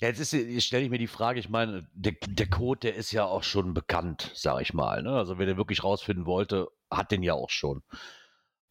Ja, 0.00 0.08
jetzt, 0.08 0.32
jetzt 0.32 0.64
stelle 0.64 0.84
ich 0.84 0.90
mir 0.90 0.98
die 0.98 1.06
Frage, 1.06 1.38
ich 1.38 1.48
meine, 1.48 1.86
der, 1.94 2.14
der 2.26 2.48
Code, 2.50 2.80
der 2.80 2.94
ist 2.96 3.12
ja 3.12 3.24
auch 3.24 3.42
schon 3.44 3.74
bekannt, 3.74 4.30
sage 4.34 4.62
ich 4.62 4.74
mal. 4.74 5.02
Ne? 5.02 5.10
Also 5.16 5.38
wer 5.38 5.46
den 5.46 5.56
wirklich 5.56 5.84
rausfinden 5.84 6.26
wollte, 6.26 6.68
hat 6.90 7.12
den 7.12 7.22
ja 7.22 7.34
auch 7.34 7.50
schon. 7.50 7.82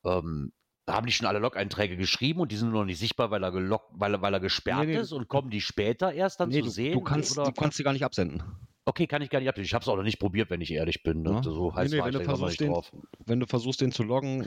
Ähm, 0.06 0.52
haben 0.88 1.06
die 1.06 1.14
schon 1.14 1.28
alle 1.28 1.40
Log-Einträge 1.40 1.96
geschrieben 1.96 2.42
und 2.42 2.52
die 2.52 2.58
sind 2.58 2.72
noch 2.74 2.84
nicht 2.84 3.00
sichtbar, 3.00 3.32
weil 3.32 3.42
er, 3.42 3.54
gelockt, 3.54 3.88
weil 3.94 4.22
weil 4.22 4.34
er 4.34 4.42
gesperrt 4.42 4.82
Nee, 4.86 4.96
nee. 4.96 5.00
ist 5.00 5.14
und 5.14 5.30
kommen 5.30 5.50
die 5.50 5.62
später 5.62 6.12
erst 6.12 6.42
dann 6.42 6.50
Nee, 6.50 6.60
zu 6.60 6.66
du, 6.66 6.72
sehen? 6.72 6.94
du, 6.94 7.02
kannst, 7.02 7.38
oder? 7.38 7.46
du 7.48 7.54
kannst 7.54 7.80
die 7.80 7.84
gar 7.84 7.94
nicht 7.94 8.04
absenden. 8.04 8.44
okay, 8.84 9.08
kann 9.08 9.22
ich 9.22 9.30
gar 9.30 9.40
nicht 9.40 9.48
ab. 9.48 9.58
Ich 9.58 9.74
habe 9.74 9.82
es 9.82 9.88
auch 9.88 9.96
noch 9.96 10.04
nicht 10.04 10.20
probiert, 10.20 10.50
wenn 10.50 10.60
ich 10.60 10.72
ehrlich 10.72 11.04
bin. 11.04 11.22
Ne? 11.22 11.36
Ja. 11.36 11.44
So 11.44 11.74
heißt 11.74 11.94
Nee, 11.94 12.00
nee, 12.00 12.06
wenn 12.06 12.12
du 12.12 12.24
versuchst, 12.26 12.60
den- 12.60 12.74
drauf. 12.74 12.92
Wenn 13.26 13.40
du 13.40 13.48
versuchst, 13.48 13.80
den 13.80 13.94
zu 13.94 14.04
loggen, 14.04 14.46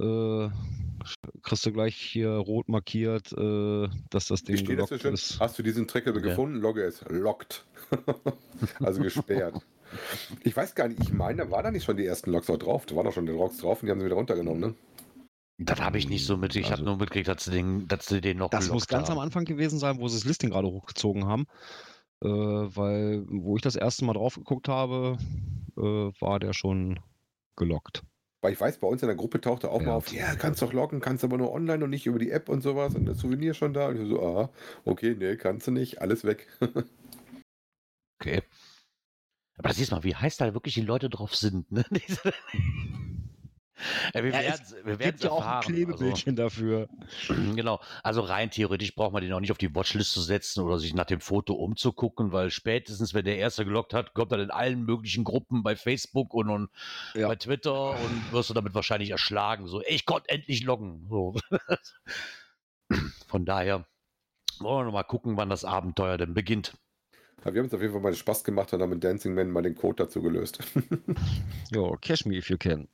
äh, 0.00 0.48
kriegst 1.42 1.64
du 1.66 1.72
gleich 1.72 1.94
hier 1.96 2.30
rot 2.30 2.68
markiert, 2.68 3.32
äh, 3.32 3.88
dass 4.10 4.26
das 4.26 4.42
Ding 4.42 4.56
das 4.56 4.64
gelockt 4.66 5.00
schön? 5.00 5.14
ist. 5.14 5.40
Hast 5.40 5.58
du 5.58 5.62
diesen 5.62 5.86
Trackable 5.88 6.20
Okay. 6.20 6.30
gefunden? 6.30 6.56
Logge 6.60 6.82
es. 6.82 7.02
Locked. 7.08 7.64
also 8.80 9.02
gesperrt. 9.02 9.54
Ich 10.44 10.54
weiß 10.54 10.74
gar 10.74 10.86
nicht, 10.88 11.00
ich 11.00 11.14
meine, 11.14 11.44
da 11.44 11.50
waren 11.50 11.64
da 11.64 11.70
nicht 11.70 11.84
schon 11.84 11.96
die 11.96 12.04
ersten 12.04 12.30
Logs 12.30 12.50
auch 12.50 12.58
drauf. 12.58 12.84
Da 12.84 12.94
waren 12.94 13.06
doch 13.06 13.12
schon 13.14 13.24
die 13.24 13.32
Logs 13.32 13.56
drauf 13.56 13.80
und 13.80 13.86
die 13.86 13.90
haben 13.90 14.00
sie 14.00 14.04
wieder 14.04 14.16
runtergenommen, 14.16 14.60
ne? 14.60 14.74
Das 15.56 15.80
habe 15.80 15.96
ich 15.96 16.10
nicht 16.10 16.26
so 16.26 16.36
mit. 16.36 16.54
Ich 16.56 16.64
habe 16.66 16.72
Also- 16.74 16.84
nur 16.84 16.96
mitgekriegt, 16.98 17.26
dass 17.26 17.44
sie 17.44 17.52
den, 17.52 17.88
dass 17.88 18.04
sie 18.04 18.20
den 18.20 18.36
noch 18.36 18.50
Das 18.50 18.68
muss 18.70 18.86
ganz 18.86 19.08
haben. 19.08 19.16
am 19.16 19.24
Anfang 19.24 19.46
gewesen 19.46 19.78
sein, 19.78 19.98
wo 19.98 20.06
sie 20.08 20.16
das 20.18 20.26
Listing 20.26 20.50
gerade 20.50 20.68
hochgezogen 20.68 21.24
haben. 21.24 21.46
Äh, 22.22 22.28
weil, 22.28 23.24
wo 23.30 23.56
ich 23.56 23.62
das 23.62 23.76
erste 23.76 24.04
Mal 24.04 24.12
drauf 24.12 24.34
geguckt 24.34 24.68
habe, 24.68 25.16
äh, 25.78 25.80
war 25.80 26.38
der 26.38 26.52
schon 26.52 27.00
gelockt. 27.56 28.02
Weil 28.40 28.52
ich 28.52 28.60
weiß, 28.60 28.78
bei 28.78 28.86
uns 28.86 29.02
in 29.02 29.08
der 29.08 29.16
Gruppe 29.16 29.40
tauchte 29.40 29.70
auch 29.70 29.80
Ja. 29.80 29.86
mal 29.88 29.94
auf, 29.94 30.12
ja, 30.12 30.34
kannst 30.36 30.62
doch 30.62 30.72
loggen, 30.72 31.00
kannst 31.00 31.24
aber 31.24 31.38
nur 31.38 31.52
online 31.52 31.82
und 31.82 31.90
nicht 31.90 32.06
über 32.06 32.18
die 32.20 32.30
App 32.30 32.48
und 32.48 32.60
sowas 32.62 32.94
und 32.94 33.04
das 33.06 33.18
Souvenir 33.18 33.54
schon 33.54 33.74
da. 33.74 33.88
Und 33.88 34.00
ich 34.00 34.08
so, 34.08 34.22
aha, 34.22 34.50
okay, 34.84 35.16
nee, 35.18 35.36
kannst 35.36 35.66
du 35.66 35.72
nicht, 35.72 36.00
alles 36.00 36.24
weg. 36.24 36.46
Okay. 38.20 38.42
Aber 39.56 39.68
das 39.68 39.76
siehst 39.76 39.90
mal, 39.90 40.04
wie 40.04 40.14
heiß 40.14 40.36
da 40.36 40.54
wirklich 40.54 40.74
die 40.74 40.82
Leute 40.82 41.08
drauf 41.10 41.34
sind. 41.34 41.70
Ne? 41.72 41.84
Ja, 44.14 44.24
wir 44.24 44.30
Ja, 44.32 44.40
es 44.40 44.46
werden's- 44.72 44.76
wir 44.84 44.96
Gibt 44.96 45.24
ja 45.24 45.30
auch 45.30 45.40
ein 45.40 45.46
erfahren. 45.46 45.72
Klebebildchen 45.74 46.36
dafür. 46.36 46.88
Also, 47.28 47.34
genau. 47.54 47.80
Also 48.02 48.20
rein 48.22 48.50
theoretisch 48.50 48.94
braucht 48.94 49.12
man 49.12 49.22
den 49.22 49.32
auch 49.32 49.40
nicht 49.40 49.52
auf 49.52 49.58
die 49.58 49.74
Watchlist 49.74 50.12
zu 50.12 50.20
setzen 50.20 50.62
oder 50.62 50.78
sich 50.78 50.94
nach 50.94 51.04
dem 51.06 51.20
Foto 51.20 51.54
umzugucken, 51.54 52.32
weil 52.32 52.50
spätestens, 52.50 53.14
wenn 53.14 53.24
der 53.24 53.38
Erste 53.38 53.64
gelockt 53.64 53.94
hat, 53.94 54.14
kommt 54.14 54.32
er 54.32 54.40
in 54.40 54.50
allen 54.50 54.84
möglichen 54.84 55.24
Gruppen 55.24 55.62
bei 55.62 55.76
Facebook 55.76 56.34
und, 56.34 56.50
und 56.50 56.70
Ja. 57.14 57.28
bei 57.28 57.36
Twitter 57.36 57.90
und 57.90 58.32
wirst 58.32 58.50
du 58.50 58.54
damit 58.54 58.74
wahrscheinlich 58.74 59.10
erschlagen. 59.10 59.66
So, 59.66 59.82
ich 59.86 60.06
konnte 60.06 60.28
endlich 60.30 60.62
loggen. 60.64 61.06
So. 61.08 61.34
Von 63.28 63.44
daher 63.44 63.86
wollen 64.60 64.80
wir 64.80 64.84
noch 64.86 64.92
mal 64.92 65.02
gucken, 65.04 65.36
wann 65.36 65.50
das 65.50 65.64
Abenteuer 65.64 66.18
denn 66.18 66.34
beginnt. 66.34 66.74
Aber 67.42 67.54
wir 67.54 67.60
haben 67.60 67.66
uns 67.66 67.74
auf 67.74 67.80
jeden 67.80 67.92
Fall 67.92 68.02
mal 68.02 68.14
Spaß 68.14 68.42
gemacht 68.42 68.72
und 68.72 68.82
haben 68.82 68.90
mit 68.90 69.04
Dancing 69.04 69.34
Man 69.34 69.50
mal 69.50 69.62
den 69.62 69.76
Code 69.76 70.02
dazu 70.04 70.20
gelöst. 70.22 70.58
Jo, 71.70 71.96
cash 72.00 72.24
me 72.26 72.36
if 72.36 72.50
you 72.50 72.56
can. 72.58 72.88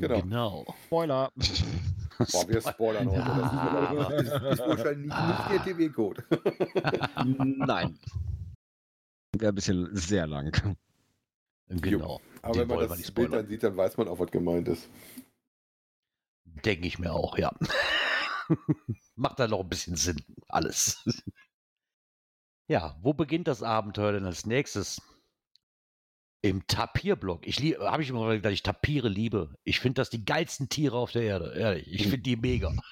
Genau. 0.00 0.20
Genau. 0.20 0.74
Spoiler. 0.86 1.32
Boah, 2.18 2.48
wir 2.48 2.60
spoilern 2.60 3.08
heute. 3.08 3.18
Ja. 3.18 4.10
Das 4.10 4.22
ist, 4.22 4.32
ist 4.60 4.68
wahrscheinlich 4.68 5.12
nicht 5.12 5.50
der 5.50 5.64
TV-Code. 5.64 6.24
Nein. 7.66 7.98
Wäre 9.36 9.52
ein 9.52 9.54
bisschen 9.54 9.96
sehr 9.96 10.26
lang. 10.26 10.52
Genau. 11.68 12.20
Aber 12.42 12.52
Den 12.52 12.68
wenn 12.68 12.76
man 12.76 12.88
das 12.88 12.98
nicht 12.98 13.14
Bild 13.14 13.32
dann 13.32 13.46
sieht, 13.46 13.62
dann 13.62 13.76
weiß 13.76 13.96
man 13.96 14.08
auch, 14.08 14.18
was 14.18 14.30
gemeint 14.30 14.68
ist. 14.68 14.88
Denke 16.44 16.86
ich 16.86 16.98
mir 16.98 17.12
auch, 17.12 17.38
ja. 17.38 17.54
Macht 19.14 19.38
da 19.38 19.46
noch 19.46 19.60
ein 19.60 19.68
bisschen 19.68 19.96
Sinn, 19.96 20.20
alles. 20.48 21.04
ja, 22.68 22.98
wo 23.00 23.14
beginnt 23.14 23.46
das 23.48 23.62
Abenteuer 23.62 24.12
denn 24.12 24.26
als 24.26 24.44
nächstes? 24.44 25.00
Im 26.42 26.66
Tapierblock. 26.66 27.46
Ich 27.46 27.58
habe 27.80 28.02
ich 28.02 28.08
immer 28.08 28.34
gesagt, 28.34 28.54
ich 28.54 28.62
tapiere 28.62 29.08
liebe. 29.08 29.54
Ich 29.64 29.78
finde 29.80 30.00
das 30.00 30.08
die 30.10 30.24
geilsten 30.24 30.68
Tiere 30.70 30.96
auf 30.96 31.12
der 31.12 31.22
Erde. 31.22 31.52
Ehrlich. 31.54 31.88
Ich 31.92 32.02
finde 32.04 32.18
die 32.18 32.36
mega. 32.36 32.72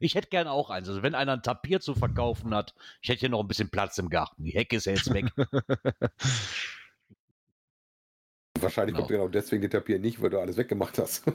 Ich 0.00 0.16
hätte 0.16 0.26
gerne 0.28 0.50
auch 0.50 0.70
eins. 0.70 0.88
Also 0.88 1.04
wenn 1.04 1.14
einer 1.14 1.34
ein 1.34 1.42
Tapir 1.44 1.78
zu 1.80 1.94
verkaufen 1.94 2.52
hat, 2.52 2.74
ich 3.00 3.10
hätte 3.10 3.20
hier 3.20 3.28
noch 3.28 3.38
ein 3.38 3.46
bisschen 3.46 3.70
Platz 3.70 3.96
im 3.98 4.08
Garten. 4.08 4.42
Die 4.42 4.50
Hecke 4.50 4.74
ist 4.74 4.86
ja 4.86 4.92
jetzt 4.94 5.14
weg. 5.14 5.26
Wahrscheinlich 8.60 8.96
kommt 8.96 9.06
Genau. 9.06 9.26
genau 9.26 9.28
deswegen 9.28 9.60
der 9.62 9.70
Tapir 9.70 10.00
nicht, 10.00 10.20
weil 10.20 10.30
du 10.30 10.40
alles 10.40 10.56
weggemacht 10.56 10.98
hast. 10.98 11.22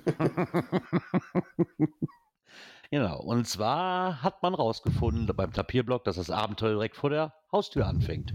genau. 2.91 3.21
Und 3.21 3.47
zwar 3.47 4.21
hat 4.21 4.43
man 4.43 4.53
rausgefunden 4.53 5.33
beim 5.35 5.53
Tapierblock, 5.53 6.03
dass 6.03 6.17
das 6.17 6.29
Abenteuer 6.29 6.73
direkt 6.73 6.97
vor 6.97 7.09
der 7.09 7.33
Haustür 7.51 7.87
anfängt. 7.87 8.33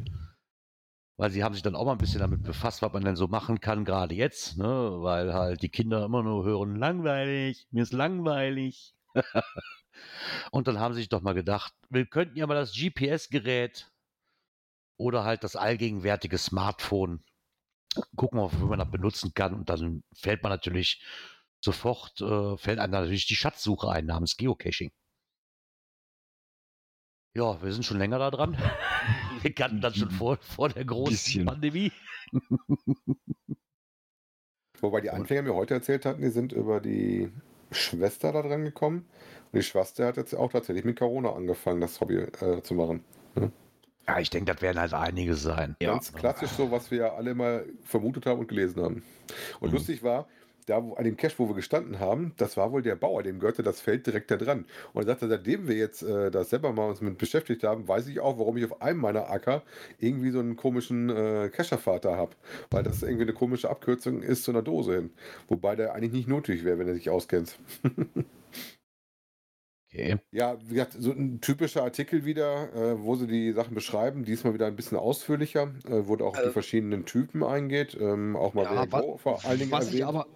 Weil 1.19 1.31
sie 1.31 1.43
haben 1.43 1.53
sich 1.53 1.63
dann 1.63 1.75
auch 1.75 1.85
mal 1.85 1.93
ein 1.93 1.99
bisschen 1.99 2.21
damit 2.21 2.45
befasst, 2.45 2.81
was 2.81 2.93
man 2.93 3.05
denn 3.05 3.17
so 3.17 3.27
machen 3.27 3.61
kann, 3.61 3.85
gerade 3.85 4.15
jetzt, 4.15 4.57
ne? 4.57 4.67
Weil 4.67 5.35
halt 5.35 5.63
die 5.63 5.69
Kinder 5.69 6.05
immer 6.05 6.23
nur 6.23 6.45
hören, 6.45 6.77
langweilig, 6.77 7.67
mir 7.73 7.83
ist 7.83 7.93
langweilig. 7.93 8.95
Und 10.53 10.69
dann 10.69 10.79
haben 10.79 10.95
sie 10.95 11.01
sich 11.01 11.09
doch 11.09 11.23
mal 11.23 11.35
gedacht, 11.35 11.75
wir 11.91 12.07
könnten 12.07 12.39
ja 12.39 12.47
mal 12.47 12.55
das 12.55 12.73
GPS-Gerät 12.73 13.91
oder 14.97 15.25
halt 15.25 15.45
das 15.45 15.57
allgegenwärtige 15.57 16.39
Smartphone 16.39 17.25
gucken, 18.17 18.41
wie 18.41 18.65
man 18.65 18.79
das 18.79 18.91
benutzen 18.91 19.33
kann. 19.35 19.55
Und 19.55 19.69
dann 19.71 20.05
fällt 20.15 20.43
man 20.43 20.51
natürlich 20.53 21.03
sofort, 21.61 22.21
äh, 22.21 22.57
fällt 22.57 22.79
einem 22.79 22.93
natürlich 22.93 23.27
die 23.27 23.37
Schatzsuche 23.37 23.91
ein 23.91 24.07
namens 24.07 24.37
Geocaching. 24.37 24.93
Ja, 27.35 27.61
wir 27.63 27.73
sind 27.73 27.85
schon 27.85 27.99
länger 27.99 28.19
da 28.19 28.31
dran. 28.31 28.57
Wir 29.43 29.55
kannten 29.55 29.81
das 29.81 29.97
schon 29.97 30.11
vor, 30.11 30.37
vor 30.39 30.69
der 30.69 30.85
großen 30.85 31.13
Bisschen. 31.13 31.47
Pandemie. 31.47 31.93
Wobei 34.81 35.01
die 35.01 35.11
Anfänger 35.11 35.43
mir 35.43 35.55
heute 35.55 35.75
erzählt 35.75 36.05
hatten, 36.05 36.23
die 36.23 36.31
sind 36.31 36.53
über 36.53 36.81
die 36.81 37.31
Schwester 37.71 38.33
da 38.33 38.43
dran 38.43 38.65
gekommen. 38.65 39.09
Und 39.53 39.59
die 39.59 39.63
Schwester 39.63 40.07
hat 40.07 40.17
jetzt 40.17 40.35
auch 40.35 40.51
tatsächlich 40.51 40.85
mit 40.85 40.99
Corona 40.99 41.33
angefangen, 41.33 41.81
das 41.81 42.01
Hobby 42.01 42.17
äh, 42.17 42.63
zu 42.63 42.75
machen. 42.75 43.05
Ja, 44.07 44.19
ich 44.19 44.31
denke, 44.31 44.53
das 44.53 44.61
werden 44.63 44.81
halt 44.81 44.95
einige 44.95 45.35
sein. 45.35 45.77
Ganz 45.81 46.13
klassisch 46.13 46.51
so, 46.51 46.71
was 46.71 46.91
wir 46.91 47.13
alle 47.13 47.35
mal 47.35 47.65
vermutet 47.85 48.27
haben 48.27 48.41
und 48.41 48.49
gelesen 48.49 48.83
haben. 48.83 49.03
Und 49.61 49.69
Mhm. 49.69 49.75
lustig 49.75 50.03
war, 50.03 50.29
da 50.69 50.85
wo, 50.85 50.95
an 50.95 51.05
dem 51.05 51.17
Cache, 51.17 51.35
wo 51.39 51.49
wir 51.49 51.55
gestanden 51.55 52.01
haben, 52.01 52.33
das 52.37 52.57
war 52.57 52.73
wohl 52.73 52.83
der 52.83 52.97
Bauer, 52.97 53.23
dem 53.23 53.41
gehörte 53.41 53.63
das 53.63 53.81
Feld 53.81 54.07
direkt 54.07 54.31
da 54.31 54.37
dran. 54.37 54.67
Und 54.93 55.03
er 55.03 55.07
sagte, 55.07 55.29
seitdem 55.29 55.69
wir 55.69 55.77
jetzt 55.77 56.03
äh, 56.03 56.31
das 56.31 56.51
selber 56.51 56.73
mal 56.73 56.89
uns 56.89 57.01
mit 57.01 57.19
beschäftigt 57.19 57.65
haben, 57.65 57.89
weiß 57.89 58.09
ich 58.09 58.21
auch, 58.21 58.39
warum 58.39 58.57
ich 58.57 58.65
auf 58.65 58.83
einem 58.83 59.01
meiner 59.01 59.31
Acker 59.31 59.63
irgendwie 59.99 60.31
so 60.31 60.41
einen 60.41 60.57
komischen 60.57 61.11
äh, 61.11 61.51
Cachervater 61.51 62.17
habe. 62.17 62.33
Weil 62.71 62.83
das 62.83 63.03
irgendwie 63.03 63.23
eine 63.23 63.33
komische 63.33 63.71
Abkürzung 63.71 64.23
ist 64.23 64.45
zu 64.45 64.51
einer 64.51 64.63
Dose 64.63 64.95
hin. 64.95 65.11
Wobei 65.49 65.77
der 65.77 65.95
eigentlich 65.95 66.13
nicht 66.13 66.29
nötig 66.29 66.65
wäre, 66.65 66.79
wenn 66.79 66.87
du 66.87 66.95
dich 66.95 67.11
auskennst. 67.11 67.59
Okay. 69.91 70.19
Ja, 70.33 70.59
wie 70.67 70.75
gesagt, 70.75 70.97
so 70.99 71.13
ein 71.13 71.41
typischer 71.41 71.83
Artikel 71.83 72.27
wieder, 72.27 72.75
äh, 72.75 73.03
wo 73.03 73.17
sie 73.17 73.27
die 73.27 73.53
Sachen 73.53 73.75
beschreiben. 73.75 74.23
Diesmal 74.23 74.53
wieder 74.53 74.67
ein 74.67 74.77
bisschen 74.77 74.99
ausführlicher, 74.99 75.73
äh, 75.87 76.07
wo 76.07 76.15
da 76.17 76.27
auch 76.27 76.37
auf 76.37 76.43
die 76.45 76.51
verschiedenen 76.51 77.07
Typen 77.07 77.43
eingeht. 77.43 77.97
Ähm, 77.99 78.37
auch 78.37 78.53
mal 78.53 78.65
Ja, 78.65 78.87
wo 78.93 79.17
vor 79.17 79.43
allen 79.47 79.59
Dingen 79.59 79.73
Was 79.73 79.93
ich, 79.93 80.01
erwähnt. 80.01 80.27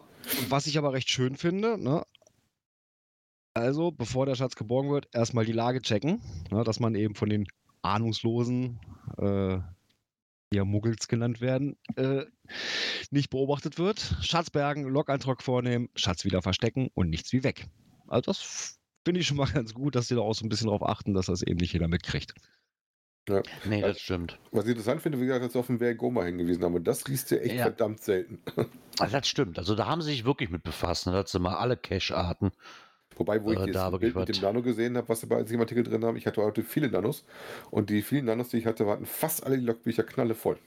Was 0.49 0.67
ich 0.67 0.79
aber 0.79 0.93
recht 0.93 1.11
schön 1.11 1.37
finde, 1.37 1.79
ne? 1.79 2.05
Also, 3.55 3.91
bevor 3.91 4.25
der 4.27 4.35
Schatz 4.35 4.57
geborgen 4.57 4.91
wird, 4.91 5.09
erstmal 5.13 5.45
die 5.45 5.53
Lage 5.53 5.83
checken, 5.83 6.23
ne, 6.51 6.65
dass 6.65 6.81
man 6.81 6.95
eben 6.95 7.15
von 7.15 7.29
den 7.29 7.47
Ahnungslosen, 7.83 8.81
äh, 9.19 9.59
die 10.51 10.57
ja 10.57 10.65
Muggels 10.65 11.07
genannt 11.07 11.41
werden, 11.41 11.77
äh, 11.97 12.25
nicht 13.11 13.29
beobachtet 13.29 13.79
wird. 13.79 14.17
Schatz 14.23 14.49
bergen, 14.51 14.85
Log-Eintrag 14.85 15.43
vornehmen, 15.43 15.91
Schatz 15.97 16.25
wieder 16.25 16.41
verstecken 16.41 16.89
und 16.95 17.11
nichts 17.11 17.33
wie 17.33 17.45
weg. 17.45 17.69
Also, 18.07 18.31
das 18.31 18.81
finde 19.05 19.21
ich 19.21 19.27
schon 19.27 19.37
mal 19.37 19.47
ganz 19.53 19.75
gut, 19.75 19.97
dass 19.97 20.09
die 20.09 20.15
da 20.15 20.23
auch 20.23 20.35
so 20.35 20.47
ein 20.47 20.49
bisschen 20.49 20.69
darauf 20.69 20.83
achten, 20.83 21.13
dass 21.13 21.27
das 21.27 21.43
eben 21.43 21.59
nicht 21.59 21.75
jeder 21.75 21.89
mitkriegt. 21.89 22.35
Nee, 23.65 23.81
das 23.81 24.01
stimmt. 24.01 24.39
Was 24.51 24.65
ich 24.65 24.71
interessant 24.71 25.01
finde, 25.01 25.21
wie 25.21 25.27
gesagt, 25.27 25.45
dass 25.45 25.53
sie 25.53 25.59
auf 25.59 25.69
den 25.69 25.81
Werk 25.81 25.99
Goma 25.99 26.25
hingewiesen 26.25 26.65
haben. 26.65 26.75
Und 26.75 26.85
das 26.85 27.07
liest 27.07 27.31
du 27.31 27.41
echt 27.41 27.55
Ja. 27.55 27.63
verdammt 27.65 28.01
selten. 28.01 28.41
Also 28.99 29.17
das 29.17 29.27
stimmt. 29.29 29.59
Also 29.59 29.75
da 29.75 29.87
haben 29.87 30.03
sie 30.03 30.11
sich 30.11 30.25
wirklich 30.25 30.51
mit 30.51 30.63
befasst. 30.65 31.07
Ne? 31.07 31.13
Da 31.13 31.19
hat 31.21 31.29
sie 31.29 31.39
mal 31.39 31.55
alle 31.55 31.77
Cache-Arten. 31.77 32.51
Wobei, 33.17 33.43
wo 33.45 33.53
ich 33.53 33.59
Äh, 33.59 33.67
jetzt 33.67 33.75
da 33.77 33.87
ein 33.87 33.93
wirklich 33.93 34.15
Bild 34.15 34.29
mit 34.29 34.37
dem 34.37 34.43
Nano 34.43 34.63
gesehen 34.63 34.97
habe, 34.97 35.09
was 35.09 35.21
sie 35.21 35.27
bei 35.27 35.41
im 35.41 35.61
Artikel 35.61 35.85
drin 35.85 36.05
haben, 36.05 36.17
ich 36.17 36.27
hatte 36.27 36.43
heute 36.43 36.63
viele 36.63 36.91
Nanos. 36.91 37.25
Und 37.71 37.91
die 37.91 38.03
vielen 38.03 38.25
Nanos, 38.25 38.49
die 38.49 38.59
ich 38.59 38.67
hatte, 38.67 38.87
waren 38.87 39.07
fast 39.07 39.45
alle 39.47 39.59
die 39.59 39.65
Logbücher 39.65 40.03
knallevoll. 40.03 40.59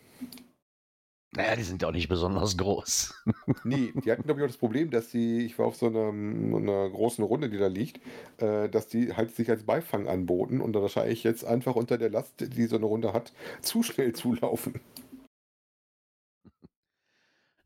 Naja, 1.35 1.55
die 1.55 1.63
sind 1.63 1.81
ja 1.81 1.89
auch 1.89 1.93
nicht 1.93 2.07
besonders 2.07 2.57
groß. 2.57 3.13
Nee, 3.63 3.93
die 3.95 4.11
hatten, 4.11 4.23
glaube 4.23 4.39
ich, 4.39 4.43
auch 4.43 4.49
das 4.49 4.57
Problem, 4.57 4.91
dass 4.91 5.09
die, 5.09 5.45
ich 5.45 5.57
war 5.57 5.65
auf 5.65 5.75
so 5.75 5.87
einer, 5.87 6.09
einer 6.09 6.89
großen 6.89 7.23
Runde, 7.23 7.49
die 7.49 7.57
da 7.57 7.67
liegt, 7.67 7.99
äh, 8.37 8.69
dass 8.69 8.87
die 8.87 9.13
halt 9.13 9.35
sich 9.35 9.49
als 9.49 9.63
Beifang 9.63 10.07
anboten 10.07 10.61
und 10.61 10.73
dann 10.73 10.83
wahrscheinlich 10.83 11.23
jetzt 11.23 11.43
einfach 11.43 11.75
unter 11.75 11.97
der 11.97 12.09
Last, 12.11 12.33
die 12.39 12.65
so 12.65 12.75
eine 12.75 12.85
Runde 12.85 13.13
hat, 13.13 13.33
zu 13.61 13.81
schnell 13.81 14.13
zulaufen. 14.13 14.79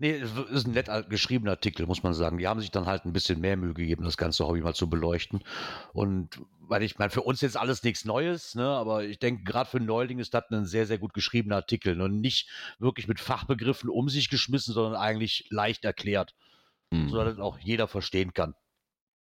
Nee, 0.02 0.12
es 0.12 0.32
ist 0.52 0.66
ein 0.66 0.72
nett 0.72 0.90
geschriebener 1.10 1.52
Artikel, 1.52 1.86
muss 1.86 2.04
man 2.04 2.14
sagen. 2.14 2.38
Die 2.38 2.48
haben 2.48 2.62
sich 2.62 2.72
dann 2.72 2.86
halt 2.86 3.06
ein 3.06 3.12
bisschen 3.12 3.42
mehr 3.42 3.58
Mühe 3.58 3.74
gegeben, 3.74 4.06
das 4.06 4.16
ganze 4.16 4.48
Hobby 4.48 4.62
mal 4.62 4.74
zu 4.74 4.90
beleuchten. 4.90 5.44
Und 5.92 6.42
weil 6.62 6.84
ich 6.84 6.98
meine, 6.98 7.10
für 7.10 7.22
uns 7.22 7.42
jetzt 7.42 7.58
alles 7.58 7.84
nichts 7.84 8.06
Neues, 8.06 8.56
ne, 8.56 8.66
aber 8.66 9.04
ich 9.04 9.20
denke, 9.20 9.44
gerade 9.44 9.70
für 9.70 9.82
Neuling 9.82 10.20
ist 10.20 10.34
das 10.34 10.50
ein 10.52 10.66
sehr, 10.66 10.86
sehr 10.86 11.00
gut 11.00 11.14
geschriebener 11.14 11.58
Artikel. 11.58 12.00
Und 12.02 12.22
nicht 12.22 12.48
wirklich 12.80 13.10
mit 13.10 13.20
Fachbegriffen 13.20 13.90
um 13.90 14.08
sich 14.08 14.30
geschmissen, 14.30 14.74
sondern 14.74 14.96
eigentlich 14.96 15.48
leicht 15.50 15.84
erklärt. 15.84 16.34
Mhm. 16.92 17.10
Sodass 17.10 17.36
das 17.36 17.40
auch 17.40 17.60
jeder 17.60 17.90
verstehen 17.90 18.34
kann. 18.34 18.56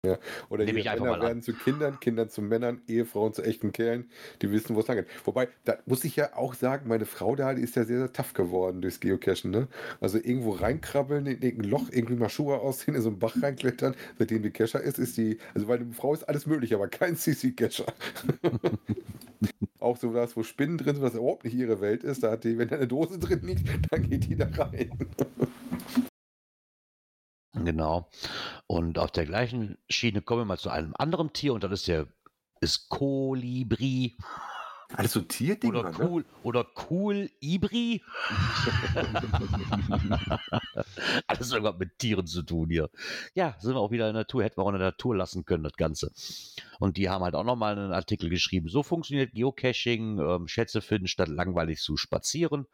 Ja. 0.06 0.20
Oder 0.50 0.66
Nehme 0.66 0.80
hier 0.80 0.92
Männer 1.00 1.22
werden 1.22 1.42
zu 1.42 1.54
Kindern, 1.54 2.00
Kindern 2.00 2.30
zu 2.30 2.42
Männern, 2.42 2.82
Ehefrauen 2.88 3.34
zu 3.34 3.42
echten 3.42 3.72
Kerlen, 3.72 4.10
die 4.42 4.52
wissen, 4.52 4.76
wo 4.76 4.80
es 4.80 4.88
lang 4.88 4.98
geht. 4.98 5.08
Wobei, 5.26 5.48
da 5.64 5.78
muss 5.86 6.04
ich 6.04 6.16
ja 6.16 6.36
auch 6.36 6.54
sagen, 6.54 6.88
meine 6.88 7.06
Frau 7.06 7.36
da, 7.36 7.54
die 7.54 7.62
ist 7.62 7.76
ja 7.76 7.84
sehr, 7.84 8.00
sehr 8.00 8.14
tough 8.14 8.34
geworden 8.34 8.82
durchs 8.82 9.00
Geocachen. 9.00 9.52
Ne? 9.52 9.68
Also 10.00 10.18
irgendwo 10.18 10.52
reinkrabbeln, 10.52 11.26
in 11.26 11.42
irgendein 11.42 11.70
Loch, 11.70 11.90
irgendwie 11.92 12.16
mal 12.16 12.30
Schuhe 12.30 12.60
ausziehen, 12.60 12.96
in 12.96 13.02
so 13.02 13.10
einen 13.10 13.20
Bach 13.20 13.36
reinklettern. 13.42 13.96
Seitdem 14.18 14.44
die 14.44 14.52
Cacher 14.52 14.82
ist, 14.82 15.00
ist 15.00 15.18
die, 15.18 15.38
also 15.54 15.68
weil 15.68 15.80
eine 15.80 15.94
Frau 15.94 16.14
ist 16.14 16.24
alles 16.24 16.46
möglich, 16.46 16.74
aber 16.74 16.88
kein 16.88 17.16
CC-Cacher. 17.16 17.86
auch 19.80 19.98
so 19.98 20.12
das, 20.12 20.36
wo 20.36 20.44
Spinnen 20.44 20.78
drin 20.78 20.96
sind, 20.96 21.04
was 21.04 21.14
überhaupt 21.14 21.46
nicht 21.46 21.56
ihre 21.56 21.80
Welt 21.82 22.04
ist, 22.04 22.24
da 22.24 22.32
hat 22.32 22.44
die, 22.44 22.58
wenn 22.58 22.68
da 22.68 22.76
eine 22.76 22.88
Dose 22.88 23.20
drin 23.20 23.42
liegt, 23.44 23.68
dann 23.92 24.10
geht 24.10 24.28
die 24.28 24.36
da 24.36 24.48
rein. 24.48 24.92
Genau. 27.64 28.10
Und 28.68 29.00
auf 29.00 29.12
der 29.12 29.26
gleichen 29.26 29.78
Schiene 29.90 30.22
kommen 30.22 30.42
wir 30.42 30.46
mal 30.46 30.58
zu 30.58 30.70
einem 30.70 30.94
anderen 30.98 31.34
Tier 31.34 31.54
und 31.54 31.64
das 31.64 31.72
ist 31.72 31.88
der 31.88 32.08
ist 32.62 32.90
Kolibri. 32.90 34.18
Alles 34.94 35.14
so 35.14 35.22
Tierdinger, 35.22 35.80
oder 35.80 36.00
cool 36.00 36.22
ne? 36.22 36.28
oder 36.44 36.68
cool 36.90 37.30
Ibri. 37.42 38.04
Alles 41.28 41.52
irgendwas 41.52 41.80
mit 41.80 41.98
Tieren 41.98 42.28
zu 42.28 42.44
tun 42.44 42.70
hier. 42.70 42.90
Ja, 43.34 43.56
sind 43.60 43.74
wir 43.74 43.80
auch 43.80 43.92
wieder 43.92 44.08
in 44.08 44.14
der 44.14 44.22
Natur, 44.22 44.44
hätten 44.44 44.58
wir 44.58 44.64
auch 44.64 44.70
in 44.70 44.78
der 44.78 44.92
Natur 44.92 45.16
lassen 45.16 45.44
können, 45.44 45.64
das 45.64 45.74
Ganze. 45.74 46.12
Und 46.80 46.98
die 46.98 47.10
haben 47.10 47.24
halt 47.24 47.34
auch 47.34 47.44
nochmal 47.44 47.78
einen 47.78 47.94
Artikel 47.94 48.30
geschrieben. 48.30 48.70
So 48.70 48.84
funktioniert 48.84 49.34
Geocaching, 49.34 50.20
ähm, 50.20 50.48
Schätze 50.48 50.82
finden 50.82 51.08
statt 51.08 51.30
langweilig 51.30 51.82
zu 51.82 51.98
spazieren. 51.98 52.68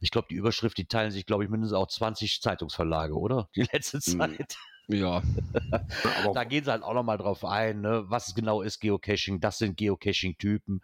Ich 0.00 0.10
glaube, 0.10 0.28
die 0.30 0.34
Überschrift, 0.34 0.76
die 0.78 0.86
teilen 0.86 1.10
sich, 1.10 1.26
glaube 1.26 1.44
ich, 1.44 1.50
mindestens 1.50 1.76
auch 1.76 1.88
20 1.88 2.40
Zeitungsverlage, 2.40 3.14
oder? 3.14 3.48
Die 3.54 3.62
letzte 3.72 3.98
hm. 3.98 4.18
Zeit. 4.18 4.56
Ja. 4.86 5.22
da 6.34 6.44
gehen 6.44 6.64
sie 6.64 6.70
halt 6.70 6.82
auch 6.82 6.92
nochmal 6.92 7.16
drauf 7.16 7.44
ein, 7.44 7.80
ne? 7.80 8.04
was 8.08 8.34
genau 8.34 8.60
ist 8.60 8.80
Geocaching, 8.80 9.40
das 9.40 9.58
sind 9.58 9.78
Geocaching-Typen. 9.78 10.82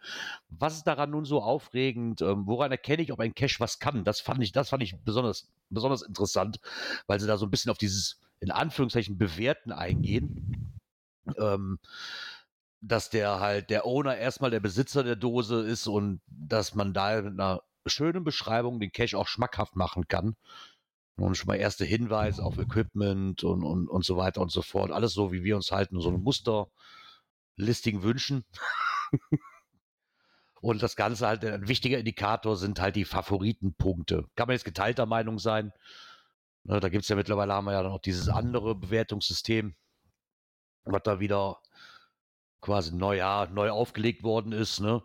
Was 0.49 0.77
ist 0.77 0.87
daran 0.87 1.11
nun 1.11 1.25
so 1.25 1.41
aufregend? 1.41 2.21
Ähm, 2.21 2.47
woran 2.47 2.71
erkenne 2.71 3.03
ich, 3.03 3.11
ob 3.11 3.19
ein 3.19 3.35
Cache 3.35 3.59
was 3.59 3.79
kann? 3.79 4.03
Das 4.03 4.19
fand 4.19 4.41
ich, 4.41 4.51
das 4.51 4.69
fand 4.69 4.81
ich 4.81 4.97
besonders, 5.03 5.51
besonders 5.69 6.01
interessant, 6.01 6.59
weil 7.05 7.19
sie 7.19 7.27
da 7.27 7.37
so 7.37 7.45
ein 7.45 7.51
bisschen 7.51 7.71
auf 7.71 7.77
dieses, 7.77 8.19
in 8.39 8.49
Anführungszeichen, 8.49 9.17
Bewerten 9.17 9.71
eingehen. 9.71 10.79
Ähm, 11.37 11.77
dass 12.81 13.11
der 13.11 13.39
halt 13.39 13.69
der 13.69 13.85
Owner 13.85 14.17
erstmal 14.17 14.49
der 14.49 14.59
Besitzer 14.59 15.03
der 15.03 15.15
Dose 15.15 15.61
ist 15.61 15.85
und 15.85 16.19
dass 16.27 16.73
man 16.73 16.93
da 16.93 17.21
mit 17.21 17.33
einer 17.33 17.61
schönen 17.85 18.23
Beschreibung 18.23 18.79
den 18.79 18.91
Cache 18.91 19.17
auch 19.17 19.27
schmackhaft 19.27 19.75
machen 19.75 20.07
kann. 20.07 20.35
Und 21.17 21.35
schon 21.35 21.47
mal 21.47 21.55
erste 21.55 21.85
Hinweise 21.85 22.43
auf 22.43 22.57
Equipment 22.57 23.43
und, 23.43 23.63
und, 23.63 23.87
und 23.87 24.05
so 24.05 24.17
weiter 24.17 24.41
und 24.41 24.51
so 24.51 24.61
fort. 24.61 24.91
Alles 24.91 25.13
so, 25.13 25.31
wie 25.31 25.43
wir 25.43 25.55
uns 25.55 25.71
halten, 25.71 25.99
so 25.99 26.09
ein 26.09 26.21
Musterlisting 26.21 28.01
wünschen. 28.01 28.43
und 30.61 30.81
das 30.81 30.95
Ganze 30.95 31.27
halt, 31.27 31.45
ein 31.45 31.67
wichtiger 31.67 31.99
Indikator 31.99 32.55
sind 32.55 32.79
halt 32.79 32.95
die 32.95 33.05
Favoritenpunkte. 33.05 34.25
Kann 34.35 34.47
man 34.47 34.55
jetzt 34.55 34.65
geteilter 34.65 35.05
Meinung 35.05 35.37
sein. 35.37 35.73
Ne, 36.63 36.79
da 36.79 36.89
gibt 36.89 37.03
es 37.03 37.09
ja 37.09 37.15
mittlerweile, 37.15 37.53
haben 37.53 37.65
wir 37.65 37.73
ja 37.73 37.83
noch 37.83 37.99
dieses 37.99 38.29
andere 38.29 38.75
Bewertungssystem, 38.75 39.75
was 40.85 41.01
da 41.03 41.19
wieder 41.19 41.59
quasi 42.61 42.95
neu, 42.95 43.17
ja, 43.17 43.47
neu 43.47 43.71
aufgelegt 43.71 44.23
worden 44.23 44.51
ist. 44.51 44.79
Ne? 44.79 45.01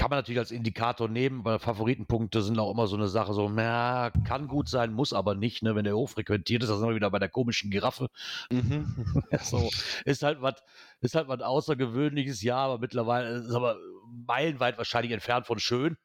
Kann 0.00 0.08
man 0.08 0.18
natürlich 0.18 0.38
als 0.38 0.50
Indikator 0.50 1.10
nehmen, 1.10 1.44
weil 1.44 1.58
Favoritenpunkte 1.58 2.40
sind 2.40 2.58
auch 2.58 2.70
immer 2.70 2.86
so 2.86 2.96
eine 2.96 3.06
Sache, 3.06 3.34
so, 3.34 3.50
na, 3.50 4.10
kann 4.26 4.48
gut 4.48 4.66
sein, 4.66 4.94
muss 4.94 5.12
aber 5.12 5.34
nicht, 5.34 5.62
ne, 5.62 5.74
wenn 5.74 5.84
der 5.84 5.94
hochfrequentiert 5.94 6.62
ist, 6.62 6.70
das 6.70 6.78
sind 6.78 6.88
wir 6.88 6.94
wieder 6.94 7.10
bei 7.10 7.18
der 7.18 7.28
komischen 7.28 7.70
Giraffe. 7.70 8.08
Mhm. 8.50 8.94
so, 9.42 9.68
ist 10.06 10.22
halt 10.22 10.40
was, 10.40 10.54
ist 11.02 11.14
halt 11.14 11.28
was 11.28 11.42
Außergewöhnliches, 11.42 12.40
ja, 12.40 12.56
aber 12.56 12.78
mittlerweile 12.78 13.40
ist 13.40 13.54
aber 13.54 13.76
meilenweit 14.26 14.78
wahrscheinlich 14.78 15.12
entfernt 15.12 15.46
von 15.46 15.58
schön. 15.58 15.98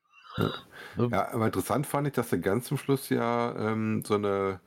Ja, 0.97 1.31
aber 1.33 1.45
interessant 1.45 1.87
fand 1.87 2.07
ich, 2.07 2.13
dass 2.13 2.29
sie 2.29 2.39
ganz 2.39 2.65
zum 2.65 2.77
Schluss 2.77 3.09
ja 3.09 3.53
ähm, 3.57 4.03
so 4.05 4.15
eine 4.15 4.59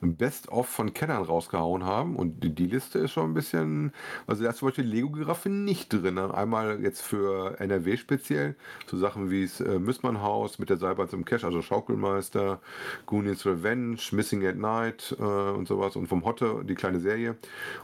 Best-of 0.00 0.68
von 0.68 0.92
Kennern 0.94 1.22
rausgehauen 1.22 1.84
haben. 1.84 2.16
Und 2.16 2.42
die, 2.42 2.54
die, 2.54 2.66
Liste 2.66 2.98
ist 2.98 3.12
schon 3.12 3.30
ein 3.30 3.34
bisschen. 3.34 3.92
Also, 4.26 4.44
da 4.44 4.50
ist 4.50 4.58
zum 4.58 4.68
Beispiel 4.68 4.84
Lego-Giraffe 4.84 5.48
nicht 5.48 5.92
drin. 5.92 6.14
Ne? 6.14 6.32
Einmal 6.32 6.82
jetzt 6.82 7.02
für 7.02 7.58
NRW 7.60 7.96
speziell. 7.96 8.56
So 8.86 8.96
Sachen 8.96 9.30
wie 9.30 9.42
das 9.42 9.60
äh, 9.60 9.78
Müssmann-Haus 9.78 10.58
mit 10.58 10.70
der 10.70 10.76
Seilbahn 10.76 11.08
zum 11.08 11.24
Cash, 11.24 11.44
also 11.44 11.62
Schaukelmeister, 11.62 12.60
Goonies 13.06 13.46
Revenge, 13.46 13.98
Missing 14.12 14.46
at 14.46 14.56
Night 14.56 15.16
äh, 15.18 15.22
und 15.22 15.68
sowas. 15.68 15.96
Und 15.96 16.06
vom 16.06 16.24
Hotte, 16.24 16.64
die 16.64 16.74
kleine 16.74 17.00
Serie. 17.00 17.36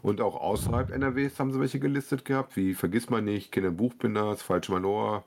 Und 0.03 0.21
auch 0.21 0.41
außerhalb 0.41 0.91
NRWs 0.91 1.39
haben 1.39 1.53
sie 1.53 1.61
welche 1.61 1.81
gelistet 1.81 2.25
gehabt, 2.25 2.57
wie 2.57 2.75
Vergiss 2.75 3.11
mal 3.11 3.23
nicht, 3.23 3.53
Kinder 3.53 3.71
Buchbinders, 3.71 4.43
Falsch 4.43 4.69
Manor, 4.69 5.25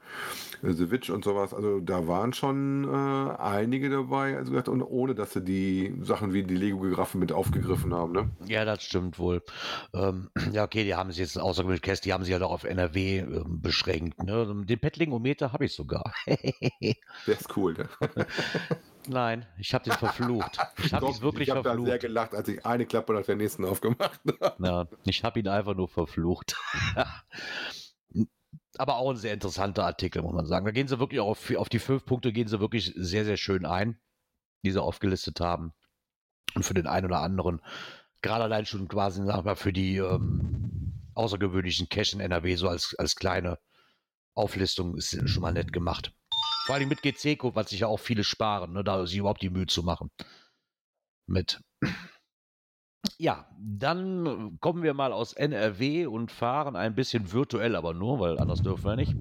äh, 0.64 0.72
The 0.72 0.92
Witch 0.92 1.10
und 1.10 1.24
sowas. 1.24 1.54
Also, 1.54 1.80
da 1.80 2.03
waren 2.08 2.34
schon 2.34 2.86
äh, 2.86 3.36
einige 3.38 3.90
dabei, 3.90 4.38
also 4.38 4.52
gesagt, 4.52 4.70
und 4.70 4.82
ohne 4.82 5.16
dass 5.16 5.34
sie 5.34 5.44
die 5.44 5.96
Sachen 6.02 6.34
wie 6.34 6.44
die 6.44 6.56
Lego-Giraffe 6.56 7.18
mit 7.18 7.32
aufgegriffen 7.32 7.94
haben, 7.94 8.14
ne? 8.14 8.30
Ja, 8.48 8.66
das 8.66 8.84
stimmt 8.84 9.20
wohl. 9.20 9.42
Ähm, 9.94 10.30
ja, 10.52 10.64
okay, 10.64 10.84
die 10.84 10.96
haben 10.96 11.12
sich 11.12 11.20
jetzt 11.20 11.40
außer 11.40 11.64
mit 11.64 11.82
Käst, 11.82 12.06
die 12.06 12.14
haben 12.14 12.24
sich 12.24 12.34
halt 12.34 12.44
auch 12.44 12.52
auf 12.52 12.64
NRW 12.64 13.20
ähm, 13.20 13.62
beschränkt. 13.62 14.22
Ne? 14.24 14.64
Den 14.66 14.80
Pettlingometer 14.80 15.54
habe 15.54 15.66
ich 15.66 15.74
sogar. 15.74 16.14
Der 16.28 16.96
ist 17.28 17.56
cool, 17.58 17.74
ne? 17.74 17.90
Nein, 19.08 19.46
ich 19.58 19.74
habe 19.74 19.84
den 19.84 19.94
verflucht. 19.94 20.58
Ich 20.84 20.94
habe 20.94 21.08
ihn 21.08 21.22
wirklich 21.22 21.50
ich 21.50 21.56
hab 21.56 21.64
verflucht. 21.64 21.88
Ich 21.88 21.92
habe 21.92 22.00
sehr 22.00 22.00
gelacht, 22.00 22.36
als 22.36 22.48
ich 22.48 22.66
eine 22.66 22.86
Klappe 22.86 23.14
nach 23.14 23.26
der 23.26 23.36
nächsten 23.36 23.66
aufgemacht 23.66 24.20
habe. 24.42 24.66
Ja, 24.66 24.88
ich 25.06 25.24
habe 25.24 25.40
ihn 25.40 25.48
einfach 25.48 25.76
nur 25.76 25.90
verflucht. 25.90 26.56
aber 28.78 28.98
auch 28.98 29.12
ein 29.12 29.18
sehr 29.18 29.34
interessanter 29.34 29.86
Artikel, 29.86 30.22
muss 30.22 30.34
man 30.34 30.46
sagen. 30.46 30.66
Da 30.66 30.72
gehen 30.72 30.88
sie 30.88 31.00
wirklich 31.00 31.20
auf, 31.20 31.50
auf 31.56 31.70
die 31.70 31.80
fünf 31.80 32.06
Punkte 32.06 32.32
gehen 32.34 32.48
sie 32.48 32.60
wirklich 32.60 32.94
sehr, 32.96 33.26
sehr 33.26 33.38
schön 33.38 33.66
ein, 33.66 34.00
die 34.64 34.72
sie 34.72 34.82
aufgelistet 34.82 35.40
haben. 35.40 35.74
Und 36.56 36.64
für 36.64 36.74
den 36.74 36.88
einen 36.88 37.06
oder 37.06 37.20
anderen, 37.20 37.62
gerade 38.22 38.44
allein 38.44 38.66
schon 38.66 38.88
quasi, 38.88 39.24
sag 39.26 39.46
mal, 39.46 39.56
für 39.56 39.74
die 39.74 39.98
ähm, 39.98 40.94
außergewöhnlichen 41.16 41.90
Cash 41.90 42.14
in 42.14 42.20
NRW 42.20 42.56
so 42.56 42.70
als, 42.70 42.96
als 42.98 43.16
kleine 43.16 43.60
Auflistung 44.36 44.98
ist 44.98 45.30
schon 45.30 45.42
mal 45.42 45.54
nett 45.54 45.74
gemacht. 45.74 46.14
Vor 46.66 46.76
allem 46.76 46.90
mit 46.90 47.02
GC-Code, 47.02 47.56
was 47.56 47.70
sich 47.70 47.82
ja 47.82 47.88
auch 47.88 48.00
viele 48.00 48.24
sparen, 48.24 48.74
ne, 48.74 48.84
da 48.84 49.06
sich 49.06 49.18
überhaupt 49.18 49.42
die 49.42 49.50
Mühe 49.50 49.68
zu 49.68 49.84
machen. 49.84 50.10
Mit. 51.28 51.62
Ja, 53.18 53.48
dann 53.60 54.58
kommen 54.62 54.84
wir 54.84 54.94
mal 54.94 55.12
aus 55.12 55.34
NRW 55.34 56.06
und 56.06 56.32
fahren 56.32 56.76
ein 56.76 56.96
bisschen 56.96 57.32
virtuell, 57.32 57.76
aber 57.76 57.94
nur, 57.94 58.20
weil 58.20 58.40
anders 58.40 58.62
dürfen 58.62 58.86
wir 58.86 58.96
nicht, 58.96 59.16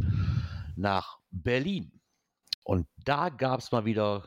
nach 0.76 1.18
Berlin. 1.30 2.00
Und 2.64 2.86
da 3.04 3.28
gab 3.28 3.60
es 3.60 3.72
mal 3.72 3.84
wieder 3.84 4.24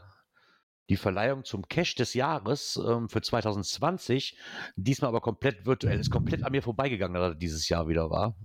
die 0.90 0.98
Verleihung 0.98 1.44
zum 1.46 1.68
Cash 1.68 1.96
des 1.96 2.14
Jahres 2.14 2.80
ähm, 2.86 3.10
für 3.10 3.22
2020. 3.22 4.38
Diesmal 4.76 5.10
aber 5.10 5.22
komplett 5.22 5.66
virtuell. 5.66 6.00
Ist 6.00 6.12
komplett 6.12 6.44
an 6.44 6.52
mir 6.52 6.62
vorbeigegangen, 6.62 7.16
dass 7.16 7.32
er 7.32 7.36
dieses 7.36 7.70
Jahr 7.70 7.88
wieder 7.88 8.10
war. 8.10 8.36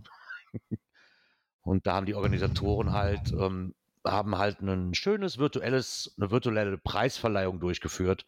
Und 1.63 1.87
da 1.87 1.95
haben 1.95 2.07
die 2.07 2.15
Organisatoren 2.15 2.93
halt, 2.93 3.33
ähm, 3.33 3.75
haben 4.05 4.39
halt 4.39 4.61
ein 4.63 4.95
schönes 4.95 5.39
virtuelles, 5.39 6.15
eine 6.19 6.31
virtuelle 6.31 6.79
Preisverleihung 6.79 7.61
durchgeführt. 7.61 8.25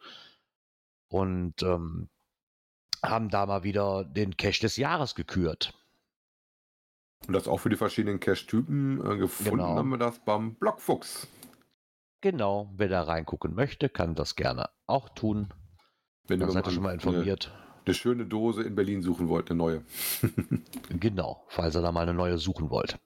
Und 1.08 1.62
ähm, 1.62 2.10
haben 3.02 3.28
da 3.30 3.46
mal 3.46 3.64
wieder 3.64 4.04
den 4.04 4.36
Cache 4.36 4.60
des 4.60 4.76
Jahres 4.76 5.14
gekürt. 5.14 5.74
Und 7.26 7.34
das 7.34 7.46
auch 7.46 7.58
für 7.58 7.70
die 7.70 7.76
verschiedenen 7.76 8.20
Cache-Typen 8.20 8.98
äh, 8.98 9.16
gefunden 9.16 9.58
genau. 9.58 9.76
haben 9.76 9.90
wir 9.90 9.98
das 9.98 10.18
beim 10.18 10.54
Blockfuchs. 10.54 11.28
Genau, 12.20 12.70
wer 12.76 12.88
da 12.88 13.02
reingucken 13.02 13.54
möchte, 13.54 13.88
kann 13.88 14.14
das 14.14 14.36
gerne 14.36 14.70
auch 14.86 15.08
tun. 15.08 15.52
Wenn 16.28 16.40
ihr 16.40 16.50
seid 16.50 16.70
schon 16.70 16.82
mal 16.82 16.94
informiert. 16.94 17.50
Eine, 17.52 17.84
eine, 17.86 17.94
schöne 17.94 18.26
Dose 18.26 18.62
in 18.62 18.74
Berlin 18.74 19.02
suchen 19.02 19.28
wollt, 19.28 19.50
eine 19.50 19.58
neue. 19.58 19.84
genau, 20.88 21.44
falls 21.48 21.74
ihr 21.74 21.82
da 21.82 21.90
mal 21.90 22.02
eine 22.02 22.14
neue 22.14 22.38
suchen 22.38 22.70
wollt. 22.70 22.98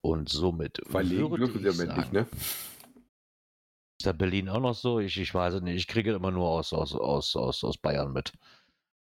Und 0.00 0.28
somit 0.28 0.80
Verlegen 0.86 1.34
dürfen 1.34 1.58
sie 1.60 1.84
ja 1.84 1.96
nicht, 1.96 2.12
ne? 2.12 2.26
Ist 3.98 4.06
da 4.06 4.12
Berlin 4.12 4.48
auch 4.48 4.60
noch 4.60 4.74
so? 4.74 5.00
Ich, 5.00 5.18
ich 5.18 5.34
weiß 5.34 5.54
es 5.54 5.62
nicht. 5.62 5.76
Ich 5.76 5.88
kriege 5.88 6.12
immer 6.12 6.30
nur 6.30 6.48
aus, 6.48 6.72
aus, 6.72 6.94
aus, 6.94 7.34
aus, 7.34 7.64
aus 7.64 7.78
Bayern 7.78 8.12
mit. 8.12 8.32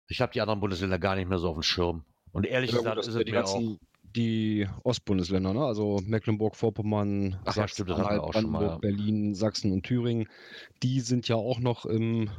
Ich 0.10 0.22
habe 0.22 0.32
die 0.34 0.42
anderen 0.42 0.60
Bundesländer 0.60 1.00
gar 1.00 1.16
nicht 1.16 1.28
mehr 1.30 1.40
so 1.40 1.50
auf 1.50 1.56
dem 1.56 1.64
Schirm. 1.64 2.04
Und 2.32 2.46
ehrlich 2.46 2.72
Ja, 2.72 2.78
gut, 2.78 2.84
gesagt 2.84 2.98
das 3.00 3.08
ist 3.08 3.16
es 3.16 3.26
die 3.26 3.32
mir 3.32 3.44
auch. 3.46 3.54
ganzen 3.54 3.80
die 4.16 4.68
Ostbundesländer, 4.84 5.54
ne? 5.54 5.66
also 5.66 6.00
Mecklenburg-Vorpommern, 6.06 7.40
Ach 7.46 7.56
ja, 7.56 7.64
auch 8.20 8.32
Brandenburg, 8.32 8.82
Berlin, 8.82 9.34
Sachsen 9.34 9.72
und 9.72 9.84
Thüringen, 9.84 10.28
die 10.84 11.00
sind 11.00 11.28
ja 11.28 11.36
auch 11.36 11.60
noch 11.60 11.86
im, 11.86 12.30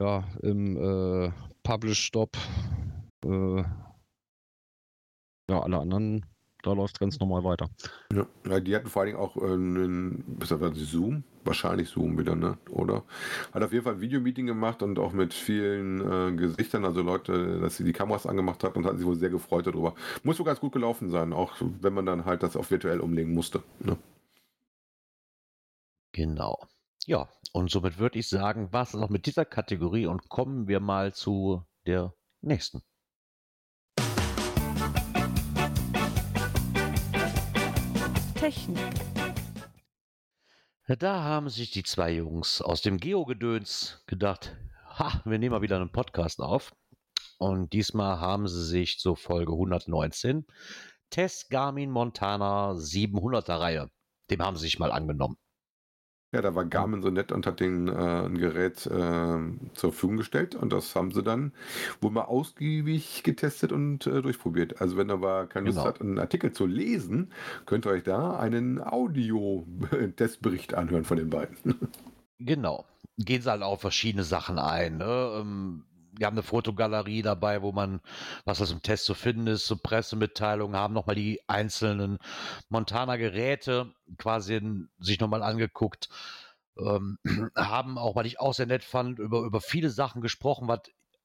ja, 0.00 0.24
im 0.42 0.76
äh, 0.76 1.32
Publish-Stop. 1.64 2.36
Äh, 3.24 3.62
ja, 5.50 5.60
alle 5.62 5.78
anderen, 5.78 6.26
da 6.62 6.72
läuft 6.72 6.96
es 6.96 7.00
ganz 7.00 7.20
normal 7.20 7.44
weiter. 7.44 7.68
Ja, 8.12 8.60
die 8.60 8.74
hatten 8.74 8.88
vor 8.88 9.02
allen 9.02 9.12
Dingen 9.12 9.20
auch 9.20 9.36
äh, 9.36 9.52
einen, 9.52 10.24
was 10.38 10.50
war 10.50 10.70
das, 10.70 10.78
Zoom? 10.78 11.22
Wahrscheinlich 11.44 11.88
Zoom 11.88 12.18
wieder, 12.18 12.34
ne? 12.34 12.58
Oder? 12.70 13.04
Hat 13.52 13.62
auf 13.62 13.72
jeden 13.72 13.84
Fall 13.84 13.94
ein 13.94 14.00
Videomeeting 14.00 14.46
gemacht 14.46 14.82
und 14.82 14.98
auch 14.98 15.12
mit 15.12 15.32
vielen 15.32 16.00
äh, 16.00 16.36
Gesichtern, 16.36 16.84
also 16.84 17.00
Leute, 17.02 17.60
dass 17.60 17.76
sie 17.76 17.84
die 17.84 17.92
Kameras 17.92 18.26
angemacht 18.26 18.64
hat 18.64 18.76
und 18.76 18.84
hatten 18.84 18.98
sich 18.98 19.06
wohl 19.06 19.16
sehr 19.16 19.30
gefreut 19.30 19.66
darüber. 19.66 19.94
Muss 20.24 20.36
so 20.36 20.44
ganz 20.44 20.60
gut 20.60 20.72
gelaufen 20.72 21.10
sein, 21.10 21.32
auch 21.32 21.54
wenn 21.60 21.94
man 21.94 22.06
dann 22.06 22.24
halt 22.24 22.42
das 22.42 22.56
auf 22.56 22.70
virtuell 22.70 23.00
umlegen 23.00 23.32
musste. 23.32 23.62
Ne? 23.80 23.96
Genau. 26.12 26.58
Ja, 27.06 27.28
und 27.52 27.70
somit 27.70 27.98
würde 27.98 28.18
ich 28.18 28.28
sagen, 28.28 28.68
was 28.72 28.92
noch 28.94 29.08
mit 29.08 29.26
dieser 29.26 29.44
Kategorie 29.44 30.06
und 30.06 30.28
kommen 30.28 30.68
wir 30.68 30.80
mal 30.80 31.14
zu 31.14 31.62
der 31.86 32.12
nächsten. 32.40 32.82
Technik. 38.48 38.94
Da 40.86 41.22
haben 41.22 41.50
sich 41.50 41.70
die 41.70 41.82
zwei 41.82 42.12
Jungs 42.12 42.62
aus 42.62 42.80
dem 42.80 42.96
Geo-Gedöns 42.96 44.02
gedacht, 44.06 44.56
ha, 44.86 45.20
wir 45.26 45.38
nehmen 45.38 45.52
mal 45.54 45.60
wieder 45.60 45.76
einen 45.76 45.92
Podcast 45.92 46.40
auf. 46.40 46.74
Und 47.36 47.74
diesmal 47.74 48.20
haben 48.20 48.48
sie 48.48 48.64
sich 48.64 48.98
zur 48.98 49.18
Folge 49.18 49.52
119 49.52 50.46
Test 51.10 51.50
Garmin 51.50 51.90
Montana 51.90 52.70
700er 52.72 53.60
Reihe. 53.60 53.90
Dem 54.30 54.40
haben 54.40 54.56
sie 54.56 54.64
sich 54.64 54.78
mal 54.78 54.92
angenommen. 54.92 55.36
Ja, 56.34 56.42
da 56.42 56.54
war 56.54 56.66
Garmin 56.66 57.00
so 57.00 57.08
nett 57.08 57.32
und 57.32 57.46
hat 57.46 57.58
den 57.60 57.88
äh, 57.88 57.92
ein 58.26 58.36
Gerät 58.36 58.84
äh, 58.86 58.90
zur 59.72 59.92
Verfügung 59.92 60.18
gestellt 60.18 60.54
und 60.54 60.72
das 60.74 60.94
haben 60.94 61.10
sie 61.10 61.22
dann 61.22 61.52
wohl 62.02 62.10
mal 62.10 62.24
ausgiebig 62.24 63.22
getestet 63.22 63.72
und 63.72 64.06
äh, 64.06 64.20
durchprobiert. 64.20 64.78
Also 64.82 64.98
wenn 64.98 65.08
ihr 65.10 65.14
aber 65.14 65.46
keine 65.46 65.66
Lust 65.66 65.78
Genau. 65.78 65.88
habt, 65.88 66.02
einen 66.02 66.18
Artikel 66.18 66.52
zu 66.52 66.66
lesen, 66.66 67.32
könnt 67.64 67.86
ihr 67.86 67.92
euch 67.92 68.02
da 68.02 68.38
einen 68.38 68.78
Audio-Testbericht 68.82 70.74
anhören 70.74 71.04
von 71.04 71.16
den 71.16 71.30
beiden. 71.30 71.56
Genau. 72.40 72.84
Gehen 73.16 73.42
sie 73.42 73.50
halt 73.50 73.62
auf 73.62 73.80
verschiedene 73.80 74.22
Sachen 74.22 74.60
ein. 74.60 74.98
Ne? 74.98 75.38
Ähm, 75.40 75.84
Wir 76.18 76.26
haben 76.26 76.34
eine 76.34 76.42
Fotogalerie 76.42 77.22
dabei, 77.22 77.62
wo 77.62 77.72
man, 77.72 78.00
was 78.44 78.58
das 78.58 78.72
im 78.72 78.82
Test 78.82 79.04
zu 79.04 79.14
finden 79.14 79.46
ist, 79.46 79.66
so 79.66 79.76
Pressemitteilungen, 79.76 80.76
haben 80.76 80.94
nochmal 80.94 81.14
die 81.14 81.40
einzelnen 81.46 82.18
Montana-Geräte 82.68 83.92
quasi 84.18 84.56
in, 84.56 84.88
sich 84.98 85.20
nochmal 85.20 85.42
angeguckt, 85.42 86.08
ähm, 86.78 87.18
haben 87.56 87.98
auch, 87.98 88.16
weil 88.16 88.26
ich 88.26 88.40
auch 88.40 88.54
sehr 88.54 88.66
nett 88.66 88.84
fand, 88.84 89.18
über, 89.18 89.42
über 89.42 89.60
viele 89.60 89.90
Sachen 89.90 90.20
gesprochen, 90.20 90.68
was 90.68 90.80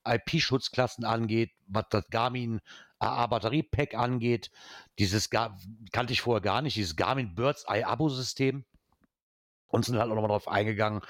IP-Schutzklassen 0.05 1.05
angeht, 1.05 1.51
was 1.67 1.85
das 1.89 2.07
Garmin 2.09 2.61
AA 2.99 3.27
Batteriepack 3.27 3.95
angeht. 3.95 4.51
Dieses 4.99 5.29
Gar 5.29 5.57
kannte 5.91 6.13
ich 6.13 6.21
vorher 6.21 6.41
gar 6.41 6.61
nicht, 6.61 6.75
dieses 6.75 6.95
Garmin 6.95 7.35
Bird's 7.35 7.65
Eye 7.67 7.83
Abo-System. 7.83 8.65
Und 9.67 9.85
sind 9.85 9.97
halt 9.97 10.11
auch 10.11 10.15
nochmal 10.15 10.27
darauf 10.27 10.47
eingegangen, 10.47 11.01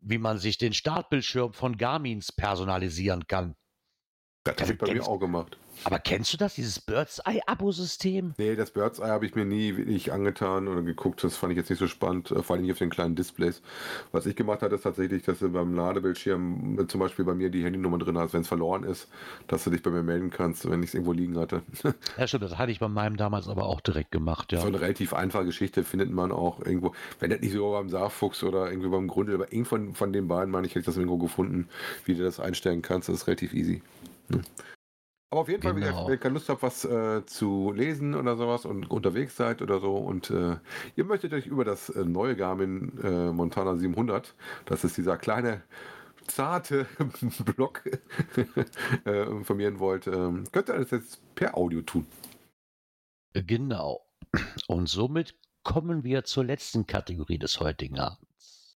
wie 0.00 0.18
man 0.18 0.38
sich 0.38 0.58
den 0.58 0.72
Startbildschirm 0.72 1.52
von 1.52 1.76
Garmins 1.76 2.32
personalisieren 2.32 3.26
kann. 3.26 3.54
Das 4.44 4.60
habe 4.60 4.72
ich 4.72 4.78
bei 4.78 4.92
mir 4.92 5.06
auch 5.06 5.18
gemacht. 5.18 5.58
Aber 5.84 5.98
kennst 5.98 6.32
du 6.32 6.36
das, 6.36 6.54
dieses 6.54 6.80
Bird's 6.80 7.20
Eye 7.24 7.40
Abo-System? 7.46 8.34
Nee, 8.38 8.56
das 8.56 8.70
Bird's 8.70 8.98
Eye 8.98 9.08
habe 9.08 9.26
ich 9.26 9.34
mir 9.34 9.44
nie 9.44 9.76
wirklich 9.76 10.12
angetan 10.12 10.68
oder 10.68 10.82
geguckt. 10.82 11.22
Das 11.24 11.36
fand 11.36 11.52
ich 11.52 11.56
jetzt 11.56 11.70
nicht 11.70 11.78
so 11.78 11.86
spannend, 11.86 12.30
äh, 12.30 12.42
vor 12.42 12.56
allem 12.56 12.62
nicht 12.62 12.72
auf 12.72 12.78
den 12.78 12.90
kleinen 12.90 13.16
Displays. 13.16 13.62
Was 14.12 14.26
ich 14.26 14.36
gemacht 14.36 14.62
hatte, 14.62 14.74
ist 14.74 14.82
tatsächlich, 14.82 15.22
dass 15.22 15.38
du 15.38 15.48
beim 15.48 15.74
Ladebildschirm 15.74 16.78
äh, 16.80 16.86
zum 16.86 17.00
Beispiel 17.00 17.24
bei 17.24 17.34
mir 17.34 17.50
die 17.50 17.64
Handynummer 17.64 17.98
drin 17.98 18.18
hast, 18.18 18.32
wenn 18.34 18.42
es 18.42 18.48
verloren 18.48 18.84
ist, 18.84 19.08
dass 19.46 19.64
du 19.64 19.70
dich 19.70 19.82
bei 19.82 19.90
mir 19.90 20.02
melden 20.02 20.30
kannst, 20.30 20.68
wenn 20.68 20.82
ich 20.82 20.88
es 20.88 20.94
irgendwo 20.94 21.12
liegen 21.12 21.38
hatte. 21.38 21.62
Ja, 22.16 22.26
stimmt, 22.26 22.44
das 22.44 22.58
hatte 22.58 22.72
ich 22.72 22.80
bei 22.80 22.88
meinem 22.88 23.16
damals 23.16 23.48
aber 23.48 23.66
auch 23.66 23.80
direkt 23.80 24.10
gemacht, 24.10 24.52
ja. 24.52 24.60
So 24.60 24.66
eine 24.66 24.80
relativ 24.80 25.14
einfache 25.14 25.44
Geschichte 25.44 25.84
findet 25.84 26.10
man 26.10 26.32
auch 26.32 26.60
irgendwo, 26.60 26.92
wenn 27.20 27.30
das 27.30 27.40
nicht 27.40 27.52
so 27.52 27.72
beim 27.72 27.88
Saarfuchs 27.88 28.42
oder 28.42 28.70
irgendwie 28.70 28.88
beim 28.88 29.08
Grundel, 29.08 29.34
aber 29.34 29.52
irgend 29.52 29.68
von, 29.68 29.94
von 29.94 30.12
den 30.12 30.26
beiden, 30.28 30.50
meine 30.50 30.66
ich, 30.66 30.72
hätte 30.72 30.80
ich 30.80 30.86
das 30.86 30.96
irgendwo 30.96 31.18
gefunden, 31.18 31.68
wie 32.04 32.14
du 32.14 32.24
das 32.24 32.40
einstellen 32.40 32.82
kannst. 32.82 33.08
Das 33.08 33.16
ist 33.16 33.26
relativ 33.26 33.54
easy. 33.54 33.82
Ne? 34.28 34.42
Aber 35.30 35.42
auf 35.42 35.48
jeden 35.48 35.62
Fall, 35.62 35.74
Genau. 35.74 36.06
wenn 36.06 36.12
ihr 36.14 36.18
keine 36.18 36.34
Lust 36.34 36.48
habt, 36.48 36.62
was 36.62 36.84
äh, 36.86 37.24
zu 37.26 37.70
lesen 37.72 38.14
oder 38.14 38.36
sowas 38.36 38.64
und 38.64 38.90
unterwegs 38.90 39.36
seid 39.36 39.60
oder 39.60 39.78
so 39.78 39.96
und 39.96 40.30
äh, 40.30 40.56
ihr 40.96 41.04
möchtet 41.04 41.34
euch 41.34 41.46
über 41.46 41.64
das 41.66 41.90
äh, 41.90 42.04
neue 42.04 42.34
Garmin 42.34 42.98
äh, 43.02 43.30
Montana 43.32 43.76
700, 43.76 44.34
das 44.64 44.84
ist 44.84 44.96
dieser 44.96 45.18
kleine 45.18 45.62
zarte 46.26 46.86
Block, 47.56 47.82
äh, 49.04 49.22
informieren 49.26 49.78
wollt, 49.80 50.06
ähm, 50.06 50.44
könnt 50.50 50.70
ihr 50.70 50.78
das 50.78 50.90
jetzt 50.92 51.34
per 51.34 51.56
Audio 51.56 51.82
tun. 51.82 52.06
Genau. 53.34 54.00
Und 54.66 54.88
somit 54.88 55.34
kommen 55.62 56.04
wir 56.04 56.24
zur 56.24 56.44
letzten 56.44 56.86
Kategorie 56.86 57.38
des 57.38 57.60
heutigen 57.60 57.98
Abends. 57.98 58.78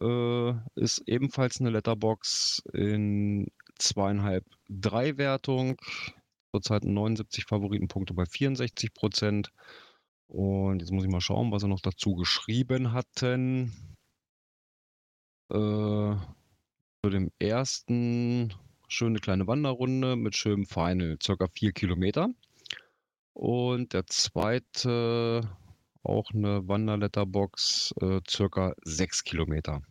Äh, 0.00 0.54
ist 0.76 1.02
ebenfalls 1.06 1.60
eine 1.60 1.70
Letterbox 1.70 2.62
in 2.72 3.48
zweieinhalb, 3.78 4.44
drei 4.68 5.16
Wertung. 5.16 5.76
Zurzeit 6.52 6.84
79 6.84 7.44
Favoritenpunkte 7.44 8.14
bei 8.14 8.24
64 8.24 8.94
Prozent. 8.94 9.50
Und 10.28 10.80
jetzt 10.80 10.92
muss 10.92 11.04
ich 11.04 11.10
mal 11.10 11.20
schauen, 11.20 11.50
was 11.50 11.62
sie 11.62 11.68
noch 11.68 11.80
dazu 11.80 12.14
geschrieben 12.14 12.92
hatten. 12.92 13.72
Äh, 15.50 16.14
zu 17.02 17.10
dem 17.10 17.30
ersten 17.38 18.54
schöne 18.88 19.20
kleine 19.20 19.46
Wanderrunde 19.46 20.16
mit 20.16 20.34
schönem 20.36 20.66
Final, 20.66 21.18
circa 21.22 21.46
vier 21.48 21.72
Kilometer. 21.72 22.28
Und 23.34 23.92
der 23.92 24.06
zweite 24.06 25.48
auch 26.02 26.30
eine 26.32 26.66
Wanderletterbox, 26.66 27.94
äh, 28.00 28.20
circa 28.28 28.74
sechs 28.82 29.22
Kilometer. 29.22 29.82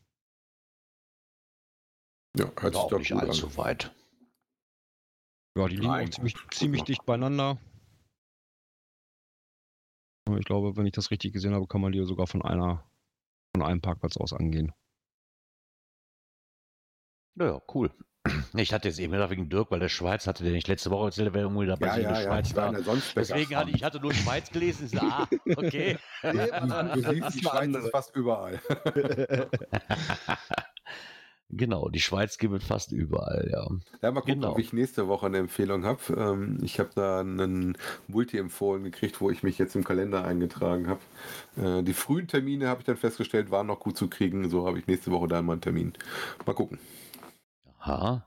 Ja, 2.36 2.52
hört 2.60 2.74
sich 2.74 2.84
auch 2.84 2.90
doch 2.90 3.00
nicht 3.00 3.14
an. 3.14 3.20
allzu 3.20 3.56
weit. 3.58 3.94
Ja, 5.58 5.68
die 5.68 5.78
liegen 5.78 6.12
ziemlich, 6.12 6.36
ziemlich 6.52 6.84
dicht 6.84 7.06
beieinander. 7.06 7.58
Ich 10.38 10.46
glaube, 10.46 10.76
wenn 10.76 10.86
ich 10.86 10.92
das 10.92 11.10
richtig 11.10 11.34
gesehen 11.34 11.54
habe, 11.54 11.68
kann 11.68 11.82
man 11.82 11.94
die 11.94 12.04
sogar 12.04 12.28
von 12.28 12.42
einer, 12.42 12.84
von 13.56 13.64
einem 13.64 13.82
Parkplatz 13.82 14.18
aus 14.18 14.34
angehen. 14.34 14.74
Ja, 17.40 17.62
cool. 17.74 17.92
Ich 18.56 18.74
hatte 18.74 18.88
jetzt 18.88 19.00
eben 19.00 19.14
gedacht 19.14 19.30
wegen 19.30 19.50
Dirk, 19.50 19.72
weil 19.72 19.80
der 19.80 19.90
Schweiz 19.90 20.28
hatte 20.28 20.44
der 20.44 20.54
nicht 20.54 20.68
letzte 20.68 20.90
Woche 20.92 21.06
erzählt, 21.08 21.28
er 21.30 21.34
wäre 21.34 21.46
irgendwie 21.46 21.68
dabei 21.68 21.88
Ja, 21.88 21.96
in 21.96 22.02
ja, 22.04 22.12
der 22.12 22.22
ja, 22.22 22.28
Schweiz 22.28 22.56
war 22.56 22.74
Deswegen 23.16 23.56
hatte 23.56 23.72
ich 23.72 23.84
hatte 23.84 24.00
nur 24.00 24.14
Schweiz 24.14 24.50
gelesen. 24.52 24.86
Ich 24.92 25.00
so, 25.00 25.06
ah, 25.06 25.28
okay. 25.56 25.98
Du, 26.22 26.32
du 27.02 27.10
siehst, 27.12 27.36
die 27.36 27.40
Schweiz 27.44 27.76
ist 27.76 27.92
fast 27.92 28.16
überall. 28.16 28.60
genau, 31.50 31.90
die 31.90 32.00
Schweiz 32.00 32.38
gibt 32.38 32.54
es 32.54 32.64
fast 32.66 32.92
überall, 32.92 33.50
ja. 33.52 33.68
Ja, 34.02 34.12
mal 34.12 34.22
gucken, 34.22 34.36
Genau. 34.36 34.52
ob 34.52 34.60
ich 34.60 34.74
nächste 34.74 35.08
Woche 35.08 35.26
eine 35.28 35.38
Empfehlung 35.38 35.86
habe. 35.86 36.02
Ähm, 36.16 36.60
ich 36.64 36.80
habe 36.80 36.90
da 36.96 37.20
einen 37.22 37.78
Multi 38.08 38.38
empfohlen 38.38 38.84
gekriegt, 38.84 39.22
wo 39.22 39.30
ich 39.32 39.44
mich 39.44 39.58
jetzt 39.58 39.76
im 39.76 39.84
Kalender 39.84 40.26
eingetragen 40.26 40.88
habe. 40.88 41.02
Äh, 41.80 41.84
die 41.84 41.94
frühen 41.94 42.28
Termine 42.28 42.68
habe 42.68 42.82
ich 42.82 42.86
dann 42.86 42.98
festgestellt, 42.98 43.52
waren 43.52 43.68
noch 43.68 43.80
gut 43.80 43.98
zu 43.98 44.10
kriegen. 44.10 44.50
So 44.50 44.66
habe 44.68 44.80
ich 44.80 44.88
nächste 44.88 45.12
Woche 45.12 45.28
da 45.28 45.42
mal 45.42 45.54
einen 45.54 45.62
Termin. 45.62 45.94
Mal 46.46 46.54
gucken. 46.54 46.80
Aha. 47.88 48.26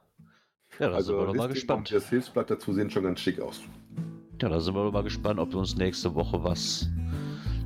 Ja, 0.79 0.89
da 0.89 1.03
sind 1.03 1.15
wir 1.17 1.27
doch 1.27 1.35
mal 1.35 1.49
gespannt. 1.49 1.93
Das 1.93 2.09
Hilfsblatt 2.09 2.51
dazu 2.51 2.73
sehen 2.73 2.89
schon 2.91 3.03
ganz 3.03 3.21
schick 3.21 3.41
aus. 3.41 3.61
Ja, 4.41 4.49
da 4.49 4.59
sind 4.59 4.75
wir 4.75 4.85
doch 4.85 4.93
mal 4.93 5.03
gespannt, 5.03 5.39
ob 5.39 5.51
du 5.51 5.59
uns 5.59 5.77
nächste 5.77 6.15
Woche 6.15 6.43
was 6.43 6.89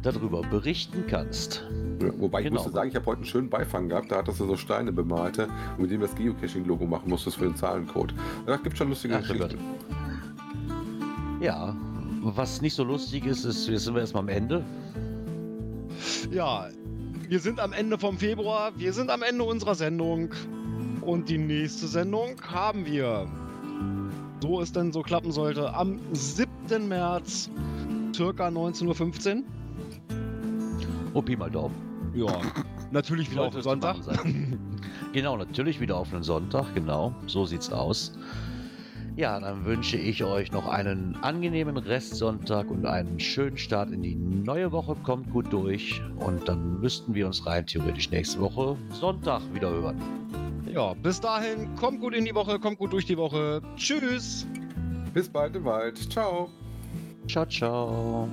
darüber 0.03 0.41
berichten 0.43 1.05
kannst. 1.07 1.65
Ja, 2.03 2.09
wobei 2.19 2.41
ich 2.41 2.45
Genau. 2.47 2.57
musste 2.57 2.73
sagen, 2.73 2.89
ich 2.91 2.97
habe 2.97 3.07
heute 3.07 3.19
einen 3.19 3.27
schönen 3.27 3.49
Beifang 3.49 3.89
gehabt. 3.89 4.11
Da 4.11 4.17
hattest 4.17 4.41
du 4.41 4.47
so 4.47 4.57
Steine 4.57 4.91
bemalte, 4.93 5.49
mit 5.79 5.91
dem 5.93 6.01
das 6.01 6.15
Geocaching-Logo 6.17 6.85
machen 6.85 7.09
musstest 7.09 7.37
für 7.37 7.45
den 7.45 7.55
Zahlencode. 7.55 8.13
Da 8.45 8.57
gibt 8.57 8.77
schon 8.77 8.89
lustige 8.89 9.15
Ach, 9.17 9.21
Geschichten. 9.23 9.59
Ja, 11.41 11.77
was 12.23 12.61
nicht 12.61 12.75
so 12.75 12.83
lustig 12.83 13.25
ist, 13.25 13.45
ist, 13.45 13.69
wir 13.69 13.79
sind 13.79 13.97
erstmal 13.97 14.25
am 14.25 14.29
Ende. 14.29 14.65
Ja, 16.33 16.69
wir 17.29 17.39
sind 17.39 17.61
am 17.61 17.73
Ende 17.73 17.99
vom 17.99 18.19
Februar, 18.19 18.73
wir 18.77 18.93
sind 18.93 19.11
am 19.11 19.23
Ende 19.23 19.45
unserer 19.45 19.75
Sendung 19.77 20.31
und 21.05 21.29
die 21.29 21.39
nächste 21.39 21.87
Sendung 21.87 22.41
haben 22.43 22.87
wir, 22.87 23.27
so 24.41 24.61
es 24.61 24.73
denn 24.73 24.93
so 24.93 25.03
klappen 25.03 25.33
sollte, 25.33 25.73
am 25.75 25.99
7. 26.13 26.49
März, 26.89 27.51
circa 28.15 28.49
19.15 28.49 29.37
Uhr. 29.37 29.43
Oh, 31.15 31.23
Pi 31.23 31.37
mal 31.37 31.51
Daumen. 31.51 31.75
Ja, 32.15 32.41
natürlich 32.91 33.31
wieder 33.31 33.43
auf 33.43 33.55
den 33.55 33.63
Sonntag. 33.63 33.97
genau, 35.13 35.37
natürlich 35.37 35.81
wieder 35.81 35.97
auf 35.97 36.13
einen 36.13 36.23
Sonntag, 36.23 36.75
genau. 36.75 37.15
So 37.27 37.45
sieht's 37.45 37.73
aus. 37.73 38.13
Ja, 39.17 39.39
dann 39.39 39.65
wünsche 39.65 39.97
ich 39.97 40.25
euch 40.25 40.51
noch 40.51 40.67
einen 40.67 41.17
angenehmen 41.23 41.77
Restsonntag 41.77 42.69
und 42.69 42.85
einen 42.85 43.21
schönen 43.21 43.57
Start 43.57 43.93
in 43.93 44.03
die 44.03 44.17
neue 44.17 44.73
Woche. 44.73 44.97
Kommt 45.05 45.31
gut 45.31 45.53
durch 45.53 46.03
und 46.17 46.49
dann 46.49 46.81
müssten 46.81 47.15
wir 47.15 47.27
uns 47.27 47.47
rein 47.47 47.65
theoretisch 47.65 48.11
nächste 48.11 48.41
Woche 48.41 48.77
Sonntag 48.91 49.43
wieder 49.55 49.71
hören. 49.71 50.01
Ja, 50.75 50.93
bis 50.93 51.21
dahin, 51.21 51.73
kommt 51.77 52.01
gut 52.01 52.15
in 52.15 52.25
die 52.25 52.35
Woche, 52.35 52.59
kommt 52.59 52.79
gut 52.79 52.93
durch 52.93 53.07
die 53.07 53.17
Woche. 53.17 53.63
Tschüss. 53.77 54.45
Bis 55.13 55.29
bald 55.29 55.55
im 55.55 55.65
Wald. 55.65 55.97
Ciao. 56.13 56.51
Ciao, 57.29 57.47
ciao. 57.47 58.29